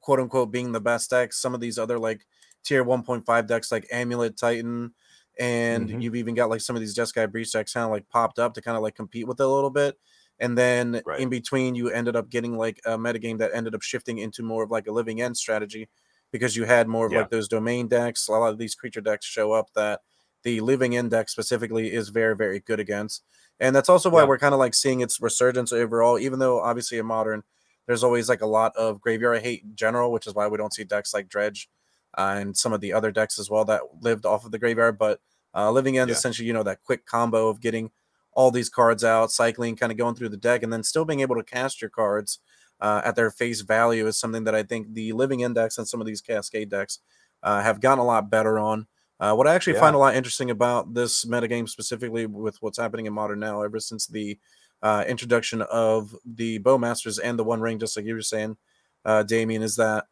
[0.00, 2.22] quote unquote being the best deck, some of these other like
[2.64, 4.94] tier 1.5 decks like Amulet Titan
[5.38, 6.02] and Mhm.
[6.02, 8.54] you've even got like some of these Jeskai Breach decks kind of like popped up
[8.54, 9.98] to kind of like compete with it a little bit.
[10.38, 11.20] And then Right.
[11.20, 14.62] in between, you ended up getting like a metagame that ended up shifting into more
[14.64, 15.88] of like a living end strategy
[16.32, 17.20] because you had more of Yeah.
[17.20, 18.28] like those domain decks.
[18.28, 20.00] A lot of these creature decks show up that
[20.42, 23.22] the living end deck specifically is very, very good against.
[23.60, 24.28] And that's also why Yeah.
[24.28, 27.44] we're kind of like seeing its resurgence overall, even though obviously in modern,
[27.86, 30.74] there's always like a lot of graveyard hate in general, which is why we don't
[30.74, 31.68] see decks like Dredge
[32.16, 34.98] uh, and some of the other decks as well that lived off of the graveyard.
[34.98, 35.20] But
[35.54, 36.16] uh, living end Yeah.
[36.16, 37.90] essentially, you know, that quick combo of getting
[38.34, 41.20] all these cards out, cycling, kind of going through the deck, and then still being
[41.20, 42.38] able to cast your cards
[42.80, 46.00] uh, at their face value is something that I think the living index and some
[46.00, 46.98] of these cascade decks
[47.42, 48.86] uh, have gotten a lot better on.
[49.20, 53.06] Uh, what I actually find a lot interesting about this metagame, specifically with what's happening
[53.06, 54.36] in modern now, ever since the
[54.82, 58.56] uh, introduction of the Bowmasters and the One Ring, just like you were saying,
[59.04, 60.06] uh, Damien, is that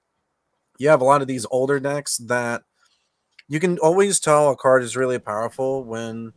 [0.81, 2.63] you have a lot of these older decks that
[3.49, 6.33] you can always tell a card is really powerful when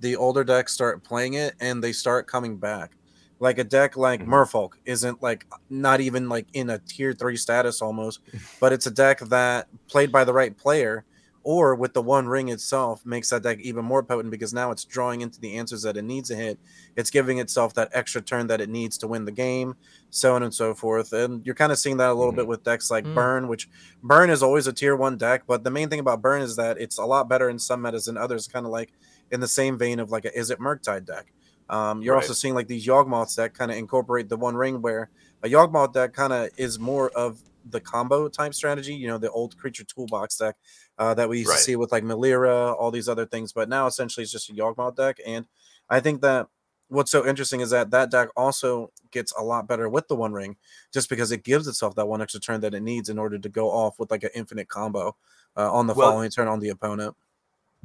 [0.00, 2.92] the older decks start playing it and they start coming back.
[3.40, 4.26] Like a deck like Mhm.
[4.26, 8.20] Merfolk isn't like not even like in a tier three status almost,
[8.60, 11.06] but it's a deck that played by the right player
[11.48, 14.82] or with the one ring itself makes that deck even more potent because now it's
[14.84, 16.58] drawing into the answers that it needs to hit.
[16.96, 19.76] It's giving itself that extra turn that it needs to win the game,
[20.10, 21.12] so on and so forth.
[21.12, 22.36] And you're kind of seeing that a little Mhm.
[22.36, 23.14] bit with decks like Mm.
[23.14, 23.68] Burn, which
[24.02, 26.80] Burn is always a tier one deck, but the main thing about Burn is that
[26.80, 28.90] it's a lot better in some metas than others, kind of like
[29.30, 31.32] in the same vein of like a Izzet Murktide deck.
[31.70, 35.10] Um, you're also seeing like these Yawgmoths that kind of incorporate the one ring where
[35.44, 37.38] a Yawgmoth deck kind of is more of
[37.70, 40.54] the combo type strategy, you know, the old creature toolbox deck
[40.98, 41.56] uh, that we used Right.
[41.58, 43.52] to see with like Melira, all these other things.
[43.52, 45.18] But now essentially it's just a Yawgmoth deck.
[45.26, 45.46] And
[45.90, 46.48] I think that
[46.88, 50.32] what's so interesting is that that deck also gets a lot better with the one
[50.32, 50.56] ring
[50.92, 53.48] just because it gives itself that one extra turn that it needs in order to
[53.48, 55.16] go off with like an infinite combo
[55.56, 57.14] uh, on the Well- following turn on the opponent.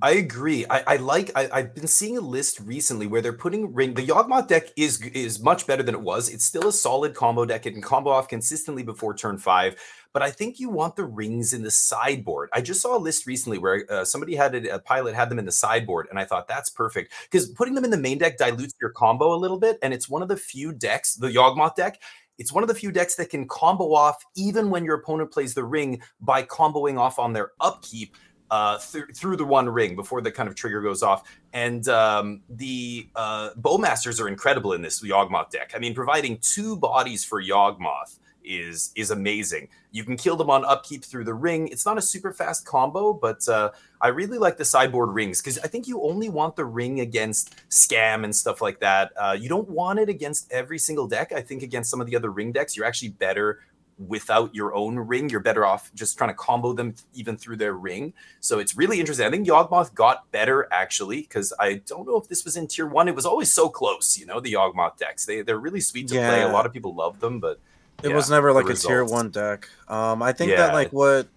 [0.03, 0.65] I agree.
[0.67, 1.31] I, I like.
[1.35, 3.93] I, I've been seeing a list recently where they're putting ring.
[3.93, 6.29] The Yawgmoth deck is is much better than it was.
[6.29, 7.65] It's still a solid combo deck.
[7.65, 9.75] It can combo off consistently before turn five.
[10.13, 12.49] But I think you want the rings in the sideboard.
[12.51, 15.39] I just saw a list recently where uh, somebody had it, a pilot had them
[15.39, 18.37] in the sideboard, and I thought that's perfect because putting them in the main deck
[18.37, 21.75] dilutes your combo a little bit, and it's one of the few decks, the Yawgmoth
[21.75, 22.01] deck.
[22.39, 25.53] It's one of the few decks that can combo off even when your opponent plays
[25.53, 28.15] the ring by comboing off on their upkeep
[28.51, 31.23] uh, through the one ring before the kind of trigger goes off.
[31.53, 35.71] And um, the uh, Bowmasters are incredible in this Yawgmoth deck.
[35.73, 39.69] I mean, providing two bodies for Yawgmoth is is amazing.
[39.91, 41.67] You can kill them on upkeep through the ring.
[41.67, 43.71] It's not a super fast combo, but uh,
[44.01, 47.55] I really like the sideboard rings because I think you only want the ring against
[47.69, 49.11] scam and stuff like that.
[49.15, 51.31] Uh, you don't want it against every single deck.
[51.31, 53.59] I think against some of the other ring decks, you're actually better
[54.07, 55.29] without your own ring.
[55.29, 58.13] You're better off just trying to combo them even through their ring.
[58.39, 59.25] So it's really interesting.
[59.25, 62.87] I think Yawgmoth got better actually because I don't know if this was in tier
[62.87, 63.07] one.
[63.07, 65.25] It was always so close, you know, the Yawgmoth decks.
[65.25, 66.41] They they're really sweet to play.
[66.41, 67.59] A lot of people love them, but
[68.03, 69.69] It yeah, was never like a tier one deck.
[69.87, 70.57] Um, I think Yeah.
[70.57, 71.29] that like what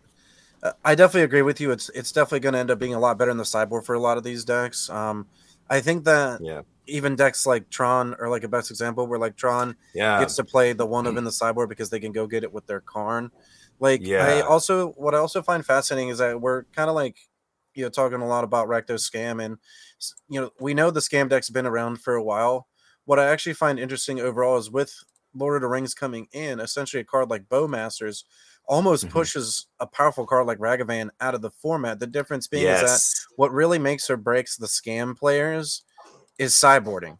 [0.62, 1.70] uh, I definitely agree with you.
[1.72, 3.94] It's it's definitely going to end up being a lot better in the sideboard for
[3.94, 4.88] a lot of these decks.
[4.90, 5.28] Um,
[5.70, 6.62] I think that Yeah.
[6.87, 10.18] Even decks like Tron are like a best example where like Tron Yeah.
[10.18, 12.53] gets to play the one of in the sideboard because they can go get it
[12.53, 13.30] with their Karn.
[13.80, 14.41] Like I Yeah.
[14.43, 17.16] also what I also find fascinating is that we're kind of like
[17.74, 19.59] you know talking a lot about Rakdos scam and
[20.28, 22.68] you know we know the scam deck's been around for a while.
[23.07, 24.95] What I actually find interesting overall is with
[25.35, 28.24] Lord of the Rings coming in, essentially a card like Bowmasters
[28.66, 29.11] almost Mhm.
[29.12, 31.99] pushes a powerful card like Ragavan out of the format.
[32.01, 33.03] The difference being is that
[33.37, 35.82] what really makes or breaks the scam players
[36.39, 37.18] is sideboarding.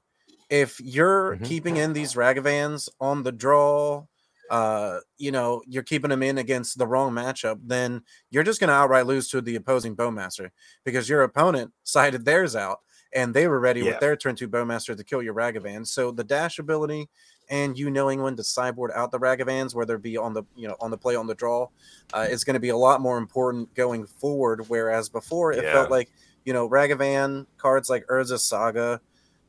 [0.51, 1.45] If you're Mhm.
[1.45, 4.07] keeping in these Ragavans on the draw,
[4.51, 8.69] uh, you know, you're keeping them in against the wrong matchup, then you're just going
[8.69, 10.51] to outright lose to the opposing Bowmaster
[10.85, 12.81] because your opponent sided theirs out
[13.15, 13.93] and they were ready Yeah.
[13.93, 15.87] with their turn two Bowmaster to kill your Ragavan.
[15.87, 17.09] So the dash ability
[17.49, 20.69] and you knowing when to sideboard out the Ragavans, whether it be on the you
[20.69, 21.69] know on the play on the draw,
[22.13, 24.69] uh, is going to be a lot more important going forward.
[24.69, 25.73] Whereas before it Yeah.
[25.73, 26.11] felt like
[26.45, 29.01] you know Ragavan cards like Urza Saga,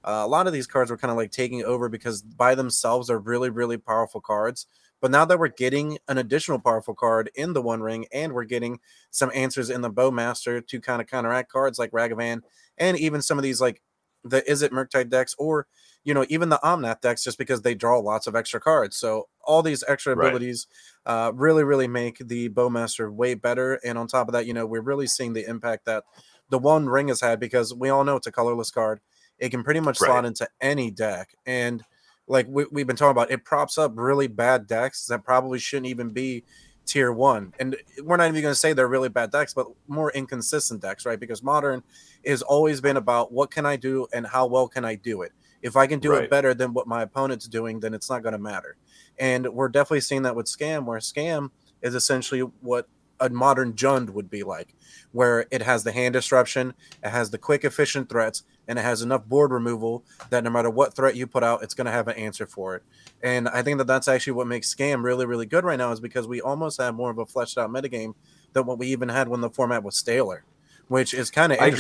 [0.03, 3.09] uh, a lot of these cards were kind of like taking over because by themselves
[3.09, 4.67] are really really powerful cards.
[5.01, 8.45] But now that we're getting an additional powerful card in the One Ring, and we're
[8.45, 8.79] getting
[9.11, 12.41] some answers in the Bowmaster to kind of counteract cards like Ragavan,
[12.77, 13.81] and even some of these like
[14.23, 15.67] the Izzet Murktide decks, or
[16.03, 18.95] you know even the Omnath decks, just because they draw lots of extra cards.
[18.97, 20.39] So all these extra Right.
[20.39, 20.67] abilities
[21.05, 23.75] uh, really really make the Bowmaster way better.
[23.83, 26.03] And on top of that, you know we're really seeing the impact that
[26.49, 28.99] the One Ring has had because we all know it's a colorless card.
[29.39, 30.25] It can pretty much slot Right.
[30.25, 31.83] into any deck, and
[32.27, 35.85] like we, we've been talking about, it props up really bad decks that probably shouldn't
[35.87, 36.43] even be
[36.85, 37.53] tier one.
[37.59, 41.05] And we're not even going to say they're really bad decks, but more inconsistent decks,
[41.05, 41.19] right?
[41.19, 41.83] Because modern
[42.25, 45.33] has always been about what can I do and how well can I do it.
[45.61, 46.23] If I can do Right.
[46.23, 48.75] it better than what my opponent's doing, then it's not going to matter.
[49.19, 51.49] And we're definitely seeing that with Scam, where Scam
[51.81, 52.87] is essentially what
[53.19, 54.75] a modern Jund would be like,
[55.11, 59.01] where it has the hand disruption, it has the quick, efficient threats, and it has
[59.01, 62.07] enough board removal that no matter what threat you put out, it's going to have
[62.07, 62.83] an answer for it.
[63.21, 65.99] And I think that that's actually what makes Scam really, really good right now, is
[65.99, 68.15] because we almost have more of a fleshed out metagame
[68.53, 70.43] than what we even had when the format was staler,
[70.87, 71.71] which is kind of I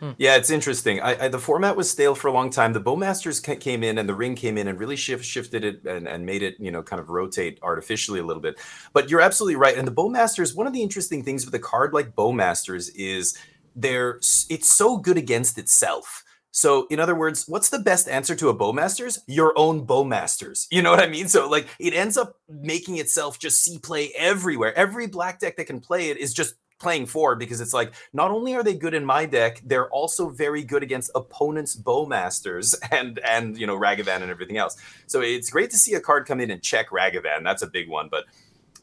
[0.00, 0.14] interesting.
[0.18, 1.00] Yeah, it's interesting.
[1.00, 2.72] I, I the format was stale for a long time.
[2.72, 5.84] The Bowmasters ca- came in and the ring came in and really shift, shifted it
[5.84, 8.58] and, and made it, you know, kind of rotate artificially a little bit.
[8.92, 9.76] But you're absolutely right.
[9.76, 13.36] And the Bowmasters, one of the interesting things with a card like Bowmasters is
[13.74, 16.24] they're it's so good against itself.
[16.50, 19.18] So, in other words, what's the best answer to a Bowmasters?
[19.26, 20.66] Your own Bowmasters.
[20.70, 21.28] You know what I mean?
[21.28, 24.76] So, like, it ends up making itself just see play everywhere.
[24.76, 28.30] Every black deck that can play it is just playing for because it's like not
[28.30, 33.18] only are they good in my deck, they're also very good against opponents' bowmasters and
[33.20, 34.76] and you know Ragavan and everything else.
[35.06, 37.42] So it's great to see a card come in and check Ragavan.
[37.44, 38.08] That's a big one.
[38.10, 38.24] But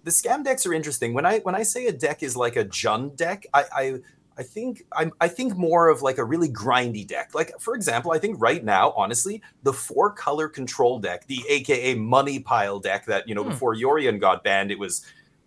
[0.04, 1.14] the scam decks are interesting.
[1.14, 4.00] When I when I say a deck is like a Jund deck, I I
[4.38, 7.32] I think I'm I think more of like a really grindy deck.
[7.34, 11.96] Like for example, I think right now, honestly, the four color control deck, the AKA
[11.96, 13.50] money pile deck that you know Hmm.
[13.50, 15.06] before Yorion got banned, it was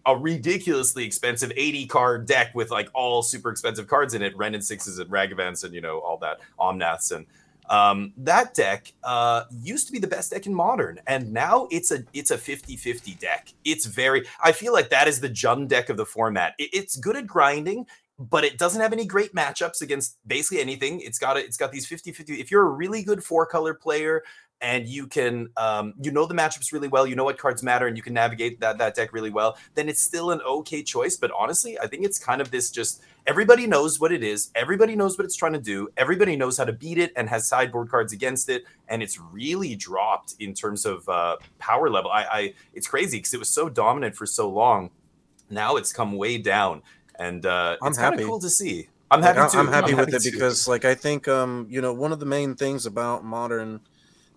[0.08, 4.54] a ridiculously expensive 80 card deck with like all super expensive cards in it, Wrenn
[4.54, 7.26] and Sixes and Ragavans and you know all that Omnaths and
[7.68, 11.92] um, that deck uh, used to be the best deck in modern and now it's
[11.92, 13.52] a it's a 50-50 deck.
[13.64, 16.54] It's very I feel like that is the Jund deck of the format.
[16.58, 17.86] It- it's good at grinding
[18.18, 21.00] but it doesn't have any great matchups against basically anything.
[21.00, 22.40] It's got a, it's got these 50-50.
[22.40, 24.24] If you're a really good four color player
[24.60, 27.86] and you can um, you know the matchups really well, you know what cards matter,
[27.86, 31.16] and you can navigate that that deck really well, then it's still an okay choice.
[31.16, 34.96] But honestly, I think it's kind of this just everybody knows what it is, everybody
[34.96, 37.88] knows what it's trying to do, everybody knows how to beat it, and has sideboard
[37.90, 42.10] cards against it, and it's really dropped in terms of uh, power level.
[42.10, 44.90] I, I it's crazy because it was so dominant for so long.
[45.50, 46.82] Now it's come way down,
[47.18, 48.88] and uh, I'm it's kind of cool to see.
[49.10, 49.58] I'm Like, happy I- too.
[49.58, 50.30] I'm happy with it too.
[50.32, 53.80] because, like, I think, um, you know, one of the main things about modern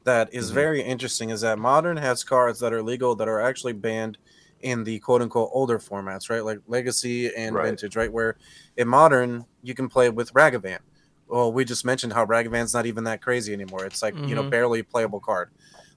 [0.04, 0.56] that is Mhm.
[0.56, 4.18] very interesting is that modern has cards that are legal that are actually banned
[4.62, 6.44] in the quote unquote older formats, right?
[6.46, 7.66] Like legacy and Right.
[7.66, 8.12] vintage, right?
[8.12, 8.36] Where
[8.78, 10.80] in modern you can play with Ragavan.
[11.28, 13.86] Well, we just mentioned how Ragavan's not even that crazy anymore.
[13.86, 14.50] It's like you know Mhm.
[14.52, 15.50] barely playable card.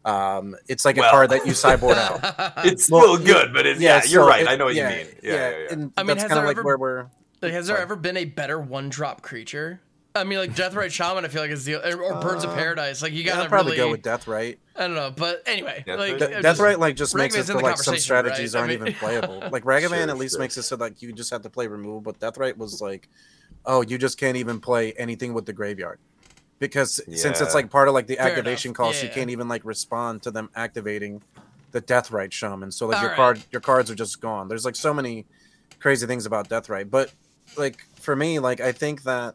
[0.05, 2.21] Um, it's like a card that you cyborg out.
[2.67, 4.43] it's Well, still good, but it's, yeah, you're so right.
[4.43, 5.07] it- I know what yeah, you mean.
[5.23, 5.67] Yeah, yeah, yeah.
[5.73, 7.07] And I mean, that's has kind of there like ever- where we're
[7.41, 7.83] Like, has there Sorry.
[7.83, 9.81] ever been a better one drop creature
[10.17, 13.03] I mean, like Deathrite Shaman, I feel like is the or Birds of Uh, Paradise.
[13.03, 13.85] Like you gotta I'd probably really.
[13.85, 14.59] go with Deathrite.
[14.77, 16.19] I don't know, but anyway, Death like Right?
[16.21, 18.01] Death just- Right like just makes Ragavan's it so like some conversation, right?
[18.03, 19.41] strategies aren't mean- even playable.
[19.51, 20.41] Like Ragavan Sure, at least sure.
[20.41, 23.09] makes it so like you just have to play removal, but Deathrite was like,
[23.67, 25.99] oh, you just can't even play anything with the graveyard.
[26.61, 28.77] Because since it's like part of like the Fair activation enough.
[28.77, 29.15] cost, you Yeah.
[29.17, 31.23] can't even like respond to them activating
[31.73, 32.71] the Deathrite Shaman.
[32.71, 33.17] So like your Alright.
[33.17, 34.47] card your cards are just gone.
[34.47, 35.27] There's like so many
[35.81, 36.89] crazy things about Deathrite.
[36.89, 37.13] But
[37.57, 39.35] like for me, like I think that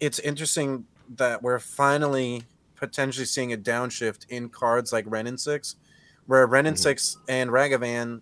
[0.00, 0.84] it's interesting
[1.16, 2.42] that we're finally
[2.74, 5.76] potentially seeing a downshift in cards like Wrenn and Six,
[6.26, 6.80] where Wrenn and Mhm.
[6.80, 8.20] Six and Ragavan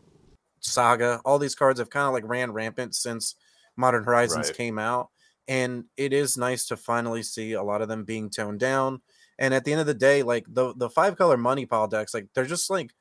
[0.60, 3.34] Saga, all these cards have kind of like ran rampant since
[3.76, 4.56] Modern Horizons Right.
[4.56, 5.10] came out.
[5.48, 9.02] And it is nice to finally see a lot of them being toned down.
[9.38, 12.14] And at the end of the day, like the the five color money pile decks,
[12.14, 12.92] like they're just like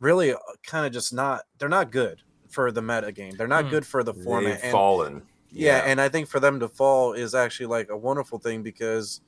[0.00, 0.34] really
[0.66, 3.36] kind of just not they're not good for the meta game.
[3.36, 3.70] They're not Hmm.
[3.70, 4.54] good for the format.
[4.54, 5.22] They've and- fallen.
[5.52, 5.82] Yeah.
[5.86, 9.20] and i think for them to fall is actually like a wonderful thing because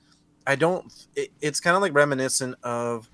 [0.46, 3.10] i don't it, it's kind of like reminiscent of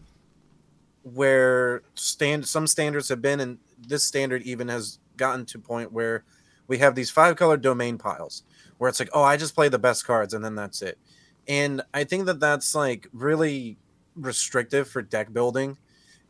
[1.03, 6.25] where stand some standards have been and this standard even has gotten to point where
[6.69, 8.45] we have these five color domain piles
[8.79, 10.99] where it's like oh i just play the best cards and then that's it
[11.49, 13.79] and i think that that's like really
[14.15, 15.77] restrictive for deck building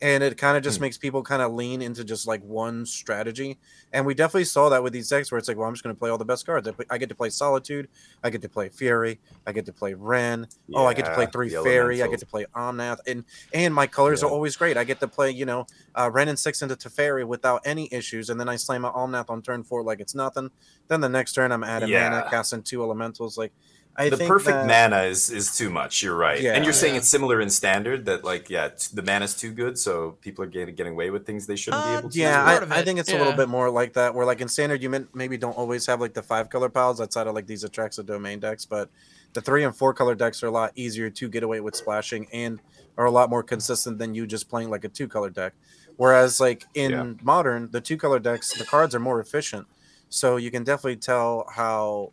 [0.03, 0.83] and it kind of just Hmm.
[0.85, 3.59] makes people kind of lean into just like one strategy
[3.93, 5.95] and we definitely saw that with these decks where it's like, well, I'm just going
[5.95, 6.69] to play all the best cards.
[6.69, 7.89] I, I get to play Solitude.
[8.23, 9.19] I get to play Fury.
[9.47, 10.47] I get to play Wrenn.
[10.75, 12.03] oh, I get to play three Fairy.
[12.03, 12.99] I get to play Omnath.
[13.07, 14.77] And and my colors are always great.
[14.77, 18.31] I get to play, you know, uh, Wrenn and six into Teferi without any issues.
[18.31, 20.51] And then I slam my Omnath on turn four like it's nothing.
[20.89, 23.37] Then the next turn I'm adding mana, casting two elementals.
[23.37, 23.53] Like,
[23.97, 26.03] I the think perfect that- mana is is too much.
[26.03, 26.55] You're right, Yeah.
[26.55, 27.01] and you're saying Yeah.
[27.01, 30.49] it's similar in standard that like yeah, t- the mana's too good, so people are
[30.49, 32.19] getting getting away with things they shouldn't be Uh, able to.
[32.19, 34.15] Yeah, I, I think it's a little bit more like that.
[34.15, 37.27] Where like in standard, you maybe don't always have like the five color piles outside
[37.27, 38.89] of like these Atraxa domain decks, but
[39.35, 42.27] the three and four color decks are a lot easier to get away with splashing
[42.33, 42.61] and
[42.97, 45.53] are a lot more consistent than you just playing like a two color deck.
[45.97, 47.13] Whereas like in Yeah.
[47.23, 49.67] modern, the two color decks, the cards are more efficient,
[50.09, 52.13] so you can definitely tell how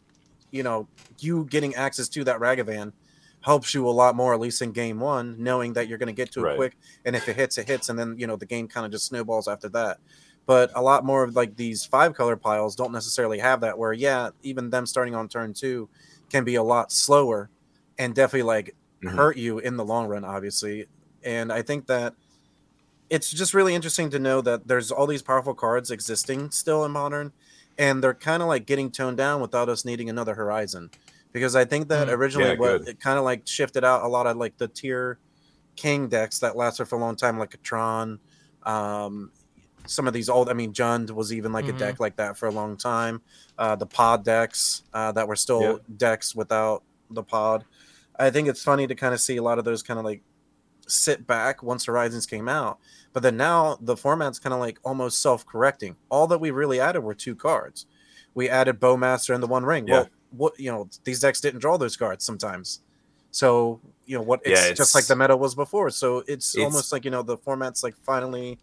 [0.52, 0.90] you know
[1.20, 2.94] you getting access to that Ragavan
[3.42, 6.14] helps you a lot more, at least in game one, knowing that you're going to
[6.14, 6.56] get to it Right.
[6.56, 8.92] quick, and if it hits, it hits, and then you know the game kind of
[8.92, 10.00] just snowballs after that.
[10.46, 13.78] But a lot more of like these five color piles don't necessarily have that.
[13.78, 15.90] Where yeah, even them starting on turn two
[16.30, 17.52] can be a lot slower,
[17.98, 19.18] and definitely like Mhm.
[19.18, 20.88] hurt you in the long run, obviously.
[21.24, 22.16] And I think that
[23.10, 26.92] it's just really interesting to know that there's all these powerful cards existing still in
[26.92, 27.34] modern,
[27.78, 30.90] and they're kind of like getting toned down without us needing another horizon.
[31.34, 32.14] Because I think that Mm.
[32.14, 35.20] originally Yeah, what it kind of like shifted out a lot of like the tier
[35.76, 38.20] king decks that lasted for a long time, like a Tron.
[38.64, 39.32] Um,
[39.86, 41.76] some of these old, I mean, Jund was even like Mhm.
[41.76, 43.22] a deck like that for a long time.
[43.58, 45.82] Uh, the pod decks uh, that were still Yep.
[45.98, 47.64] decks without the pod.
[48.20, 50.24] I think it's funny to kind of see a lot of those kind of like
[50.88, 52.80] sit back once Horizons came out.
[53.14, 55.96] But then now the format's kind of like almost self correcting.
[56.10, 57.86] All that we really added were two cards.
[58.34, 59.88] We added Bowmaster and the One Ring.
[59.88, 59.94] Yeah.
[59.94, 62.82] Well, what you know, these decks didn't draw those cards sometimes.
[63.32, 64.42] So you know what?
[64.46, 65.90] It's, Yeah, just like the meta was before.
[65.90, 68.60] So it's, It's- almost like you know the format's like finally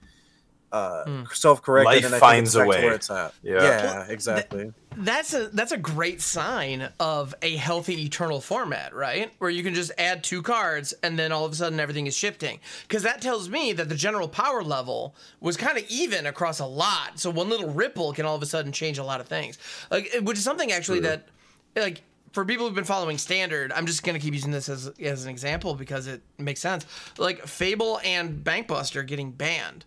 [0.75, 1.22] uh, Hmm.
[1.33, 2.85] self corrected, Life and I finds think a it's back to way.
[2.87, 3.35] where it's at.
[3.43, 3.62] Yeah.
[3.62, 4.72] Yeah, Well, exactly.
[4.97, 9.33] That's a that's a great sign of a healthy eternal format, right?
[9.39, 12.16] Where you can just add two cards and then all of a sudden everything is
[12.16, 12.61] shifting.
[12.87, 16.66] Because that tells me that the general power level was kind of even across a
[16.66, 17.18] lot.
[17.18, 19.59] So one little ripple can all of a sudden change a lot of things.
[19.91, 21.09] Like which is something actually True.
[21.09, 21.29] that
[21.77, 22.03] like
[22.33, 25.31] for people who've been following standard, I'm just gonna keep using this as as an
[25.31, 26.87] example because it makes sense.
[27.18, 29.85] Like Fable and Bankbuster getting banned.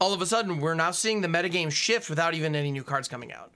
[0.00, 3.06] All of a sudden, we're now seeing the metagame shift without even any new cards
[3.06, 3.52] coming out.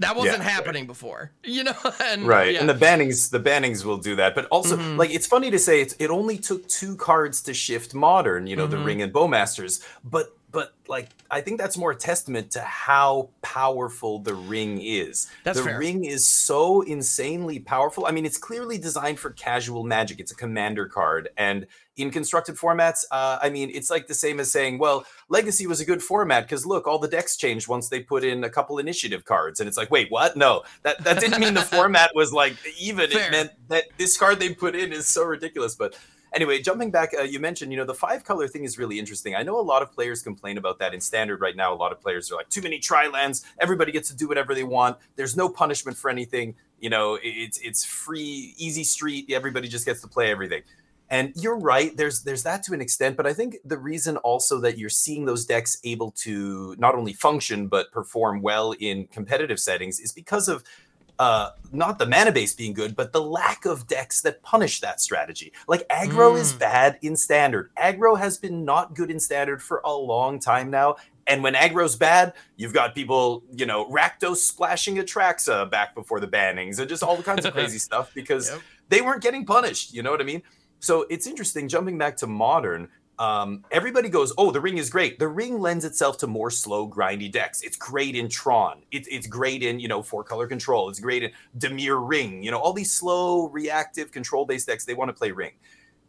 [0.00, 0.52] That wasn't Yeah, right.
[0.52, 1.74] happening before, you know.
[2.04, 2.60] And, right yeah.
[2.60, 4.96] and the bannings the bannings will do that but also Mhm.
[4.98, 8.56] like it's funny to say it's, it only took two cards to shift modern you
[8.56, 8.84] know the Mhm.
[8.84, 14.20] ring and bowmasters but but like i think that's more a testament to how powerful
[14.20, 15.26] the ring is.
[15.42, 15.78] That's the fair.
[15.78, 18.06] ring is so insanely powerful.
[18.06, 20.20] I mean it's clearly designed for casual magic.
[20.20, 24.40] It's a commander card and in constructed formats uh, i mean it's like the same
[24.40, 27.88] as saying well legacy was a good format because look all the decks changed once
[27.88, 30.36] they put in a couple initiative cards and it's like wait what?
[30.36, 30.62] No.
[30.82, 33.10] That that didn't mean the format was like even.
[33.10, 33.28] Fair.
[33.28, 35.96] it meant that this card they put in is so ridiculous but
[36.34, 39.34] anyway jumping back uh, you mentioned you know the five color thing is really interesting.
[39.34, 41.72] I know a lot of players complain about that in standard right now.
[41.72, 44.54] A lot of players are like too many tri lands everybody gets to do whatever
[44.54, 44.98] they want.
[45.16, 46.54] There's no punishment for anything.
[46.80, 49.30] You know it's it's free easy street.
[49.30, 50.62] Everybody just gets to play everything.
[51.10, 54.58] And you're right there's there's that to an extent but i think the reason also
[54.60, 59.60] that you're seeing those decks able to not only function but perform well in competitive
[59.60, 60.64] settings is because of
[61.18, 65.00] uh, not the mana base being good, but the lack of decks that punish that
[65.00, 65.52] strategy.
[65.68, 66.40] Like aggro mm.
[66.40, 67.70] is bad in standard.
[67.76, 70.96] Aggro has been not good in standard for a long time now.
[71.26, 76.28] And when aggro's bad, you've got people, you know, Rakdos splashing Atraxa back before the
[76.28, 78.60] bannings and just all the kinds of crazy stuff because yep.
[78.88, 79.94] they weren't getting punished.
[79.94, 80.42] You know what I mean?
[80.80, 82.88] So it's interesting jumping back to modern
[83.18, 86.88] um, everybody goes, "Oh, the ring is great." The ring lends itself to more slow,
[86.88, 87.62] grindy decks.
[87.62, 88.82] It's great in Tron.
[88.90, 90.88] It, it's great in you know four color control.
[90.88, 92.42] It's great in Dimir Ring.
[92.42, 94.84] You know all these slow, reactive, control based decks.
[94.84, 95.52] They want to play ring.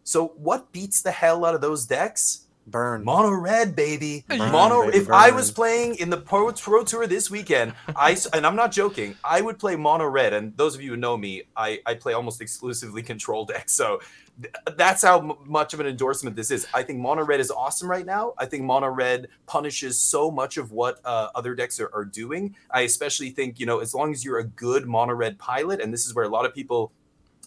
[0.03, 2.45] So what beats the hell out of those decks?
[2.68, 4.26] Burn mono red, baby.
[4.28, 4.86] Burn, mono.
[4.86, 5.16] Baby, if burn.
[5.16, 9.16] I was playing in the Pro, Pro Tour this weekend, I and I'm not joking,
[9.24, 10.34] I would play mono red.
[10.34, 13.74] And those of you who know me, I I play almost exclusively control decks.
[13.74, 13.99] So
[14.76, 16.68] that's how much of an endorsement this is.
[16.74, 18.34] I think mono red is awesome right now.
[18.38, 22.55] I think mono red punishes so much of what uh, other decks are, are doing.
[22.72, 25.93] I especially think you know as long as you're a good mono red pilot, and
[25.93, 26.91] this is where a lot of people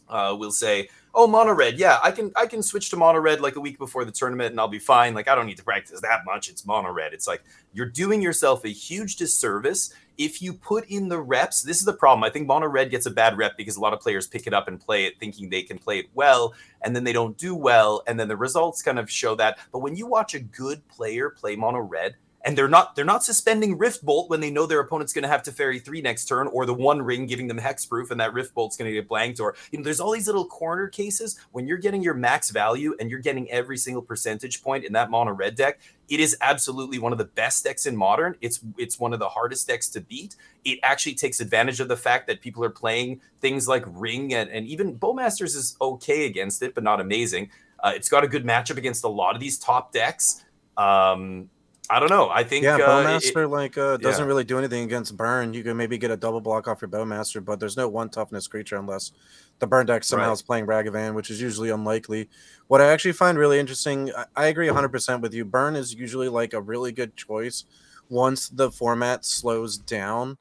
[0.08, 0.88] uh, will say,
[1.18, 3.78] "Oh, mono red, yeah, I can I can switch to mono red like a week
[3.78, 5.12] before the tournament and I'll be fine.
[5.14, 6.48] Like I don't need to practice that much.
[6.48, 7.42] It's mono red." It's like
[7.74, 11.92] you're doing yourself a huge disservice if you put in the reps, this is the
[11.92, 12.24] problem.
[12.24, 14.52] I think Mono Red gets a bad rep because a lot of players pick it
[14.52, 17.54] up and play it thinking they can play it well, and then they don't do
[17.54, 19.58] well, and then the results kind of show that.
[19.72, 23.24] But when you watch a good player play Mono Red, and they're not they're not
[23.24, 26.26] suspending rift bolt when they know their opponent's going to have to ferry three next
[26.26, 29.09] turn or the one ring giving them hexproof and that rift bolt's going to get
[29.09, 31.39] blanked or you know there's all these little corner cases.
[31.53, 35.11] When you're getting your max value and you're getting every single percentage point in that
[35.11, 38.34] mono red deck it is absolutely one of the best decks in modern.
[38.41, 40.36] It's it's one of the hardest decks to beat.
[40.64, 44.49] It actually takes advantage of the fact that people are playing things like ring and,
[44.51, 47.51] and even bowmasters is okay against it but not amazing.
[47.82, 50.45] Uh, it's got a good matchup against a lot of these top decks.
[50.76, 51.51] Um,
[51.91, 52.28] I don't know.
[52.28, 54.26] I think yeah, uh, Bowmaster it, like uh, doesn't yeah.
[54.26, 55.55] really do anything against burn.
[55.55, 58.47] You can maybe get a double block off your Bowmaster, but there's no one toughness
[58.47, 59.12] creature unless
[59.59, 60.32] the burn deck somehow right.
[60.32, 62.28] is playing Ragavan, which is usually unlikely.
[62.66, 65.45] What I actually find really interesting, I, I agree 100% with you.
[65.47, 67.64] Burn is usually like a really good choice
[68.11, 70.36] once the format slows down.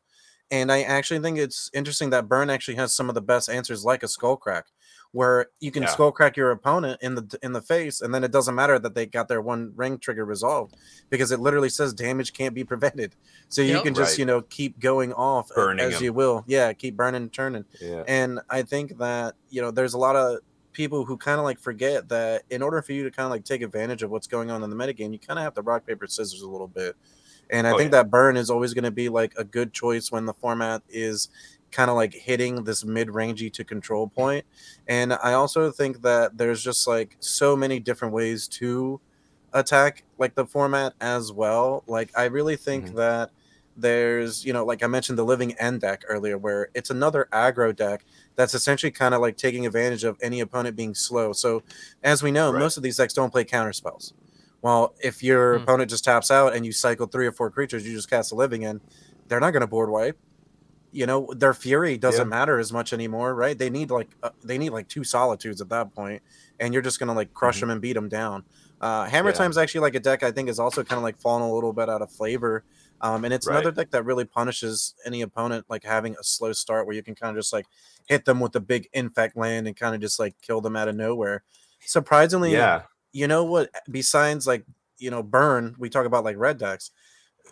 [0.52, 3.86] And I actually think it's interesting that Burn actually has some of the best answers,
[3.86, 4.64] like a Skullcrack
[5.18, 5.90] where you can yeah.
[5.90, 8.94] skull crack your opponent in the in the face, and then it doesn't matter that
[8.94, 10.76] they got their one ring trigger resolved
[11.10, 13.16] because it literally says damage can't be prevented.
[13.50, 14.20] So you yep, can just right.
[14.20, 16.04] you know keep going off Burning as them.
[16.04, 16.44] you will.
[16.48, 17.64] Yeah, keep burning and turning.
[17.80, 18.04] Yeah.
[18.06, 20.40] And I think that you know there's a lot of
[20.74, 23.46] people who kind of like forget that in order for you to kind of like
[23.46, 25.88] take advantage of what's going on in the metagame, you kind of have to rock
[25.88, 26.98] paper scissors a little bit.
[27.50, 28.04] And I oh, think yeah.
[28.04, 31.30] that burn is always going to be like a good choice when the format is
[31.78, 34.44] kind of like hitting this mid-rangey to control point.
[34.88, 39.00] And I also think that there's just like so many different ways to
[39.54, 41.84] attack like the format as well.
[41.86, 42.96] Like I really think mm-hmm.
[42.96, 43.30] that
[43.80, 47.76] there's you know like I mentioned the living end deck earlier where it's another aggro
[47.76, 48.04] deck
[48.36, 51.32] that's essentially kind of like taking advantage of any opponent being slow.
[51.32, 51.62] So
[52.04, 52.60] as we know, right.
[52.60, 54.16] most of these decks don't play counter spells.
[54.64, 55.62] Well, if your mm.
[55.62, 58.36] opponent just taps out and you cycle three or four creatures, you just cast a
[58.36, 58.82] living end,
[59.28, 60.18] they're not going to board wipe
[60.92, 62.30] you know their fury doesn't yeah.
[62.38, 65.70] matter as much anymore right they need like uh, they need like two solitudes at
[65.70, 66.22] that point
[66.60, 67.62] and you're just gonna like crush mm-hmm.
[67.62, 68.44] them and beat them down
[68.80, 69.36] uh, hammer yeah.
[69.36, 71.74] time's actually like a deck i think is also kind of like fallen a little
[71.74, 72.64] bit out of flavor
[73.00, 73.58] um, and it's right.
[73.58, 77.16] another deck that really punishes any opponent like having a slow start where you can
[77.16, 77.66] kind of just like
[78.08, 80.88] hit them with the big infect land and kind of just like kill them out
[80.88, 81.44] of nowhere
[81.82, 84.64] surprisingly yeah you know what besides like
[84.98, 86.92] you know burn we talk about like red decks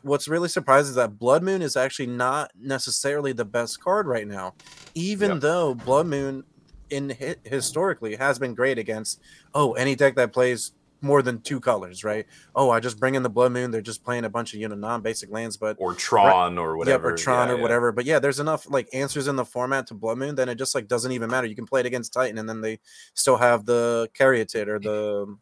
[0.03, 4.27] what's really surprising is that Blood Moon is actually not necessarily the best card right
[4.27, 4.53] now,
[4.93, 5.39] even yep.
[5.41, 6.43] though Blood Moon
[6.89, 9.19] in historically has been great against
[9.55, 12.25] oh any deck that plays more than two colors, right?
[12.55, 13.71] Oh, I just bring in the Blood Moon.
[13.71, 16.77] They're just playing a bunch of you know non-basic lands, but or Tron right, or
[16.77, 17.61] whatever, yeah, or Tron yeah, or yeah.
[17.61, 17.91] whatever.
[17.91, 20.35] But yeah, there's enough like answers in the format to Blood Moon.
[20.35, 21.47] Then it just like doesn't even matter.
[21.47, 22.79] You can play it against Titan, and then they
[23.13, 25.37] still have the Caryatid or the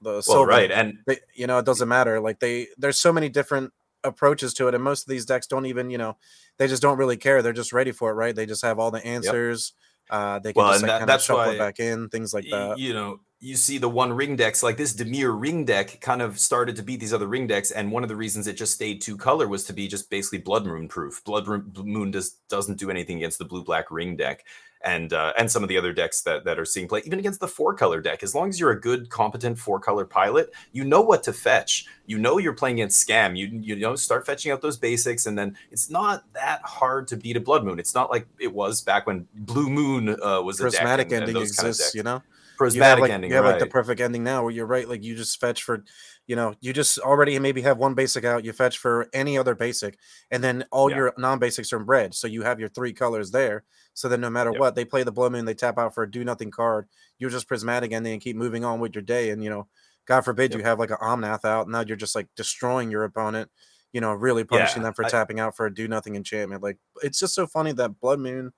[0.00, 0.46] the well, silver.
[0.46, 2.20] right, and they, you know it doesn't matter.
[2.20, 3.72] Like they there's so many different
[4.04, 6.16] approaches to it, and most of these decks don't even, you know,
[6.58, 7.42] they just don't really care.
[7.42, 8.34] They're just ready for it, right?
[8.34, 9.72] They just have all the answers.
[9.74, 9.80] Yep.
[10.10, 12.44] Uh, they can well, just like, that, kind of shuffle why, back in, things like
[12.50, 12.78] that.
[12.78, 16.38] You know, you see the one ring decks like this Dimir ring deck kind of
[16.38, 19.00] started to beat these other ring decks, and one of the reasons it just stayed
[19.00, 21.22] two color was to be just basically Blood Moon proof.
[21.24, 24.44] Blood Moon does doesn't do anything against the blue black ring deck
[24.84, 27.40] and uh, and some of the other decks that that are seeing play, even against
[27.40, 28.22] the four color deck.
[28.22, 31.86] As long as you're a good, competent four color pilot, you know what to fetch.
[32.06, 33.36] You know you're playing against scam.
[33.36, 37.16] You you know start fetching out those basics, and then it's not that hard to
[37.16, 37.78] beat a blood moon.
[37.78, 41.22] It's not like it was back when Blue Moon uh, was prismatic a deck and,
[41.22, 41.82] ending and exists.
[41.82, 42.22] Kind of you know,
[42.56, 43.30] prismatic like, ending.
[43.30, 43.52] You have right.
[43.52, 44.88] like the perfect ending now, where you're right.
[44.88, 45.84] Like you just fetch for
[46.26, 49.54] You know, you just already maybe have one basic out, you fetch for any other
[49.54, 49.98] basic,
[50.30, 50.96] and then all Yeah.
[50.96, 52.14] your non basics are in red.
[52.14, 53.64] So you have your three colors there.
[53.92, 54.58] So then no matter Yep.
[54.60, 56.88] what, they play the blow moon, they tap out for a do nothing card.
[57.18, 59.30] You're just prismatic and then keep moving on with your day.
[59.30, 59.68] And you know,
[60.06, 60.58] God forbid Yep.
[60.58, 61.68] you have like an Omnath out.
[61.68, 63.50] Now you're just like destroying your opponent,
[63.92, 66.62] you know, really punishing Yeah, them for I- tapping out for a do nothing enchantment.
[66.62, 68.52] Like it's just so funny that Blood Moon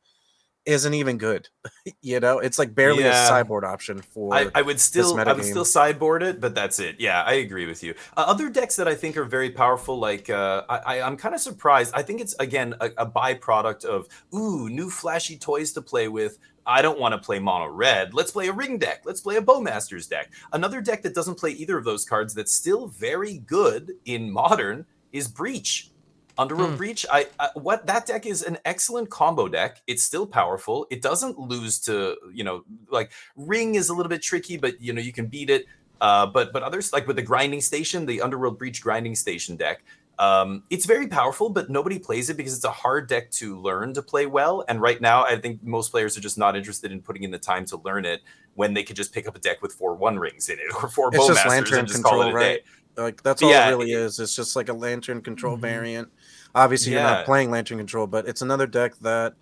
[0.66, 1.48] isn't even good.
[2.02, 3.24] you know, it's like barely Yeah.
[3.24, 6.80] a sideboard option for I, I would still I would still sideboard it, but that's
[6.80, 6.96] it.
[6.98, 7.94] Yeah, I agree with you.
[8.16, 11.40] Uh, other decks that I think are very powerful, like uh, I, I'm kind of
[11.40, 11.92] surprised.
[11.94, 16.38] I think it's again a, a byproduct of ooh new flashy toys to play with.
[16.68, 18.12] I don't want to play mono red.
[18.12, 19.02] Let's play a ring deck.
[19.04, 20.32] Let's play a Bowmasters deck.
[20.52, 24.84] Another deck that doesn't play either of those cards that's still very good in modern
[25.12, 25.90] is Breach.
[26.38, 26.76] Underworld Hmm.
[26.76, 29.80] Breach, I, I what that deck is an excellent combo deck.
[29.86, 30.86] It's still powerful.
[30.90, 34.92] It doesn't lose to you know like Ring is a little bit tricky, but you
[34.92, 35.66] know you can beat it.
[36.00, 39.82] Uh, but but others like with the Grinding Station, the Underworld Breach Grinding Station deck,
[40.18, 43.94] um, it's very powerful, but nobody plays it because it's a hard deck to learn
[43.94, 44.62] to play well.
[44.68, 47.38] And right now, I think most players are just not interested in putting in the
[47.38, 48.20] time to learn it
[48.54, 50.88] when they could just pick up a deck with four One Rings in it or
[50.90, 52.64] four It's just Lantern and just call control, it a right?
[52.96, 53.02] day.
[53.02, 54.20] like that's all Yeah, it really it- is.
[54.20, 55.60] It's just like a lantern control Mhm.
[55.60, 56.08] variant.
[56.56, 59.34] Obviously, you're not playing lantern control, but it's another deck that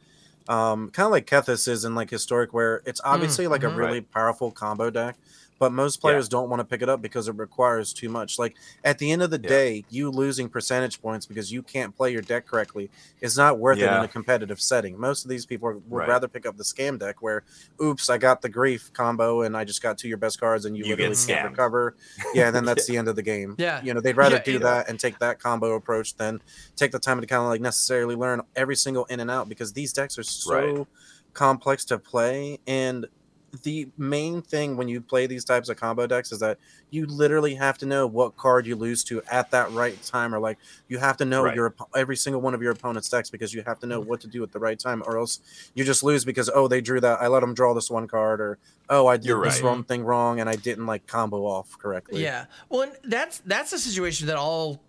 [0.49, 3.73] um kind of like Kethis is in like historic where it's obviously like mhm.
[3.73, 5.17] a really powerful combo deck.
[5.59, 6.01] But most Yeah.
[6.11, 8.39] players don't want to pick it up because it requires too much.
[8.39, 9.49] Like at the end of the Yeah.
[9.49, 12.91] day, you losing percentage points because you can't play your deck correctly
[13.21, 14.99] is not worth it in a competitive setting.
[14.99, 16.09] Most of these people would Right.
[16.09, 17.45] rather pick up the scam deck where,
[17.81, 20.65] oops, I got the grief combo and I just got two of your best cards
[20.65, 21.95] and you, You get literally can't recover.
[22.35, 23.55] Yeah, and then that's the end of the game.
[23.59, 23.81] Yeah.
[23.83, 26.41] You know, they'd rather Yeah, do you that and take that combo approach than
[26.77, 29.73] take the time to kind of like necessarily learn every single in and out because
[29.73, 30.87] these decks are so Right.
[31.33, 32.59] complex to play.
[32.67, 33.07] And
[33.63, 36.59] the main thing when you play these types of combo decks is that
[36.91, 40.39] you literally have to know what card you lose to at that right time, or
[40.39, 41.55] like you have to know Right.
[41.55, 44.11] your every single one of your opponent's decks because you have to know mm-hmm.
[44.11, 45.41] what to do at the right time, or else
[45.75, 48.41] you just lose because oh they drew that I let them draw this one card,
[48.41, 49.69] or oh I did You're this right.
[49.69, 52.23] wrong thing wrong and I didn't like combo off correctly.
[52.23, 52.47] Yeah.
[52.69, 54.81] Well, that's that's a situation that all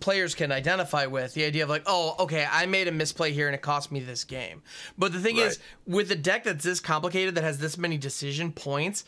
[0.00, 3.46] players can identify with the idea of like, oh, okay, I made a misplay here
[3.46, 4.62] and it cost me this game.
[4.96, 8.52] But the thing is, with a deck that's this complicated that has this many decision
[8.52, 9.04] points,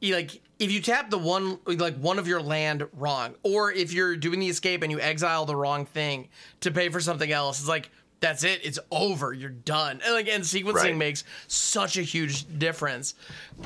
[0.00, 3.92] you like if you tap the one like one of your land wrong, or if
[3.92, 6.28] you're doing the escape and you exile the wrong thing
[6.60, 8.60] to pay for something else, it's like that's it.
[8.64, 9.32] It's over.
[9.32, 10.00] You're done.
[10.04, 10.96] And like and sequencing Right.
[10.96, 13.14] makes such a huge difference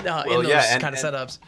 [0.01, 1.39] uh, Well, in those yeah, and- kind of and- setups.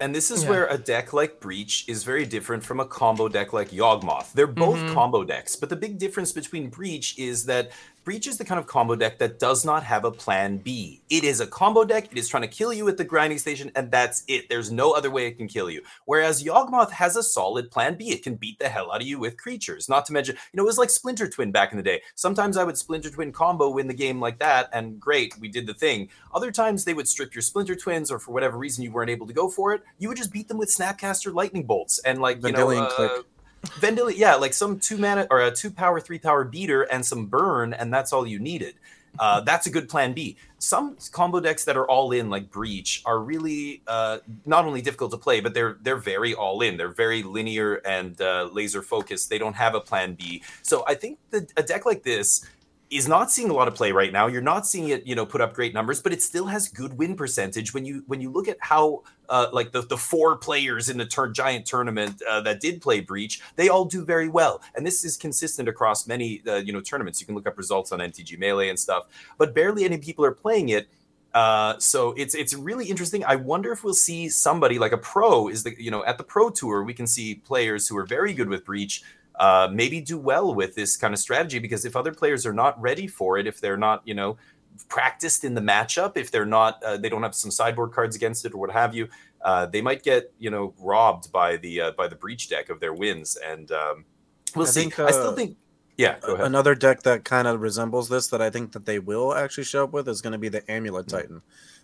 [0.00, 0.50] And this is Yeah.
[0.50, 4.32] where a deck like Breach is very different from a combo deck like Yawgmoth.
[4.32, 4.94] They're both Mhm.
[4.94, 7.70] combo decks, but the big difference between Breach is that
[8.10, 11.00] Breach is the kind of combo deck that does not have a plan B.
[11.10, 13.70] It is a combo deck, it is trying to kill you at the grinding station,
[13.76, 14.48] and that's it.
[14.48, 15.80] There's no other way it can kill you.
[16.06, 18.10] Whereas Yawgmoth has a solid plan B.
[18.10, 19.88] It can beat the hell out of you with creatures.
[19.88, 22.02] Not to mention, you know, it was like Splinter Twin back in the day.
[22.16, 25.68] Sometimes I would Splinter Twin combo win the game like that, and great, we did
[25.68, 26.08] the thing.
[26.34, 29.28] Other times they would strip your Splinter Twins, or for whatever reason you weren't able
[29.28, 32.44] to go for it, you would just beat them with Snapcaster Lightning Bolts and like
[32.44, 33.22] you know, Vendilion uh,
[33.62, 33.96] Clique.
[33.96, 37.26] Vendilion, yeah, like some two mana or a two power, three power beater and some
[37.26, 38.74] burn, and that's all you needed.
[39.18, 40.36] Uh, that's a good plan B.
[40.58, 45.10] Some combo decks that are all in, like Breach, are really uh, not only difficult
[45.10, 46.76] to play, but they're they're very all in.
[46.76, 49.28] They're very linear and uh, laser focused.
[49.28, 50.42] They don't have a plan B.
[50.62, 52.46] So I think that a deck like this
[52.90, 54.26] is not seeing a lot of play right now.
[54.26, 56.98] You're not seeing it, you know, put up great numbers, but it still has good
[56.98, 60.88] win percentage when you when you look at how uh, like the the four players
[60.88, 64.60] in the tur- giant tournament uh, that did play Breach, they all do very well,
[64.74, 67.20] and this is consistent across many uh, you know tournaments.
[67.20, 69.06] You can look up results on MTG Melee and stuff,
[69.38, 70.88] but barely any people are playing it.
[71.32, 73.24] Uh, so it's it's really interesting.
[73.24, 76.24] I wonder if we'll see somebody like a pro is the you know at the
[76.24, 79.04] pro tour we can see players who are very good with Breach
[79.36, 82.80] uh, maybe do well with this kind of strategy because if other players are not
[82.80, 84.36] ready for it, if they're not, you know,
[84.88, 88.44] practiced in the matchup, if they're not, uh, they don't have some sideboard cards against
[88.44, 89.08] it or what have you,
[89.42, 92.80] uh, they might get, you know, robbed by the uh, by the breach deck of
[92.80, 93.36] their wins.
[93.36, 94.04] And um,
[94.54, 94.80] we'll I see.
[94.82, 95.56] think, I still uh, think,
[95.96, 96.46] yeah, go ahead.
[96.46, 99.84] Another deck that kind of resembles this that I think that they will actually show
[99.84, 101.16] up with is going to be the Amulet Mm-hmm.
[101.16, 101.42] Titan.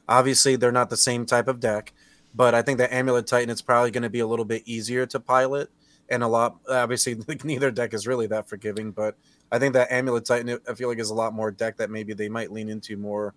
[0.08, 1.92] Obviously, they're not the same type of deck,
[2.34, 5.04] but I think the Amulet Titan is probably going to be a little bit easier
[5.06, 5.70] to pilot
[6.08, 6.56] and a lot.
[6.68, 9.16] Obviously, like, neither deck is really that forgiving, but
[9.52, 12.14] I think that Amulet Titan I feel like is a lot more deck that maybe
[12.14, 13.34] they might lean into more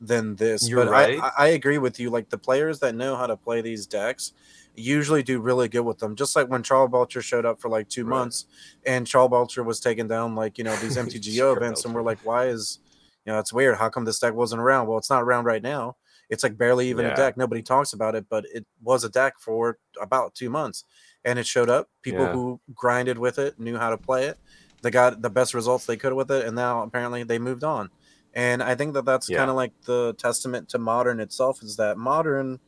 [0.00, 0.68] than this.
[0.68, 1.18] You're but right.
[1.20, 2.10] I, I I agree with you.
[2.10, 4.32] Like the players that know how to play these decks
[4.74, 6.14] usually do really good with them.
[6.14, 8.18] Just like when Charbelcher showed up for like two Right.
[8.18, 8.44] months
[8.84, 12.48] and Charbelcher was taking down like, you know, these MTGO events, and we're like, why
[12.48, 12.80] is
[13.26, 13.76] you know, it's weird.
[13.76, 14.86] How come this deck wasn't around?
[14.86, 15.96] Well, it's not around right now.
[16.30, 17.12] It's like barely even Yeah.
[17.12, 17.36] a deck.
[17.36, 20.84] Nobody talks about it, but it was a deck for about two months,
[21.24, 21.90] and it showed up.
[22.02, 22.32] People Yeah.
[22.32, 24.38] who grinded with it knew how to play it.
[24.82, 27.90] They got the best results they could with it, and now apparently they moved on.
[28.32, 29.38] And I think that that's Yeah.
[29.38, 32.60] kind of like the testament to modern itself is that modern.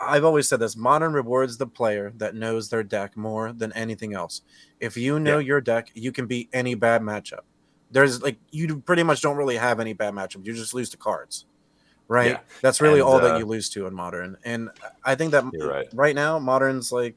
[0.00, 4.12] I've always said this: modern rewards the player that knows their deck more than anything
[4.12, 4.42] else.
[4.80, 7.44] If you know your deck, you can beat any bad matchup.
[7.94, 10.44] There's like you pretty much don't really have any bad matchups.
[10.44, 11.46] You just lose to cards,
[12.08, 12.32] right?
[12.32, 12.40] Yeah.
[12.60, 14.36] That's really And, all uh, that you lose to in modern.
[14.44, 14.68] And
[15.04, 15.86] I think that right.
[15.94, 17.14] right now, modern's like,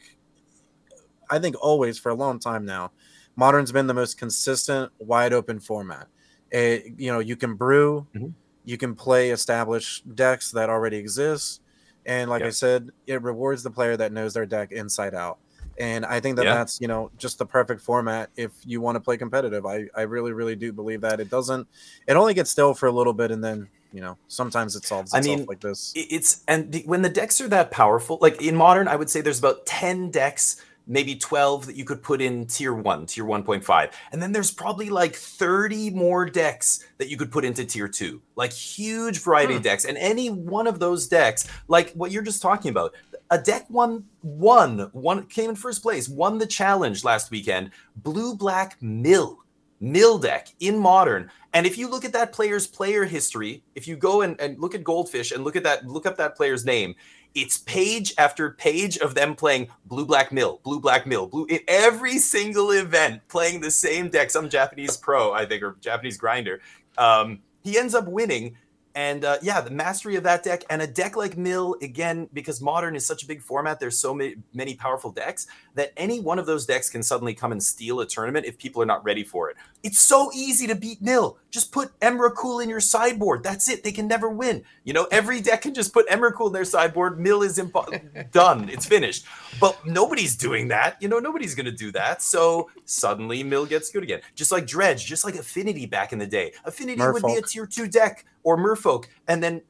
[1.31, 2.91] I think always for a long time now,
[3.35, 6.07] modern's been the most consistent, wide open format.
[6.51, 8.33] It, you know, you can brew, Mhm.
[8.63, 11.61] you can play established decks that already exist,
[12.05, 15.39] and like I said, it rewards the player that knows their deck inside out.
[15.79, 16.55] And I think that Yeah.
[16.55, 19.65] that's you know just the perfect format if you want to play competitive.
[19.65, 21.67] I I really really do believe that it doesn't.
[22.07, 25.13] It only gets stale for a little bit, and then you know sometimes it solves
[25.13, 25.93] I mean, like this.
[25.95, 29.21] It's and the, when the decks are that powerful like in modern i would say
[29.21, 33.91] there's about 10 decks maybe 12 that you could put in tier 1 tier 1.5
[34.11, 38.21] and then there's probably like 30 more decks that you could put into tier 2
[38.35, 39.63] like huge variety of hmm.
[39.63, 39.85] decks.
[39.85, 42.93] And any one of those decks like what you're just talking about
[43.29, 48.35] a deck won won one came in first place won the challenge last weekend blue
[48.35, 49.39] black mill
[49.79, 51.29] mill deck in modern.
[51.53, 54.75] And if you look at that player's player history, if you go and, and look
[54.75, 56.95] at Goldfish and look at that, look up that player's name,
[57.37, 61.59] it's page after page of them playing blue black mill, blue black mill, blue in
[61.67, 64.31] every single event, playing the same deck.
[64.31, 66.61] Some Japanese pro, I think, or Japanese grinder.
[66.97, 68.57] Um, he ends up winning.
[68.95, 72.59] And uh, yeah, the mastery of that deck and a deck like Mill, again, because
[72.59, 76.39] modern is such a big format, there's so many, many powerful decks that any one
[76.39, 79.23] of those decks can suddenly come and steal a tournament if people are not ready
[79.23, 79.57] for it.
[79.87, 81.37] It's so easy to beat Mill.
[81.49, 83.41] Just put Emrakul in your sideboard.
[83.41, 83.85] That's it.
[83.85, 84.65] They can never win.
[84.83, 87.17] You know, every deck can just put Emrakul in their sideboard.
[87.17, 88.67] Mill is impo- done.
[88.67, 89.25] It's finished.
[89.61, 91.01] But nobody's doing that.
[91.01, 92.21] You know, nobody's going to do that.
[92.21, 94.19] So suddenly Mill gets good again.
[94.35, 96.51] Just like Dredge, just like Affinity back in the day.
[96.65, 99.05] Affinity would be a tier two deck or Merfolk.
[99.29, 99.61] And then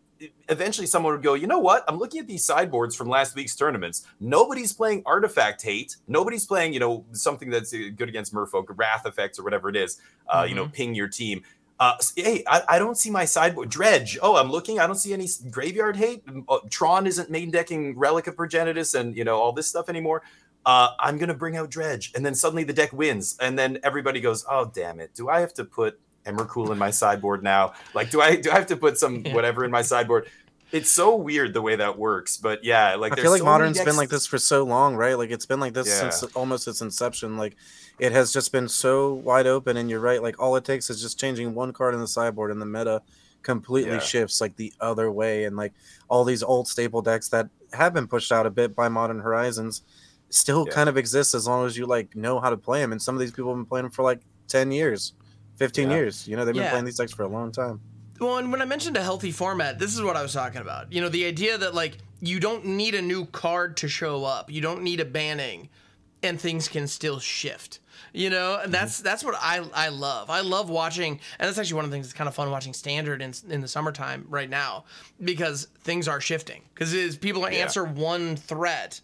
[0.50, 1.84] eventually someone would go, you know what?
[1.88, 4.06] I'm looking at these sideboards from last week's tournaments.
[4.20, 5.98] Nobody's playing Artifact Hate.
[6.08, 9.76] Nobody's playing, you know, something that's uh, good against Merfolk, Wrath effects, or whatever it
[9.76, 10.00] is.
[10.28, 11.44] Uh, You know, ping your team.
[11.80, 14.18] Uh, hey, I, I don't see my sideboard dredge.
[14.22, 14.80] Oh, I'm looking.
[14.80, 16.24] I don't see any graveyard hate.
[16.50, 20.24] Uh, Tron isn't main decking Relic of Progenitus and you know all this stuff anymore.
[20.66, 24.20] Uh, I'm gonna bring out dredge, and then suddenly the deck wins, and then everybody
[24.20, 25.14] goes, "Oh, damn it!
[25.14, 27.74] Do I have to put Emrakul in my sideboard now?
[27.94, 29.34] Like, do I do I have to put some Yeah.
[29.34, 30.28] whatever in my sideboard?"
[30.74, 33.54] It's so weird the way that works, but yeah, like I feel like so many
[33.54, 35.18] modern's been like this for so long, right?
[35.18, 36.10] Like it's been like this Yeah.
[36.10, 37.38] since almost its inception.
[37.38, 37.56] Like
[38.00, 40.22] it has just been so wide open, and you're right.
[40.22, 43.02] Like all it takes is just changing one card in the sideboard, and the meta
[43.44, 44.00] completely Yeah.
[44.00, 45.46] shifts like the other way.
[45.46, 45.72] And like
[46.10, 49.84] all these old staple decks that have been pushed out a bit by Modern Horizons
[50.30, 50.74] still Yeah.
[50.74, 52.92] kind of exist as long as you like know how to play them.
[52.92, 54.20] And some of these people have been playing them for like
[54.50, 55.14] ten years,
[55.58, 55.98] fifteen Yeah.
[55.98, 56.28] years.
[56.28, 56.72] You know, they've been Yeah.
[56.72, 57.82] playing these decks for a long time.
[58.20, 60.92] Well, and when I mentioned a healthy format, this is what I was talking about.
[60.92, 64.52] You know, the idea that like you don't need a new card to show up,
[64.52, 65.70] you don't need a banning,
[66.24, 67.80] and things can still shift.
[68.14, 69.04] You know, and that's mm-hmm.
[69.04, 70.30] that's what I I love.
[70.30, 72.74] I love watching, and that's actually one of the things that's kind of fun watching
[72.74, 74.86] standard in in the summertime right now
[75.24, 76.64] because things are shifting.
[76.74, 79.02] Because people answer one threat,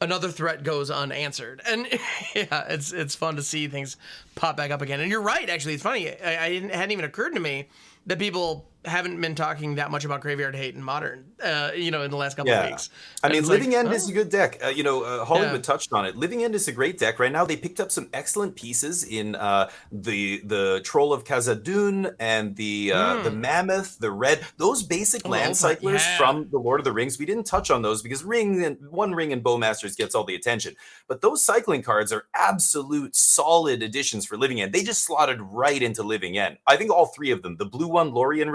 [0.00, 1.86] another threat goes unanswered, and
[2.34, 3.96] yeah, it's it's fun to see things
[4.34, 5.00] pop back up again.
[5.00, 6.10] And you're right, actually, it's funny.
[6.10, 7.68] I, I hadn't even occurred to me
[8.06, 12.02] that people haven't been talking that much about graveyard hate in modern, uh, you know,
[12.02, 12.90] in the last couple of weeks.
[13.22, 13.92] I mean, it's like, Living End oh.
[13.92, 14.60] is a good deck.
[14.64, 15.62] Uh, you know, uh, Hollywood Yeah.
[15.62, 16.16] touched on it.
[16.16, 17.44] Living End is a great deck right now.
[17.44, 22.92] They picked up some excellent pieces in uh, the the Troll of Khazad-dûm and the
[22.92, 24.40] uh, the Mammoth, the Red.
[24.56, 25.28] Those basic Hmm.
[25.28, 26.16] Oh, land cyclers Yeah.
[26.18, 27.18] from the Lord of the Rings.
[27.18, 30.34] We didn't touch on those because Ring and One Ring and Bowmasters gets all the
[30.34, 30.76] attention.
[31.08, 34.72] But those cycling cards are absolute solid additions for Living End.
[34.72, 36.58] They just slotted right into Living End.
[36.66, 38.50] I think all three of them, the blue one, Lorien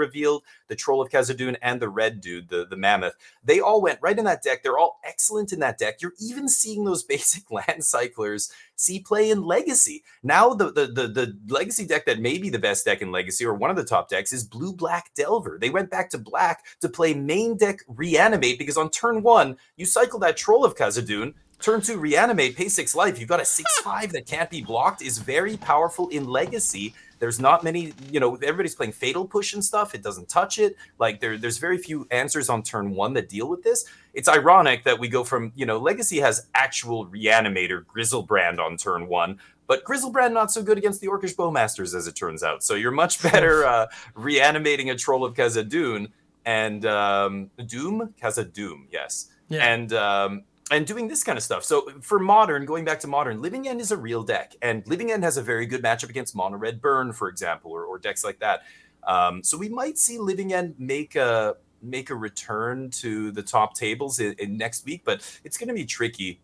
[0.68, 3.14] the Troll of Khazad-dûm, and the red dude, the, the Mammoth,
[3.44, 4.62] they all went right in that deck.
[4.62, 6.00] They're all excellent in that deck.
[6.00, 10.02] You're even seeing those basic land cyclers see play in Legacy.
[10.22, 13.44] Now the, the the the Legacy deck that may be the best deck in Legacy
[13.44, 15.58] or one of the top decks is Blue Black Delver.
[15.60, 19.84] They went back to black to play main deck Reanimate because on turn one you
[19.86, 21.34] cycle that Troll of Khazad-dûm.
[21.60, 23.20] Turn two, reanimate, pay six life.
[23.20, 25.02] You've got a six five that can't be blocked.
[25.02, 26.94] Is very powerful in Legacy.
[27.20, 29.94] There's not many, you know, everybody's playing Fatal Push and stuff.
[29.94, 30.76] It doesn't touch it.
[30.98, 33.84] Like there, there's very few answers on turn one that deal with this.
[34.14, 39.06] It's ironic that we go from, you know, Legacy has actual Reanimator Griselbrand on turn
[39.06, 42.64] one, but Griselbrand not so good against the Orcish Bowmasters as it turns out.
[42.64, 46.08] So you're much better uh, reanimating a Troll of Khazad-dûm
[46.46, 48.14] and um, Doom
[48.52, 49.72] Doom, yes, Yeah.
[49.72, 51.64] and um, and doing this kind of stuff.
[51.64, 55.10] So for modern, going back to modern, Living End is a real deck, and Living
[55.10, 58.24] End has a very good matchup against Mono Red Burn, for example, or, or decks
[58.24, 58.62] like that.
[59.02, 63.74] Um, so we might see Living End make a make a return to the top
[63.74, 66.40] tables in, in next week, but it's going to be tricky.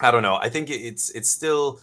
[0.00, 0.36] I don't know.
[0.36, 1.80] I think it's it's still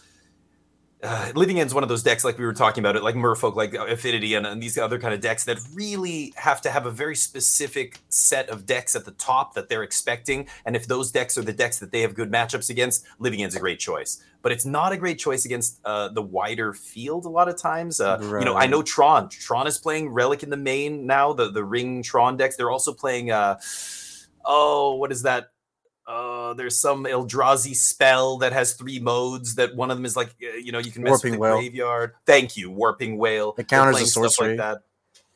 [1.02, 3.56] uh, Living End's one of those decks like we were talking about it, like Merfolk,
[3.56, 6.92] like Affinity, and, and these other kind of decks that really have to have a
[6.92, 10.48] very specific set of decks at the top that they're expecting.
[10.66, 13.56] And if those decks are the decks that they have good matchups against, Living End's
[13.56, 14.22] a great choice.
[14.42, 18.00] But it's not a great choice against uh, the wider field a lot of times.
[18.00, 19.30] Uh, You know, I know Tron.
[19.30, 21.34] Tron is playing Relic in the main now.
[21.34, 22.56] The the Ring Tron decks.
[22.56, 23.32] They're also playing.
[23.32, 23.60] Uh,
[24.46, 25.52] oh, what is that?
[26.10, 29.56] Uh, there's some Eldrazi spell that has three modes.
[29.56, 31.40] That one of them is like, uh, you know, you can mess Warping with the
[31.40, 31.58] Whale.
[31.58, 32.14] graveyard.
[32.26, 33.54] Thank you, Warping Wail.
[33.60, 34.58] It counters playing the stuff sorcery.
[34.58, 34.82] Like that.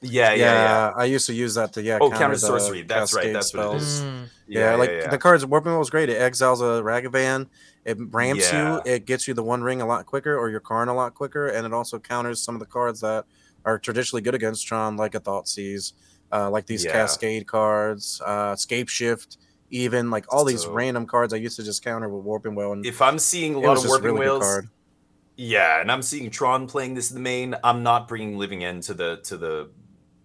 [0.01, 0.91] Yeah, yeah, yeah, yeah.
[0.97, 1.99] I used to use that to yeah.
[2.01, 2.81] Oh, counter counter the sorcery.
[2.81, 4.01] That's right, cascade that's what it is.
[4.01, 4.23] Mm.
[4.47, 6.09] Yeah, like the cards Warping Wail is great.
[6.09, 7.47] It exiles a Ragavan,
[7.85, 8.75] it ramps Yeah.
[8.75, 11.13] you, it gets you the one ring a lot quicker or your Karn a lot
[11.13, 13.25] quicker, and it also counters some of the cards that
[13.63, 15.93] are traditionally good against Tron, like a Thoughtseize,
[16.33, 16.91] uh, like these Yeah.
[16.91, 19.37] Cascade cards, uh, Scape Shift,
[19.73, 22.71] even like all these So- random cards I used to just counter with Warping Wail.
[22.73, 24.69] And if I'm seeing a lot of Warping really Whales, card.
[25.35, 27.55] Yeah, and I'm seeing Tron playing this in the main.
[27.63, 29.69] I'm not bringing Living End to the to the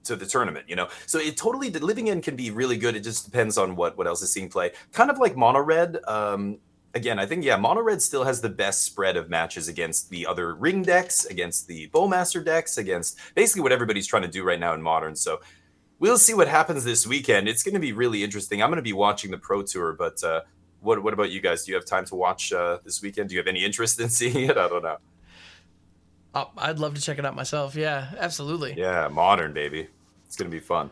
[0.05, 0.89] to the tournament, you know.
[1.07, 2.95] So it totally the Living End can be really good.
[2.95, 4.73] It just depends on what what else is seeing play.
[4.93, 5.99] Kind of like Mono Red.
[6.07, 6.59] Um,
[6.95, 10.27] again, I think yeah, Mono Red still has the best spread of matches against the
[10.27, 14.61] other ring decks, against the Bowmaster decks, against basically what everybody's trying to do right
[14.61, 15.17] now in Modern.
[15.17, 15.41] So
[15.99, 17.49] we'll see what happens this weekend.
[17.49, 18.63] It's going to be really interesting.
[18.63, 20.23] I'm going to be watching the Pro Tour, but.
[20.25, 20.41] uh
[20.81, 21.65] what, what about you guys?
[21.65, 23.31] Do you have time to watch uh, this weekend?
[23.31, 24.57] Do you have any interest in seeing it?
[24.57, 24.99] I don't know.
[26.37, 27.75] Oh, I'd love to check it out myself.
[27.75, 28.75] Yeah, absolutely.
[28.77, 29.89] Yeah, modern baby.
[30.27, 30.91] It's gonna be fun.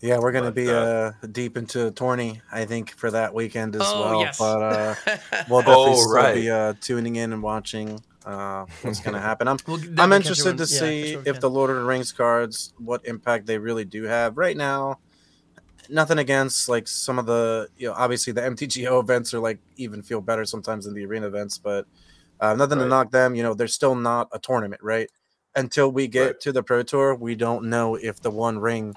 [0.00, 3.82] Yeah, we're gonna be uh, uh, deep into tourney, I think, for that weekend as
[3.84, 4.20] Oh, well.
[4.22, 4.38] yes.
[4.40, 4.94] But uh,
[5.48, 6.34] we'll definitely Oh, still right.
[6.34, 9.48] be uh, tuning in and watching uh, what's gonna happen.
[9.48, 11.40] I'm We'll I'm interested to see you when we if can.
[11.40, 14.36] the Lord of the Rings cards, what impact they really do have.
[14.36, 15.00] Right now,
[15.88, 20.02] nothing against like some of the, you know, obviously the MTGO events are like even
[20.02, 21.86] feel better sometimes than the arena events, but
[22.40, 23.34] uh, nothing to knock them.
[23.34, 25.08] You know, they're still not a tournament, right?
[25.54, 26.40] Until we get Right.
[26.40, 28.94] to the Pro Tour, we don't know if the One Ring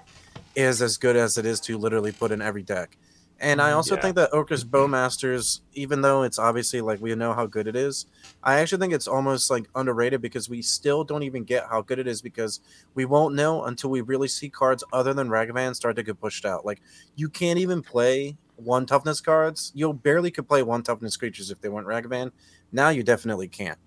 [0.56, 2.98] is as good as it is to literally put in every deck.
[3.40, 3.98] And I Mm, also yeah.
[3.98, 8.06] think that Orcish Bowmasters, even though it's obviously like we know how good it is,
[8.44, 12.00] I actually think it's almost like underrated because we still don't even get how good
[12.00, 12.62] it is because
[12.94, 16.46] we won't know until we really see cards other than Ragavan start to get pushed
[16.46, 16.66] out.
[16.66, 16.82] Like
[17.16, 19.72] you can't even play one toughness cards.
[19.76, 22.32] You'll barely could play one toughness creatures if they weren't Ragavan.
[22.72, 23.80] Now you definitely can't.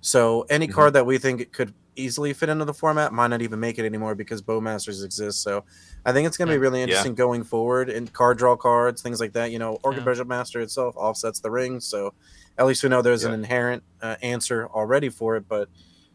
[0.00, 0.68] So any Mhm.
[0.68, 3.78] card that we think it could easily fit into the format might not even make
[3.78, 5.42] it anymore because Bowmasters exist.
[5.42, 5.64] So
[6.06, 6.60] I think it's going to be Yeah.
[6.60, 6.84] really Yeah.
[6.84, 9.50] interesting going forward and card draw cards, things like that.
[9.50, 10.04] You know, Orcish Yeah.
[10.04, 12.14] Bishop Master itself offsets the ring, so
[12.58, 15.44] at least we know there's an inherent uh, answer already for it.
[15.48, 15.68] But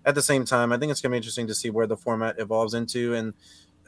[0.06, 1.98] at the same time, I think it's going to be interesting to see where the
[1.98, 3.34] format evolves into, and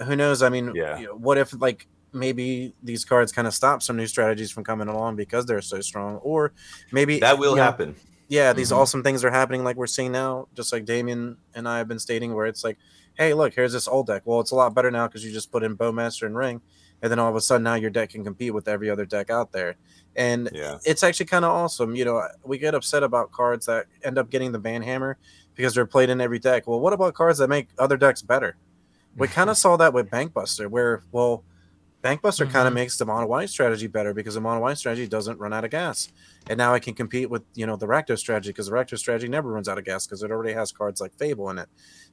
[0.05, 0.41] who knows?
[0.43, 0.97] I mean, Yeah.
[0.99, 4.63] you know, what if like maybe these cards kind of stop some new strategies from
[4.63, 6.51] coming along because they're so strong, or
[6.91, 7.95] maybe That will you know, happen.
[8.27, 8.77] Yeah, these Mhm.
[8.77, 11.99] awesome things are happening like we're seeing now, just like Damien and I have been
[11.99, 12.77] stating, where it's like,
[13.15, 14.23] hey, look, here's this old deck.
[14.25, 16.61] Well, it's a lot better now because you just put in Bowmaster and Ring,
[17.01, 19.29] and then all of a sudden now your deck can compete with every other deck
[19.29, 19.75] out there.
[20.15, 20.77] And Yeah.
[20.85, 21.95] it's actually kind of awesome.
[21.95, 25.17] You know, we get upset about cards that end up getting the ban hammer
[25.55, 26.67] because they're played in every deck.
[26.67, 28.55] Well, what about cards that make other decks better?
[29.15, 31.43] We kind of saw that with Bankbuster, where, well,
[32.07, 35.39] Bankbuster kind of makes the mono white strategy better because the mono white strategy doesn't
[35.39, 36.09] run out of gas.
[36.49, 39.27] And now I can compete with, you know, the Rakdos strategy because the Rakdos strategy
[39.27, 41.67] never runs out of gas because it already has cards like Fable in it.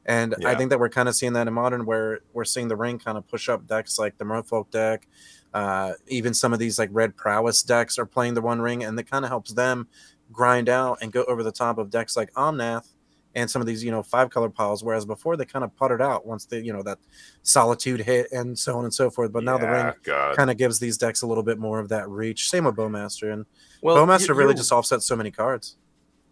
[0.05, 2.76] And I think that we're kind of seeing that in modern where we're seeing the
[2.76, 5.07] ring kind of push up decks like the Merfolk deck.
[5.55, 8.99] Uh, even some of these like red prowess decks are playing the one ring, and
[8.99, 9.86] that kind of helps them
[10.32, 12.93] grind out and go over the top of decks like Omnath
[13.35, 14.82] and some of these, you know, five color piles.
[14.85, 16.99] Whereas before they kind of puttered out once they, you know, that
[17.43, 19.32] solitude hit and so on and so forth.
[19.32, 19.93] But now the ring
[20.37, 22.49] kind of gives these decks a little bit more of that reach.
[22.51, 23.47] Same with Bowmaster, and
[23.82, 25.77] Well, Bowmaster you- really just offsets so many cards.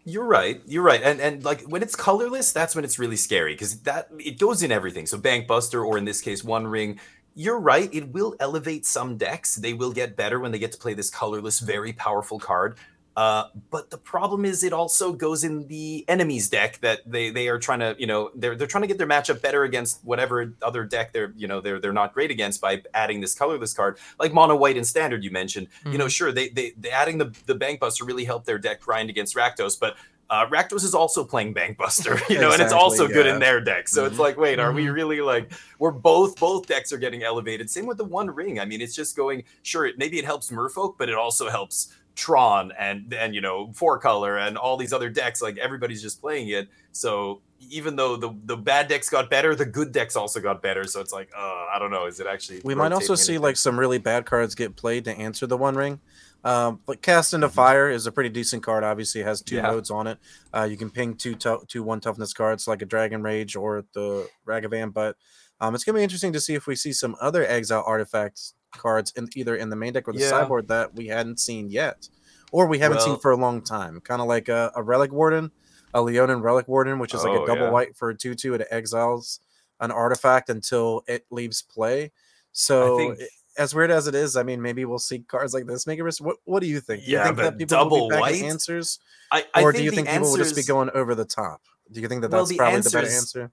[0.05, 0.61] You're right.
[0.65, 1.01] You're right.
[1.01, 4.61] And and like when it's colorless, that's when it's really scary because that it goes
[4.61, 5.05] in everything.
[5.05, 6.99] So Bank Buster, or in this case, One Ring.
[7.35, 7.89] You're right.
[7.91, 9.55] It will elevate some decks.
[9.55, 12.77] They will get better when they get to play this colorless, very powerful card.
[13.15, 17.47] Uh, but the problem is, it also goes in the enemy's deck that they they
[17.47, 20.53] are trying to, you know, they're they're trying to get their matchup better against whatever
[20.63, 23.97] other deck they're, you know, they're they're not great against by adding this colorless card,
[24.19, 25.23] like mono white and standard.
[25.23, 28.47] You mentioned, you know, sure they they, they adding the the Bank Buster really helped
[28.47, 29.95] their deck grind against Rakdos, but
[30.29, 33.61] uh, Rakdos is also playing Bankbuster, you know, and it's Exactly, also good in their
[33.61, 33.87] deck.
[33.87, 34.19] So it's Mhm.
[34.19, 34.93] like, wait, are we Mhm.
[34.93, 37.69] really like we're both both decks are getting elevated?
[37.69, 38.59] Same with the One Ring.
[38.59, 39.43] I mean, it's just going.
[39.61, 43.71] Sure, it, maybe it helps Merfolk, but it also helps Tron and and you know
[43.73, 45.41] Four Color and all these other decks.
[45.41, 46.67] Like everybody's just playing it.
[46.91, 50.83] So even though the the bad decks got better, the good decks also got better.
[50.85, 52.05] So it's like, uh, I don't know.
[52.05, 52.61] Is it actually?
[52.63, 53.43] We might also see anything?
[53.43, 55.99] like some really bad cards get played to answer the One Ring.
[56.45, 57.53] Um, but Cast into Mhm.
[57.53, 58.83] Fire is a pretty decent card.
[58.83, 59.61] Obviously, it has two Yeah.
[59.71, 60.17] modes on it.
[60.53, 63.85] Uh, you can ping two tou- two one toughness cards like a Dragon Rage or
[63.93, 64.91] the Ragavan.
[64.93, 65.15] But
[65.61, 69.11] um, it's gonna be interesting to see if we see some other Exile artifacts cards
[69.15, 70.29] in either in the main deck or the Yeah.
[70.29, 72.09] sideboard that we hadn't seen yet,
[72.51, 73.99] or we haven't seen for a long time.
[74.01, 75.51] Kind of like a, a Relic Warden,
[75.93, 77.69] a Leonin Relic Warden, which is like Oh, a double yeah.
[77.71, 78.53] white for a two two.
[78.55, 79.39] It exiles
[79.79, 82.11] an artifact until it leaves play.
[82.51, 85.67] So think- it- as weird as it is, I mean, maybe we'll see cards like
[85.67, 85.85] this.
[85.85, 86.23] Make a risk.
[86.23, 87.03] What What do you think?
[87.05, 88.41] Do you Yeah, think but that people double be white?
[88.41, 88.97] answers,
[89.31, 91.61] I, I or do you think people will just be going over the top?
[91.91, 93.51] Do you think that Well, that's probably the better answer?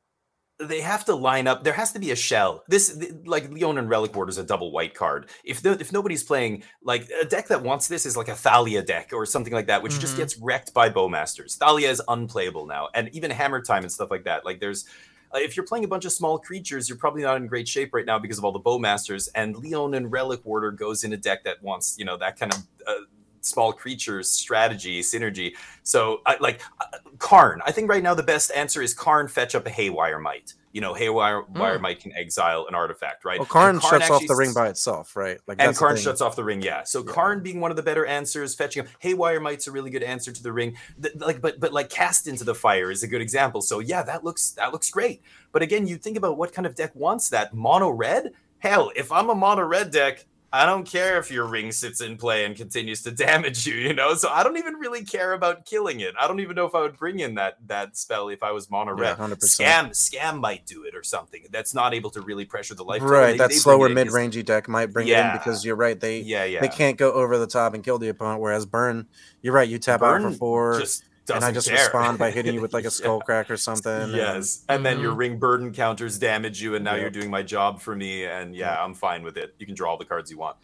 [0.60, 1.64] They have to line up.
[1.64, 2.64] There has to be a shell.
[2.68, 5.28] This like Leonin Relic Warden is a double white card.
[5.44, 8.82] If the, if nobody's playing like a deck that wants this is like a Thalia
[8.82, 10.18] deck or something like that, which just Mhm.
[10.18, 11.56] gets wrecked by Bowmasters.
[11.56, 14.44] Thalia is unplayable now, and even Hammer Time and stuff like that.
[14.44, 14.84] Like there's.
[15.32, 17.94] Uh, if you're playing a bunch of small creatures, you're probably not in great shape
[17.94, 19.28] right now because of all the bowmasters.
[19.36, 22.58] And Leonin Relic Warden goes in a deck that wants, you know, that kind of
[22.84, 22.94] uh,
[23.40, 25.54] small creatures strategy synergy.
[25.82, 29.54] So, I, like uh, Karn, I think right now the best answer is Karn fetch
[29.54, 30.54] up a Haywire Mite.
[30.72, 31.80] You know, Haywire Wire Mm.
[31.80, 33.40] Might can exile an artifact, right?
[33.40, 35.40] Well, Karn, And shuts off the ring by itself, right?
[35.48, 36.84] Like and that's Karn shuts off the ring, yeah.
[36.84, 37.12] So Yeah.
[37.12, 38.92] Karn being one of the better answers, fetching him.
[39.00, 40.76] Haywire Mite's a really good answer to the ring.
[41.02, 43.62] Th- like, but but like cast into the fire is a good example.
[43.62, 45.22] So yeah, that looks that looks great.
[45.50, 48.30] But again, you think about what kind of deck wants that mono red.
[48.60, 52.16] Hell, if I'm a mono red deck, I don't care if your ring sits in
[52.16, 53.74] play and continues to damage you.
[53.74, 56.14] You know, so I don't even really care about killing it.
[56.20, 58.68] I don't even know if I would bring in that that spell if I was
[58.70, 59.18] mono Yeah, red.
[59.18, 59.38] 100%.
[59.38, 61.44] Scam scam might do it or something.
[61.50, 63.00] That's not able to really pressure the life.
[63.02, 63.26] right.
[63.28, 65.64] Maybe that they slower it in 'cause- mid rangey deck might bring it in because
[65.64, 65.98] you're right.
[66.00, 66.60] They Yeah, yeah.
[66.60, 68.40] they can't go over the top and kill the opponent.
[68.40, 69.06] Whereas Burn,
[69.42, 69.68] you're right.
[69.68, 71.76] You tap out for four, just and I just care.
[71.78, 72.90] respond by hitting you with like a Yeah.
[72.90, 74.10] skull crack or something.
[74.10, 75.18] Yes, and then your Mhm.
[75.18, 78.70] ring burden counters damage you, and now you're doing my job for me, and yeah,
[78.70, 78.78] Yep.
[78.80, 79.54] I'm fine with it.
[79.58, 80.56] You can draw all the cards you want.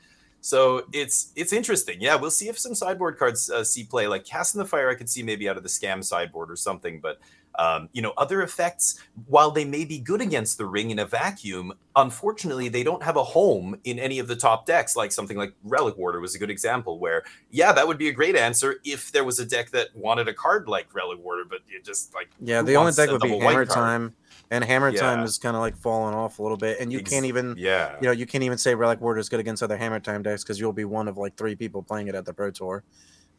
[0.46, 2.00] So it's it's interesting.
[2.00, 4.06] Yeah, we'll see if some sideboard cards uh, see play.
[4.06, 6.54] Like Cast in the Fire, I could see maybe out of the Scam sideboard or
[6.54, 7.00] something.
[7.00, 7.18] But
[7.58, 11.04] um, you know, other effects, while they may be good against the ring in a
[11.04, 14.94] vacuum, unfortunately, they don't have a home in any of the top decks.
[14.94, 18.12] Like something like Relic Warden was a good example, where yeah, that would be a
[18.12, 21.62] great answer if there was a deck that wanted a card like Relic Warden, but
[21.68, 23.66] it just like Yeah, the only deck would be Hammer?
[23.66, 24.14] Time,
[24.50, 27.10] and Hammer Time is kind of like falling off a little bit, and you Ex-
[27.10, 27.96] can't even, yeah.
[28.00, 30.42] you know, you can't even say Relic Warden is good against other Hammer Time decks
[30.44, 32.82] because you'll be one of like three people playing it at the Pro Tour.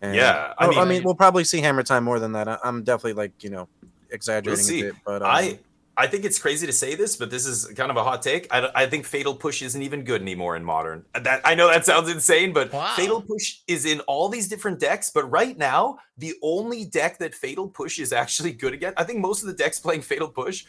[0.01, 2.31] And, Yeah, I I mean, I mean- mean, we'll probably see Hammer Time more than
[2.33, 2.47] that.
[2.47, 3.67] I, I'm definitely like, you know,
[4.09, 4.81] exaggerating see.
[4.81, 5.59] a bit, but um, I
[5.99, 8.45] I think it's crazy to say this, but this is kind of a hot take.
[8.53, 11.03] I, I think Fatal Push isn't even good anymore in Modern.
[11.19, 12.93] That I know that sounds insane, but Wow.
[12.95, 15.09] Fatal Push is in all these different decks.
[15.09, 19.21] But right now, the only deck that Fatal Push is actually good against, I think
[19.21, 20.65] most of the decks playing Fatal Push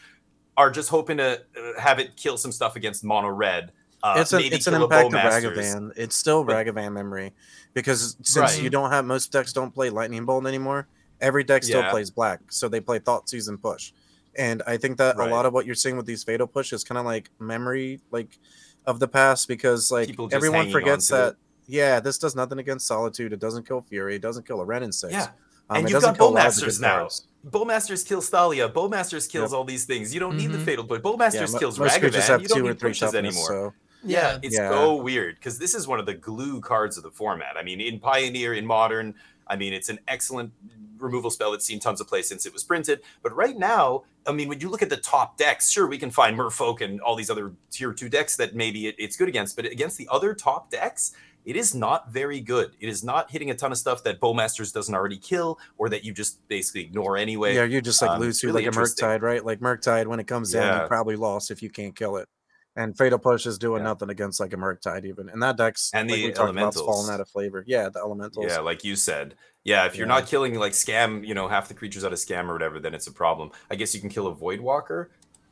[0.59, 3.71] are just hoping to uh, have it kill some stuff against Mono Red.
[4.03, 5.91] Uh, it's an maybe it's an impact of Ragavan.
[5.95, 7.33] It's still But- Ragavan memory
[7.73, 8.61] because since Right.
[8.61, 10.87] you don't have most decks don't play Lightning Bolt anymore.
[11.21, 11.91] Every deck still Yeah.
[11.91, 13.91] plays black, so they play Thought Season Push,
[14.37, 15.29] and I think that Right.
[15.29, 17.99] a lot of what you're seeing with these Fatal Push is kind of like memory,
[18.11, 18.37] like
[18.85, 21.33] of the past, because like everyone forgets that.
[21.33, 21.37] it.
[21.67, 23.31] Yeah, this does nothing against Solitude.
[23.33, 24.15] It doesn't kill Fury.
[24.15, 25.13] It doesn't kill a Wrenn six.
[25.13, 25.27] Yeah.
[25.69, 27.09] um, and you've got kill a lot of the Bowmasters now.
[27.47, 28.67] Bowmasters kills Thalia.
[28.69, 29.57] Bowmasters kills Yep.
[29.57, 30.13] all these things.
[30.13, 30.65] You don't need the Mhm.
[30.65, 31.01] Fatal Push.
[31.01, 32.27] Bowmasters mo- kills most creatures Ragavan.
[32.27, 33.47] have You don't two or need three pushes anymore.
[33.47, 34.39] so Yeah, Yeah.
[34.43, 34.69] it's Yeah.
[34.69, 37.55] so weird because this is one of the glue cards of the format.
[37.57, 39.13] I mean, in Pioneer, in Modern,
[39.47, 40.51] I mean, it's an excellent
[40.99, 43.01] removal spell that's seen tons of play since it was printed.
[43.23, 46.11] But right now, I mean, when you look at the top decks, sure, we can
[46.11, 49.55] find Merfolk and all these other tier two decks that maybe it, it's good against,
[49.55, 51.13] but against the other top decks,
[51.49, 52.71] it is not very good.
[52.79, 56.03] It is not hitting a ton of stuff that Bowmasters doesn't already kill or that
[56.05, 57.55] you just basically ignore anyway.
[57.55, 58.77] yeah, you just like um, lose to really like a.
[58.77, 59.43] Murktide, right?
[59.43, 60.81] Like Murktide, when it comes down, Yeah.
[60.83, 62.27] you probably lost if you can't kill it.
[62.75, 63.85] And Fatal Push is doing Yeah.
[63.89, 66.59] nothing against like a Murktide even, and that deck's And like the we talked about,
[66.75, 66.85] elementals.
[66.85, 67.63] falling out of flavor.
[67.67, 68.45] Yeah, the elementals.
[68.47, 69.33] Yeah, like you said.
[69.65, 70.19] Yeah, if you're Yeah.
[70.19, 72.93] not killing like scam, you know, half the creatures out of scam or whatever, then
[72.93, 73.49] it's a problem.
[73.71, 75.09] I guess you can kill a void walker.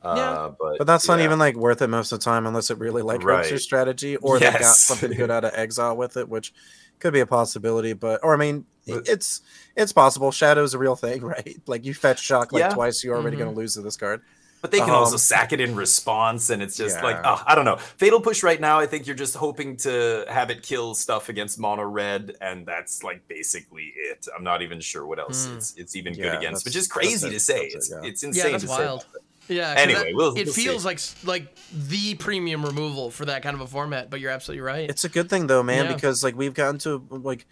[0.08, 0.50] Uh, Yeah.
[0.60, 3.02] but But that's not even like worth it most of the time unless it really
[3.02, 6.54] like hurts your strategy or they got something good out of exile with it, which
[7.00, 7.94] could be a possibility.
[7.94, 9.42] But or I mean, But- it's
[9.76, 10.32] it's possible.
[10.32, 11.58] Shadow's a real thing, right?
[11.68, 12.70] Like you fetch shock like Yeah.
[12.70, 13.40] twice, you're already Mhm.
[13.42, 14.22] going to lose to this card.
[14.60, 17.54] But they can also Um, sack it in response, and it's just like, oh, I
[17.54, 17.76] don't know.
[17.78, 21.60] Fatal Push right now, I think you're just hoping to have it kill stuff against
[21.60, 24.28] mono red, and that's like basically it.
[24.36, 25.58] I'm not even sure what else Hmm.
[25.58, 27.70] it's it's even good against, which is crazy that's it, it, say.
[27.72, 28.10] that's it, It's yeah.
[28.10, 29.20] it's Yeah, insane that's to say.
[29.50, 29.58] Wild.
[29.58, 29.74] Yeah.
[29.74, 30.64] 'cause Anyway, that- we'll- it we'll see.
[30.66, 34.10] feels like like the premium removal for that kind of a format.
[34.10, 34.90] But you're absolutely right.
[34.90, 35.94] It's a good thing though, man, Yeah.
[35.94, 37.46] because like we've gotten to like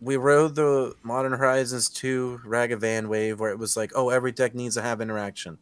[0.00, 4.54] we rode the Modern Horizons 2 Ragavan wave where it was like, oh, every deck
[4.54, 5.56] needs to have interaction.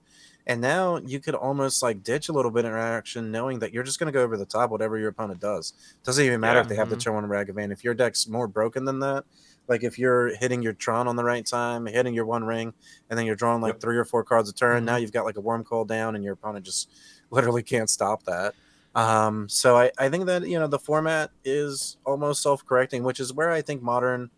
[0.47, 3.85] And now you could almost like ditch a little bit of interaction knowing that you're
[3.85, 5.73] just gonna go over the top whatever your opponent does.
[6.03, 6.63] Doesn't even matter Yeah.
[6.65, 7.01] if they have the Mhm.
[7.01, 7.71] turn one Ragavan.
[7.73, 9.25] If your deck's more broken than that,
[9.69, 12.75] like if you're hitting your Tron on the right time, hitting your one ring,
[13.09, 13.81] and then you're drawing like Yep.
[13.81, 14.87] three or four cards a turn, Mhm.
[14.87, 16.91] now you've got like a Wurmcoil down and your opponent just
[17.31, 18.55] literally can't stop that.
[18.95, 23.33] Um, so I, I think that you know the format is almost self-correcting, which is
[23.33, 24.31] where I think modern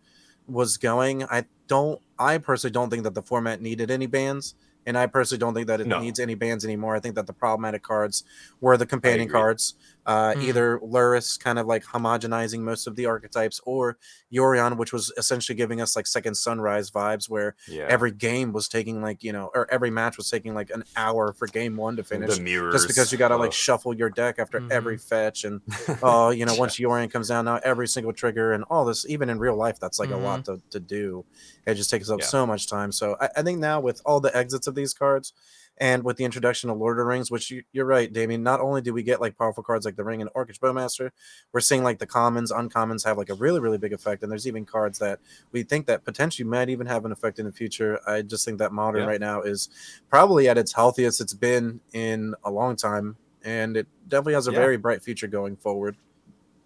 [0.47, 1.23] was going.
[1.25, 4.55] I don't I personally don't think that the format needed any bans,
[4.87, 5.99] and I personally don't think that it No.
[5.99, 6.95] needs any bans anymore.
[6.95, 8.23] I think that the problematic cards
[8.61, 9.75] were the companion cards.
[10.07, 10.43] Uh, Mm.
[10.43, 13.97] Either Lurrus kind of like homogenizing most of the archetypes, or
[14.33, 18.69] Yorion, which was essentially giving us like second sunrise vibes, where Yeah, every game was
[18.69, 21.97] taking like you know, or every match was taking like an hour for game one
[21.97, 22.73] to finish the mirrors.
[22.73, 24.71] just because you got to like shuffle your deck after Mhm.
[24.71, 25.59] every fetch and
[26.01, 29.29] oh you know once Yorion comes down now every single trigger and all this even
[29.29, 31.25] in real life that's like a lot to, to do
[31.65, 32.25] it just takes up Yeah.
[32.27, 35.33] so much time so I, I think now with all the exits of these cards
[35.79, 38.59] and with the introduction of Lord of the Rings which you, you're right Damien not
[38.59, 41.11] only do we get like powerful cards like the Ring and Orcish Bowmaster
[41.51, 44.47] we're seeing like the commons uncommons have like a really really big effect and there's
[44.47, 45.19] even cards that
[45.51, 48.57] we think that potentially might even have an effect in the future I just think
[48.59, 49.07] that modern Yeah.
[49.07, 49.69] right now is
[50.09, 54.51] probably at its healthiest it's been in a long time and it definitely has a
[54.51, 54.59] Yeah.
[54.59, 55.95] very bright future going forward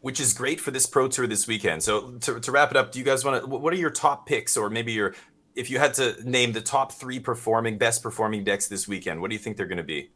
[0.02, 1.84] which is great for this pro tour this weekend.
[1.84, 3.48] So to, to wrap it up, do you guys want to?
[3.48, 5.14] What are your top picks, or maybe your
[5.56, 9.22] if you had to name the top three performing, best performing decks this weekend?
[9.22, 10.10] What do you think they're going to be?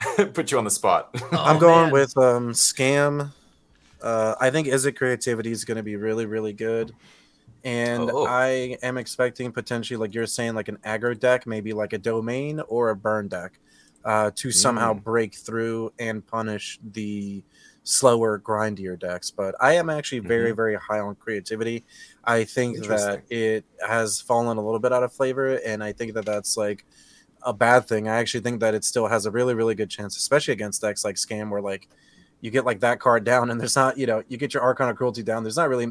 [0.34, 1.10] Put you on the spot.
[1.32, 1.92] i'm Oh, going man.
[1.92, 3.30] with um scam
[4.02, 6.92] uh i think is it creativity is going to be really really good
[7.62, 8.26] and Oh.
[8.26, 12.60] i am expecting potentially like you're saying like an aggro deck maybe like a domain
[12.68, 13.60] or a burn deck
[14.04, 15.04] uh to somehow Mm.
[15.04, 17.44] break through and punish the
[17.84, 21.84] slower grindier decks but i am actually very very high on creativity.
[22.24, 26.14] I think that it has fallen a little bit out of flavor and i think
[26.14, 26.84] that that's like
[27.44, 28.06] a bad thing.
[28.06, 31.04] I actually think that it still has a really really good chance especially against decks
[31.04, 31.88] like scam where like
[32.40, 34.88] you get like that card down and there's not you know you get your archon
[34.88, 35.88] of cruelty down there's not really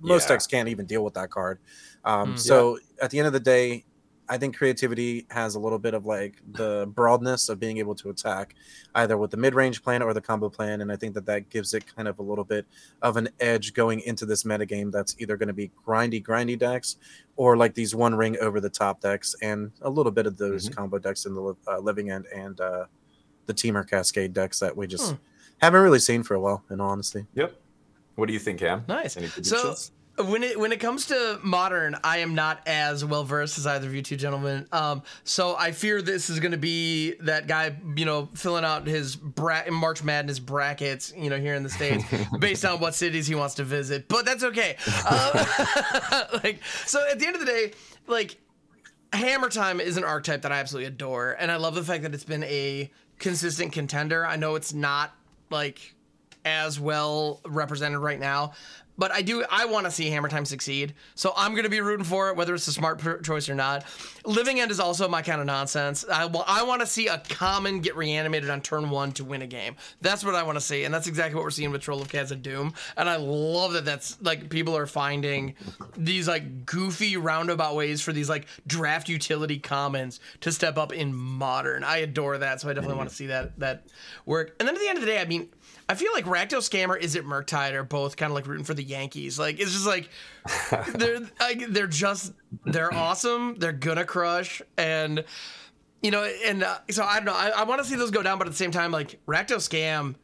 [0.00, 0.34] most Yeah.
[0.34, 1.58] decks can't even deal with that card.
[2.04, 2.38] Um Mm.
[2.38, 3.84] so at the end of the day
[4.32, 8.08] i think creativity has a little bit of like the broadness of being able to
[8.08, 8.54] attack
[8.94, 11.74] either with the mid-range plan or the combo plan and i think that that gives
[11.74, 12.64] it kind of a little bit
[13.02, 16.96] of an edge going into this metagame that's either going to be grindy grindy decks
[17.36, 20.68] or like these one ring over the top decks and a little bit of those
[20.68, 20.76] Mhm.
[20.76, 22.86] combo decks in the uh, living end and uh
[23.46, 25.16] the Temur cascade decks that we just Hmm.
[25.60, 27.54] haven't really seen for a while in all honesty yep.
[28.14, 28.84] What do you think, Cam?
[28.88, 29.16] Nice.
[29.16, 29.90] Any So predictions?
[30.18, 33.86] When it when it comes to modern, I am not as well versed as either
[33.86, 34.66] of you two gentlemen.
[34.70, 38.86] Um, so I fear this is going to be that guy, you know, filling out
[38.86, 42.04] his bra- March Madness brackets, you know, here in the states,
[42.38, 44.06] based on what cities he wants to visit.
[44.08, 44.76] But that's okay.
[45.08, 45.46] Um,
[46.42, 47.72] like, so at the end of the day,
[48.06, 48.36] like
[49.14, 52.14] Hammer Time is an archetype that I absolutely adore, and I love the fact that
[52.14, 54.26] it's been a consistent contender.
[54.26, 55.14] I know it's not
[55.48, 55.94] like
[56.44, 58.52] as well represented right now,
[58.98, 59.44] but I do.
[59.50, 62.36] I want to see Hammer Time succeed, so I'm going to be rooting for it,
[62.36, 63.84] whether it's a smart choice or not.
[64.24, 66.04] Living End is also my kind of nonsense.
[66.10, 69.42] I, well, I want to see a common get reanimated on turn one to win
[69.42, 69.76] a game.
[70.00, 72.08] That's what I want to see, and that's exactly what we're seeing with Troll of
[72.08, 72.74] Khazad-dûm.
[72.96, 75.54] And I love that that's like people are finding
[75.96, 81.14] these like goofy roundabout ways for these like draft utility commons to step up in
[81.14, 81.82] modern.
[81.82, 83.86] I adore that, so I definitely want to see that that
[84.26, 84.54] work.
[84.60, 85.48] And then at the end of the day, I mean.
[85.92, 88.72] I feel like Rakdos Scammer is it Murktide are both kind of like rooting for
[88.72, 89.38] the Yankees.
[89.38, 90.08] Like it's just like
[90.94, 92.32] they're like they're just
[92.64, 93.56] they're awesome.
[93.58, 95.22] They're gonna crush and
[96.00, 97.34] you know and uh, so I don't know.
[97.34, 99.68] I, I want to see those go down, but at the same time, like Rakdos
[99.68, 100.14] Scam,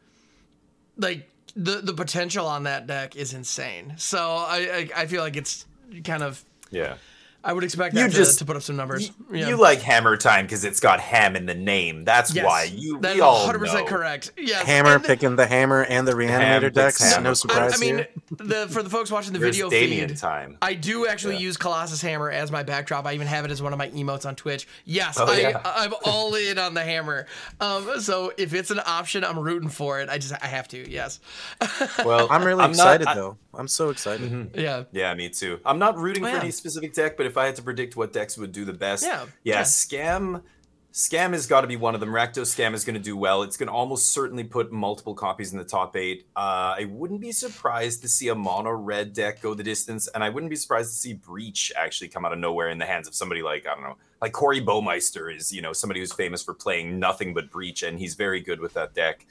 [0.96, 3.92] like the the potential on that deck is insane.
[3.98, 5.66] So I I, I feel like it's
[6.02, 6.94] kind of Yeah.
[7.44, 9.08] I would expect You that to, just- to put up some numbers.
[9.30, 9.48] You, yeah.
[9.48, 12.04] you like Hammer Time because it's got ham in the name.
[12.04, 12.98] That's Yes, why you.
[13.00, 13.84] That we is all 100% know.
[13.84, 14.32] correct.
[14.36, 14.66] Yes.
[14.66, 17.22] hammer And the- picking the hammer and the reanimator picks decks hammer.
[17.24, 20.08] no I- surprise I, I mean, the for the folks watching the There's video Damien
[20.08, 20.58] feed, time.
[20.60, 21.40] I do actually Yeah.
[21.42, 23.06] use Colossus Hammer as my backdrop.
[23.06, 24.66] I even have it as one of my emotes on Twitch.
[24.84, 25.60] Yes, Oh, I, yeah.
[25.64, 27.26] I'm all in on the hammer.
[27.60, 30.08] Um, so if it's an option, I'm rooting for it.
[30.08, 30.90] I just I have to.
[30.90, 31.20] Yes.
[32.04, 34.84] Well, i'm really not- excited I- though i'm so excited yeah.
[34.92, 35.58] Yeah, me too.
[35.64, 38.12] I'm not rooting Oh, for any specific deck, but if I had to predict what
[38.12, 39.62] decks would do the best, Yeah, yeah, yeah.
[39.62, 40.42] scam,
[40.92, 42.08] Scam has got to be one of them.
[42.08, 43.42] Rakdos Scam is going to do well.
[43.42, 46.26] It's going to almost certainly put multiple copies in the top eight.
[46.34, 50.24] Uh, I wouldn't be surprised to see a mono red deck go the distance, and
[50.24, 53.06] I wouldn't be surprised to see Breach actually come out of nowhere in the hands
[53.06, 56.42] of somebody like I don't know, like Corey Baumeister is you know somebody who's famous
[56.42, 59.24] for playing nothing but Breach, and he's very good with that deck.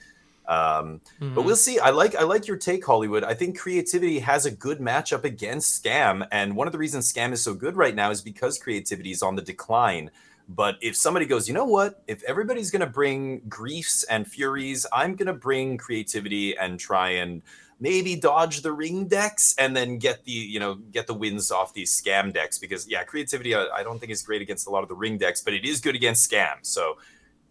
[0.47, 1.35] Um, mm-hmm.
[1.35, 1.79] But we'll see.
[1.79, 3.23] I like I like your take, Hollywood.
[3.23, 7.33] I think creativity has a good matchup against Scam, and one of the reasons Scam
[7.33, 10.09] is so good right now is because creativity is on the decline.
[10.49, 12.03] But if somebody goes, you know what?
[12.07, 17.09] If everybody's going to bring griefs and furies, I'm going to bring creativity and try
[17.09, 17.41] and
[17.79, 21.73] maybe dodge the ring decks and then get the you know get the wins off
[21.73, 24.81] these scam decks because yeah creativity I, I, don't think is great against a lot
[24.81, 26.97] of the ring decks but it is good against scam so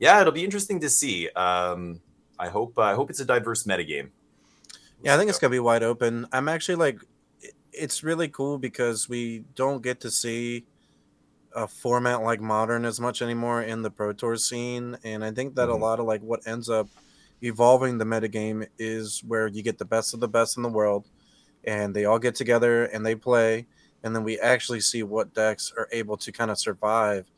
[0.00, 2.00] yeah it'll be interesting to see um
[2.38, 4.10] i hope uh, i hope it's a diverse metagame.
[5.02, 6.26] Yeah i think it's gonna be wide open.
[6.32, 7.00] I'm actually like
[7.72, 10.64] it's really cool because we don't get to see
[11.54, 15.54] a format like modern as much anymore in the pro tour scene and i think
[15.54, 15.82] that mm-hmm.
[15.82, 16.86] a lot of like what ends up
[17.42, 21.08] evolving the metagame is where you get the best of the best in the world
[21.64, 23.66] and they all get together and they play
[24.02, 27.30] and then we actually see what decks are able to kind of survive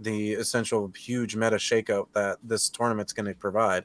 [0.00, 3.84] the essential huge meta shakeup that this tournament's going to provide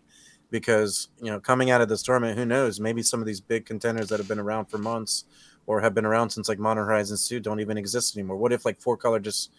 [0.52, 3.65] because you know coming out of this tournament who knows maybe some of these big
[3.65, 5.26] contenders that have been around for months
[5.65, 8.65] or have been around since like modern horizons 2 don't even exist anymore what if
[8.65, 9.52] like four color just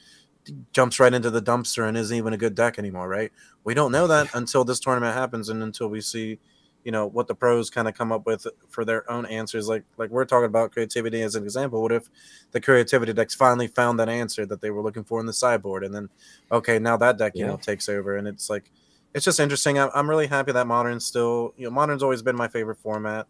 [0.72, 3.32] jumps right into the dumpster and isn't even a good deck anymore, right?
[3.64, 6.38] We don't know that until this tournament happens and until we see,
[6.84, 9.68] you know, what the pros kind of come up with for their own answers.
[9.68, 11.80] Like like we're talking about creativity as an example.
[11.80, 12.08] What if
[12.50, 15.84] the creativity decks finally found that answer that they were looking for in the sideboard,
[15.84, 16.08] and then
[16.50, 17.52] okay, now that deck you yeah.
[17.52, 18.70] know takes over, and it's like
[19.14, 19.78] it's just interesting.
[19.78, 23.26] I'm, I'm really happy that modern still, you know, modern's always been my favorite format.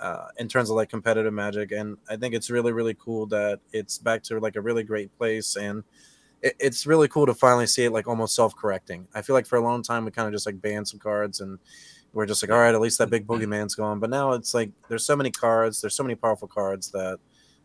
[0.00, 3.60] Uh, in terms of like competitive magic and i think it's really really cool that
[3.72, 5.84] it's back to like a really great place and
[6.44, 9.08] it, it's really cool to finally see it like almost self-correcting.
[9.14, 11.40] I feel like for a long time we kind of just like banned some cards
[11.40, 11.58] and
[12.12, 13.42] we're just like, all right, at least that big mm-hmm.
[13.42, 13.98] boogeyman's gone.
[13.98, 17.18] But now it's like there's so many cards, there's so many powerful cards that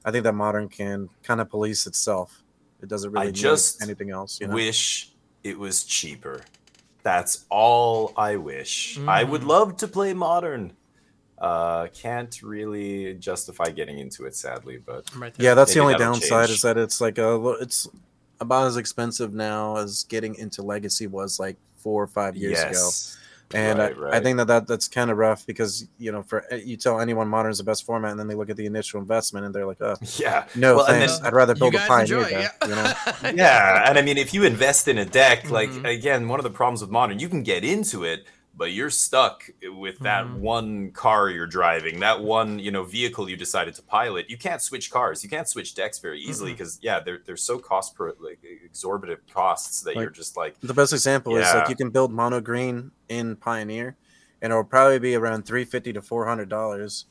[0.04, 2.42] I think that modern can kind of police itself.
[2.82, 4.40] It doesn't really I just anything else.
[4.40, 4.56] You know?
[4.56, 5.12] Wish
[5.44, 6.42] it was cheaper.
[7.04, 8.98] That's all I wish.
[8.98, 9.08] Mm.
[9.08, 9.48] I would mm.
[9.48, 10.74] love to play modern.
[11.38, 14.78] Uh, can't really justify getting into it, sadly.
[14.78, 16.58] But right yeah, that's the only downside change.
[16.58, 17.88] is that it's like a it's
[18.42, 22.72] about as expensive now as getting into Legacy was like four or five years yes.
[22.72, 23.19] ago.
[23.52, 24.14] And right, I, right.
[24.14, 27.28] I, think that, that that's kind of rough because you know, for you tell anyone
[27.28, 29.66] modern is the best format, and then they look at the initial investment and they're
[29.66, 31.18] like, "Oh, yeah, no well, thanks.
[31.18, 32.68] Then, I'd rather build a pioneer enjoy, deck." Yeah.
[32.68, 33.32] You know?
[33.44, 35.86] yeah, and I mean, if you invest in a deck, like mm-hmm.
[35.86, 39.50] again, one of the problems with modern, you can get into it, but you're stuck
[39.64, 40.42] with that mm-hmm.
[40.42, 44.30] one car you're driving, that one you know vehicle you decided to pilot.
[44.30, 46.86] You can't switch cars, you can't switch decks very easily because mm-hmm.
[46.86, 50.74] yeah, they're they're so cost per like exorbitant costs that like, you're just like the
[50.74, 51.48] best example yeah.
[51.48, 53.96] is like you can build mono green in Pioneer,
[54.42, 57.06] and it'll probably be around three fifty to four hundred dollars.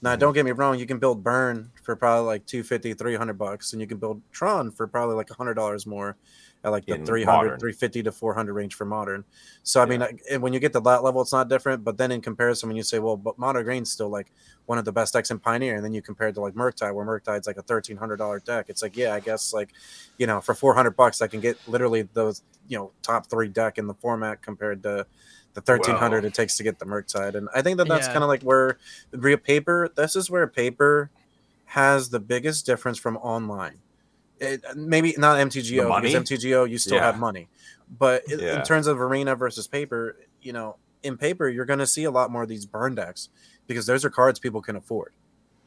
[0.00, 0.20] Now, mm-hmm.
[0.20, 3.80] don't get me wrong, you can build Burn for probably like 250, 300 bucks, and
[3.80, 6.18] you can build Tron for probably like $100 more
[6.64, 7.60] at like the 300 modern.
[7.60, 9.24] 350 to 400 range for modern
[9.62, 9.98] so i yeah.
[9.98, 12.68] mean and when you get to that level it's not different but then in comparison
[12.68, 14.32] when you say well but mono green's still like
[14.66, 16.94] one of the best decks in pioneer and then you compare it to like murktide
[16.94, 19.70] where murktide's like a $1300 deck it's like yeah i guess like
[20.18, 23.78] you know for 400 bucks i can get literally those you know top three deck
[23.78, 25.06] in the format compared to
[25.52, 28.12] the 1300 it takes to get the murktide and i think that that's yeah.
[28.12, 28.78] kind of like where
[29.12, 31.10] real paper this is where paper
[31.66, 33.78] has the biggest difference from online
[34.44, 37.04] it, maybe not MTGO because MTGO you still yeah.
[37.04, 37.48] have money,
[37.98, 38.58] but yeah.
[38.58, 42.10] in terms of arena versus paper, you know, in paper you're going to see a
[42.10, 43.28] lot more of these burn decks
[43.66, 45.12] because those are cards people can afford.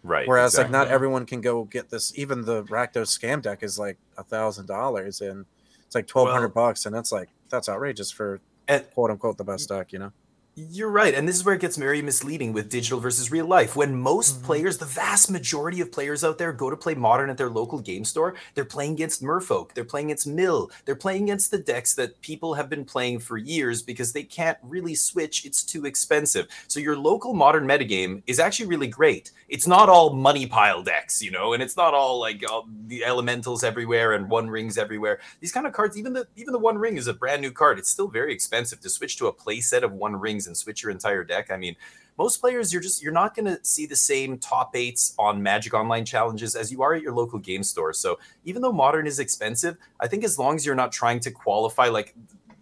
[0.03, 0.27] Right.
[0.27, 0.73] Whereas exactly.
[0.73, 2.17] like not everyone can go get this.
[2.17, 5.45] Even the Rakdos scam deck is like a thousand dollars and
[5.85, 9.37] it's like twelve hundred well, bucks, and that's like that's outrageous for and, quote unquote
[9.37, 10.11] the best deck, you know.
[10.59, 11.13] You're right.
[11.13, 13.75] And this is where it gets very misleading with digital versus real life.
[13.75, 14.45] When most mm-hmm.
[14.47, 17.77] players, the vast majority of players out there go to play modern at their local
[17.77, 21.93] game store, they're playing against Merfolk, they're playing against Mill, they're playing against the decks
[21.93, 25.45] that people have been playing for years because they can't really switch.
[25.45, 26.47] It's too expensive.
[26.67, 29.33] So your local modern metagame is actually really great.
[29.49, 33.05] It's not all money pile decks, you know, and it's not all like all the
[33.05, 35.19] elementals everywhere and one rings everywhere.
[35.39, 37.77] These kind of cards, even the even the one ring is a brand new card.
[37.77, 40.83] It's still very expensive to switch to a play set of one rings and switch
[40.83, 41.51] your entire deck.
[41.51, 41.75] I mean,
[42.17, 45.73] most players you're just you're not going to see the same top eights on Magic
[45.73, 47.93] Online challenges as you are at your local game store.
[47.93, 51.31] So even though modern is expensive, I think as long as you're not trying to
[51.31, 52.15] qualify like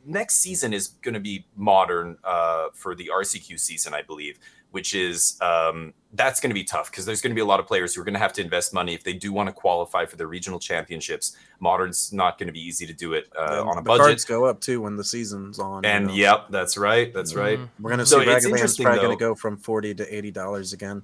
[0.05, 4.39] next season is going to be modern uh, for the RCQ season, I believe
[4.75, 7.61] which is um, that's going to be tough because there's going to be a lot
[7.61, 9.53] of players who are going to have to invest money if they do want to
[9.53, 11.37] qualify for the regional championships.
[11.61, 14.05] Modern's not going to be easy to do it uh, on a the budget.
[14.05, 15.83] cards go up too when the season's on.
[15.85, 16.13] you And know.
[16.13, 17.13] yep, that's right.
[17.13, 17.57] That's right.
[17.57, 17.69] Mhm.
[17.79, 21.01] we're gonna So see it's Ragavan's probably gonna go from forty to eighty dollars again.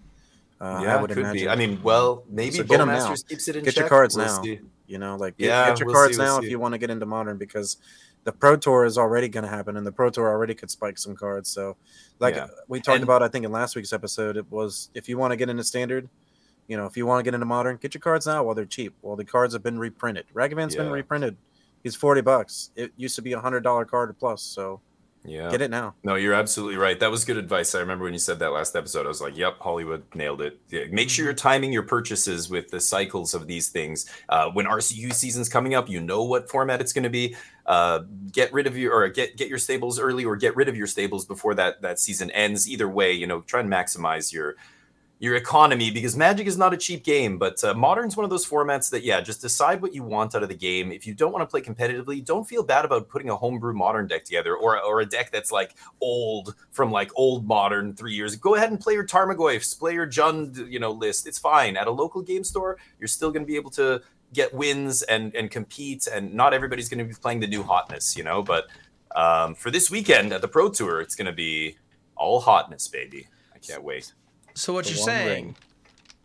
[0.60, 1.44] Uh, yeah, I would could imagine.
[1.46, 1.50] be.
[1.50, 3.08] I mean, well, maybe So get 'em now.
[3.08, 4.44] Bowmasters keeps it in Get your cards We'll now.
[4.44, 4.60] see.
[4.86, 6.78] you know, like get, Yeah, get your we'll cards see, now if you want to
[6.78, 7.78] get into modern because
[8.24, 10.98] the pro tour is already going to happen, and the pro tour already could spike
[10.98, 11.50] some cards.
[11.50, 11.76] So,
[12.20, 12.48] like Yeah.
[12.68, 15.32] we talked And- about, I think in last week's episode, it was if you want
[15.32, 16.08] to get into standard.
[16.68, 18.66] You know, if you want to get into modern, get your cards now while they're
[18.66, 18.94] cheap.
[19.02, 20.26] While the cards have been reprinted.
[20.34, 21.36] Ragavan's been reprinted.
[21.84, 22.70] He's forty bucks.
[22.76, 24.80] It used to be a hundred dollar card plus, so
[25.24, 25.52] Yeah.
[25.52, 25.94] get it now.
[26.04, 27.00] No, you're absolutely right.
[27.00, 27.76] That was good advice.
[27.76, 29.06] I remember when you said that last episode.
[29.06, 32.70] I was like, "Yep, Hollywood nailed it." Yeah, make sure you're timing your purchases with
[32.70, 34.08] the cycles of these things.
[34.30, 37.36] Uh, when RCQ season's coming up, you know what format it's going to be.
[37.68, 38.00] Uh,
[38.32, 40.88] get rid of your or get get your stables early, or get rid of your
[40.88, 42.68] stables before that that season ends.
[42.68, 44.56] Either way, you know, try and maximize your
[45.22, 47.38] your economy because Magic is not a cheap game.
[47.38, 50.42] But uh, Modern's one of those formats that, yeah, just decide what you want out
[50.42, 50.92] of the game.
[50.92, 54.08] If you don't want to play competitively, don't feel bad about putting a homebrew Modern
[54.08, 58.36] deck together or or a deck that's like old from like old Modern three years.
[58.36, 61.28] Go ahead and play your Tarmogoyfs, play your Jund, you know, list.
[61.28, 62.80] It's fine at a local game store.
[63.00, 64.02] You're still going to be able to
[64.34, 66.08] get wins and and compete.
[66.12, 68.42] And not everybody's going to be playing the new hotness, you know.
[68.42, 68.66] But
[69.16, 71.78] um, for this weekend at the Pro Tour, it's going to be
[72.16, 73.28] all hotness, baby.
[73.54, 74.14] I can't wait.
[74.54, 75.56] So what The you're saying Ring.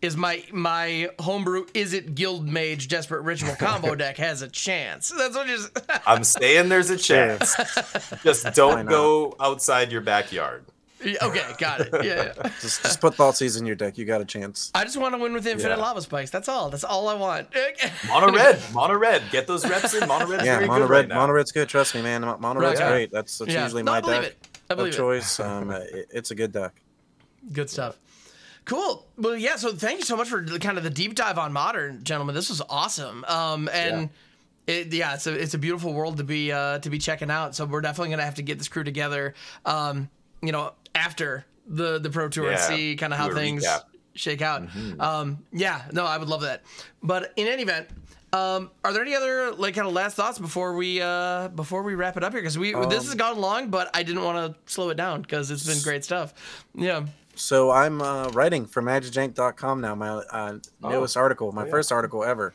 [0.03, 5.13] is my my homebrew is it guild mage desperate ritual combo deck has a chance.
[5.17, 5.57] That's what you're.
[5.59, 5.71] s-
[6.07, 7.55] I'm saying there's a chance.
[8.23, 10.65] Just don't go outside your backyard.
[11.05, 11.89] Yeah, okay, got it.
[11.93, 12.51] Yeah, yeah.
[12.63, 13.99] Just just put Thoughtseize in your deck.
[13.99, 14.71] You got a chance.
[14.75, 15.83] I just want to win with infinite Yeah.
[15.85, 16.31] lava spikes.
[16.31, 16.71] That's all.
[16.71, 17.49] That's all I want.
[18.09, 19.23] Mono red, mono red.
[19.31, 20.09] Get those reps in.
[20.09, 21.11] Mono red's Yeah, very mono good red.
[21.11, 21.69] right mono red's good.
[21.69, 22.23] Trust me, man.
[22.23, 22.89] Mono red's Right.
[22.89, 23.13] great.
[23.13, 23.65] That's, that's yeah.
[23.65, 24.49] usually no, my I believe deck it.
[24.71, 24.97] I of believe it.
[24.97, 25.39] choice.
[25.39, 26.73] Um, it, it's a good deck.
[27.53, 27.97] Good stuff.
[28.67, 29.07] Cool.
[29.17, 29.57] Well, yeah.
[29.57, 32.35] So thank you so much for the- kind of the deep dive on modern, gentlemen.
[32.35, 33.25] This was awesome.
[33.29, 34.11] Um, and
[34.67, 37.55] it, yeah, it's a it's a beautiful world to be uh to be checking out.
[37.55, 39.35] So we're definitely gonna have to get this crew together.
[39.65, 40.11] Um,
[40.43, 43.83] you know, after the the pro tour and see kind of how things recap.
[44.15, 44.69] shake out.
[45.01, 45.83] Um, yeah.
[45.93, 46.63] No, I would love that.
[47.03, 47.89] But in any event.
[48.33, 51.95] Um, are there any other like kind of last thoughts before we uh before we
[51.95, 52.43] wrap it up here?
[52.43, 55.51] Because we this has gone long, but I didn't want to slow it down because
[55.53, 56.35] it's been great stuff.
[56.75, 57.07] Yeah.
[57.37, 59.95] So I'm uh, writing for MagicJank.com now.
[59.95, 61.71] My uh, newest article, my yeah.
[61.71, 62.55] first article ever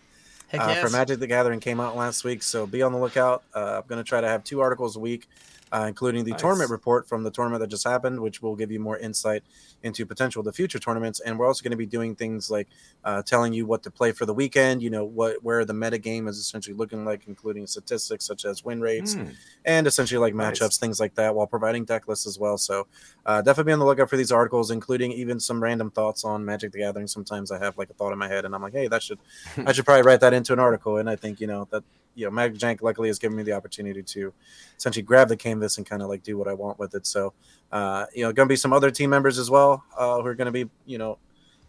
[0.51, 0.81] Heck uh, yes.
[0.81, 2.43] for Magic the Gathering came out last week.
[2.43, 3.43] So be on the lookout.
[3.55, 5.29] Uh, I'm going to try to have two articles a week,
[5.71, 6.41] uh, including the Nice.
[6.41, 9.43] tournament report from the tournament that just happened, which will give you more insight
[9.83, 11.19] into potential the future tournaments.
[11.19, 12.67] And we're also going to be doing things like
[13.03, 14.81] uh, telling you what to play for the weekend.
[14.83, 18.63] You know what where the meta game is essentially looking like, including statistics such as
[18.65, 19.27] win rates Hmm.
[19.65, 20.59] and essentially like Nice.
[20.59, 22.57] matchups, things like that, while providing deck lists as well.
[22.57, 22.87] So
[23.25, 26.43] uh, definitely be on the lookout for these articles, including even some random thoughts on
[26.45, 27.07] Magic the Gathering.
[27.07, 29.19] Sometimes I have like a thought in my head, and I'm like, hey, that should
[29.65, 30.97] I should probably write that into an article.
[30.97, 31.83] And I think you know that
[32.15, 34.33] you know Magic Jank luckily has given me the opportunity to
[34.77, 37.05] essentially grab the canvas and kind of like do what I want with it.
[37.05, 37.33] So
[37.71, 40.35] uh, you know, going to be some other team members as well uh, who are
[40.35, 41.17] going to be you know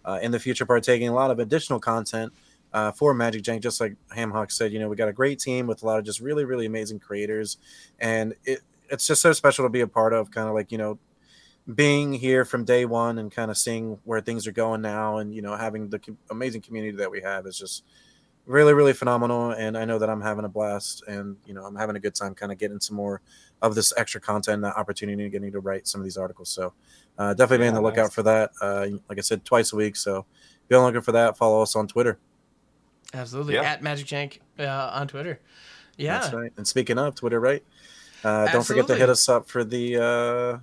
[0.05, 2.33] uh, in the future partaking a lot of additional content
[2.73, 3.61] uh, for Magic Jank.
[3.61, 6.05] Just like Hamhawk said, you know, we got a great team with a lot of
[6.05, 7.59] just really, really amazing creators,
[8.01, 8.61] and it
[8.91, 10.31] it's just so special to be a part of.
[10.31, 10.99] Kind of like you know,
[11.75, 15.35] being here from day one and kind of seeing where things are going now, and
[15.35, 17.85] you know, having the com- amazing community that we have is just
[18.47, 19.51] really, really phenomenal.
[19.51, 22.15] And I know that I'm having a blast, and you know, I'm having a good
[22.15, 23.21] time, kind of getting some more
[23.61, 26.49] of this extra content, that opportunity, and getting to write some of these articles.
[26.49, 26.73] So
[27.19, 28.15] uh, definitely be on the lookout nice.
[28.15, 28.51] for that.
[28.61, 29.97] Uh, like I said, twice a week.
[29.97, 30.27] So
[30.69, 31.37] be on the lookout for that.
[31.37, 32.19] Follow us on Twitter.
[33.15, 33.55] Absolutely.
[33.55, 33.63] Yeah.
[33.63, 35.41] At Magic Jank uh, on Twitter.
[35.97, 36.19] Yeah.
[36.19, 36.53] That's right.
[36.57, 37.63] And speaking of Twitter, right?
[38.25, 40.59] Uh, don't forget to hit us up for the uh,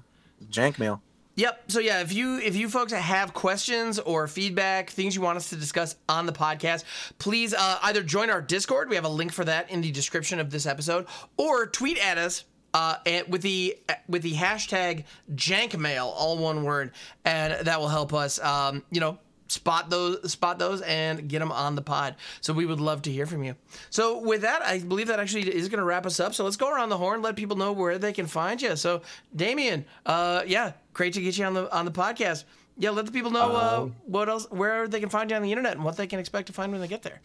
[0.49, 1.01] Jank mail.
[1.39, 1.71] Yep.
[1.71, 5.49] So yeah, if you if you folks have questions or feedback, things you want us
[5.51, 6.83] to discuss on the podcast,
[7.17, 8.89] please uh, either join our Discord.
[8.89, 11.07] We have a link for that in the description of this episode,
[11.37, 12.43] or tweet at us.
[12.71, 12.97] Uh,
[13.29, 13.79] with the
[14.09, 16.91] with the hashtag jankmail, all one word,
[17.25, 19.17] and that will help us, um, you know,
[19.49, 22.15] spot those spot those and get them on the pod.
[22.39, 23.55] So we would love to hear from you.
[23.89, 26.33] So with that, I believe that actually is going to wrap us up.
[26.33, 28.75] So let's go around the horn, let people know where they can find you.
[28.77, 29.01] So
[29.35, 32.45] Damien, uh, yeah, great to get you on the on the podcast.
[32.77, 35.41] Yeah, let the people know uh, Um, what else, where they can find you on
[35.41, 37.19] the internet, and what they can expect to find when they get there.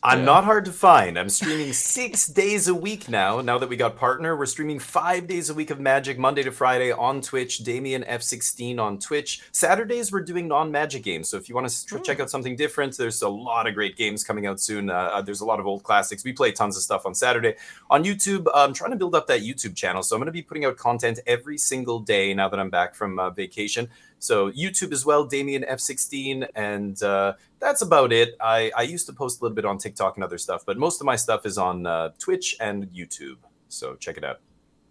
[0.00, 1.18] I'm not hard to find.
[1.18, 3.40] I'm streaming six days a week now.
[3.40, 6.52] Now that we got partner, we're streaming five days a week of Magic, Monday to
[6.52, 7.58] Friday on Twitch.
[7.58, 9.42] Damien F16 on Twitch.
[9.50, 11.28] Saturdays we're doing non-Magic games.
[11.28, 13.96] So if you want to tr- check out something different, there's a lot of great
[13.96, 14.88] games coming out soon.
[14.88, 16.22] Uh, uh, there's a lot of old classics.
[16.22, 17.56] We play tons of stuff on Saturday
[17.90, 18.46] on YouTube.
[18.54, 20.76] I'm trying to build up that YouTube channel, so I'm going to be putting out
[20.76, 23.88] content every single day now that I'm back from uh, vacation.
[24.18, 28.36] So YouTube as well, Damien F16, and uh, that's about it.
[28.40, 31.00] I, I used to post a little bit on TikTok and other stuff, but most
[31.00, 33.36] of my stuff is on uh, Twitch and YouTube.
[33.68, 34.40] So check it out.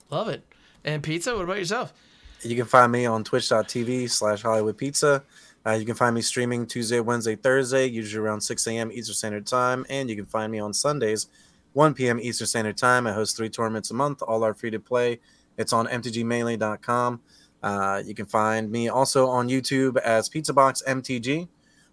[0.10, 0.44] Love it.
[0.86, 1.94] And pizza, what about yourself?
[2.44, 5.24] You can find me on twitch.tv slash Hollywood Pizza.
[5.66, 8.91] Uh, you can find me streaming Tuesday, Wednesday, Thursday, usually around 6 a.m.
[8.91, 9.86] Eastern Standard Time.
[9.90, 11.28] And you can find me on Sundays,
[11.74, 12.20] 1 p.m.
[12.22, 13.06] Eastern Standard Time.
[13.06, 14.22] I host three tournaments a month.
[14.22, 15.20] All are free to play.
[15.58, 17.20] It's on mtgmelee.com.
[17.64, 21.48] Uh, you can find me also on YouTube as Pizzabox MTG.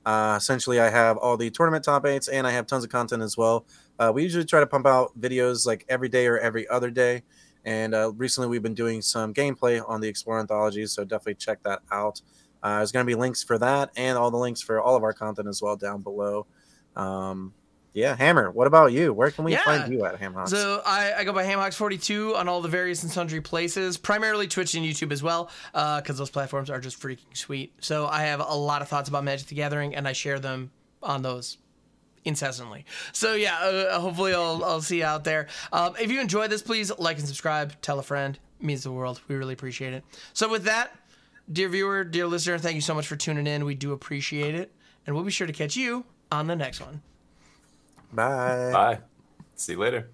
[0.05, 3.23] Uh, essentially, I have all the tournament top eights and I have tons of content
[3.23, 3.67] as well.
[3.99, 7.23] Uh, we usually try to pump out videos like every day or every other day.
[7.65, 11.63] And uh, recently, we've been doing some gameplay on the Explore anthologies, so definitely check
[11.63, 12.21] that out.
[12.63, 15.03] Uh, there's going to be links for that and all the links for all of
[15.03, 16.47] our content as well down below.
[16.97, 17.55] Um,
[17.95, 18.51] yeah, Hammer.
[18.51, 19.13] What about you?
[19.15, 19.63] Where can we Yeah.
[19.65, 20.49] find you at Hamhocks?
[20.49, 24.75] So I, I go by Hamhocks42 on all the various and sundry places, primarily Twitch
[24.75, 27.73] and YouTube as well, because those platforms are just freaking sweet.
[27.81, 30.71] So I have a lot of thoughts about Magic the Gathering, and I share them
[31.03, 31.57] on those
[32.25, 32.85] incessantly.
[33.13, 35.47] So yeah, uh, hopefully I'll, I'll see you out there.
[35.73, 37.81] Um, if you enjoyed this, please like and subscribe.
[37.81, 38.39] Tell a friend.
[38.61, 39.21] It means the world.
[39.29, 40.05] We really appreciate it.
[40.33, 40.97] So with that,
[41.53, 43.65] dear viewer, dear listener, thank you so much for tuning in.
[43.65, 44.73] We do appreciate it,
[45.07, 47.03] and we'll be sure to catch you on the next one.
[48.15, 48.71] Bye.
[48.73, 48.99] Bye.
[49.57, 50.11] See you later.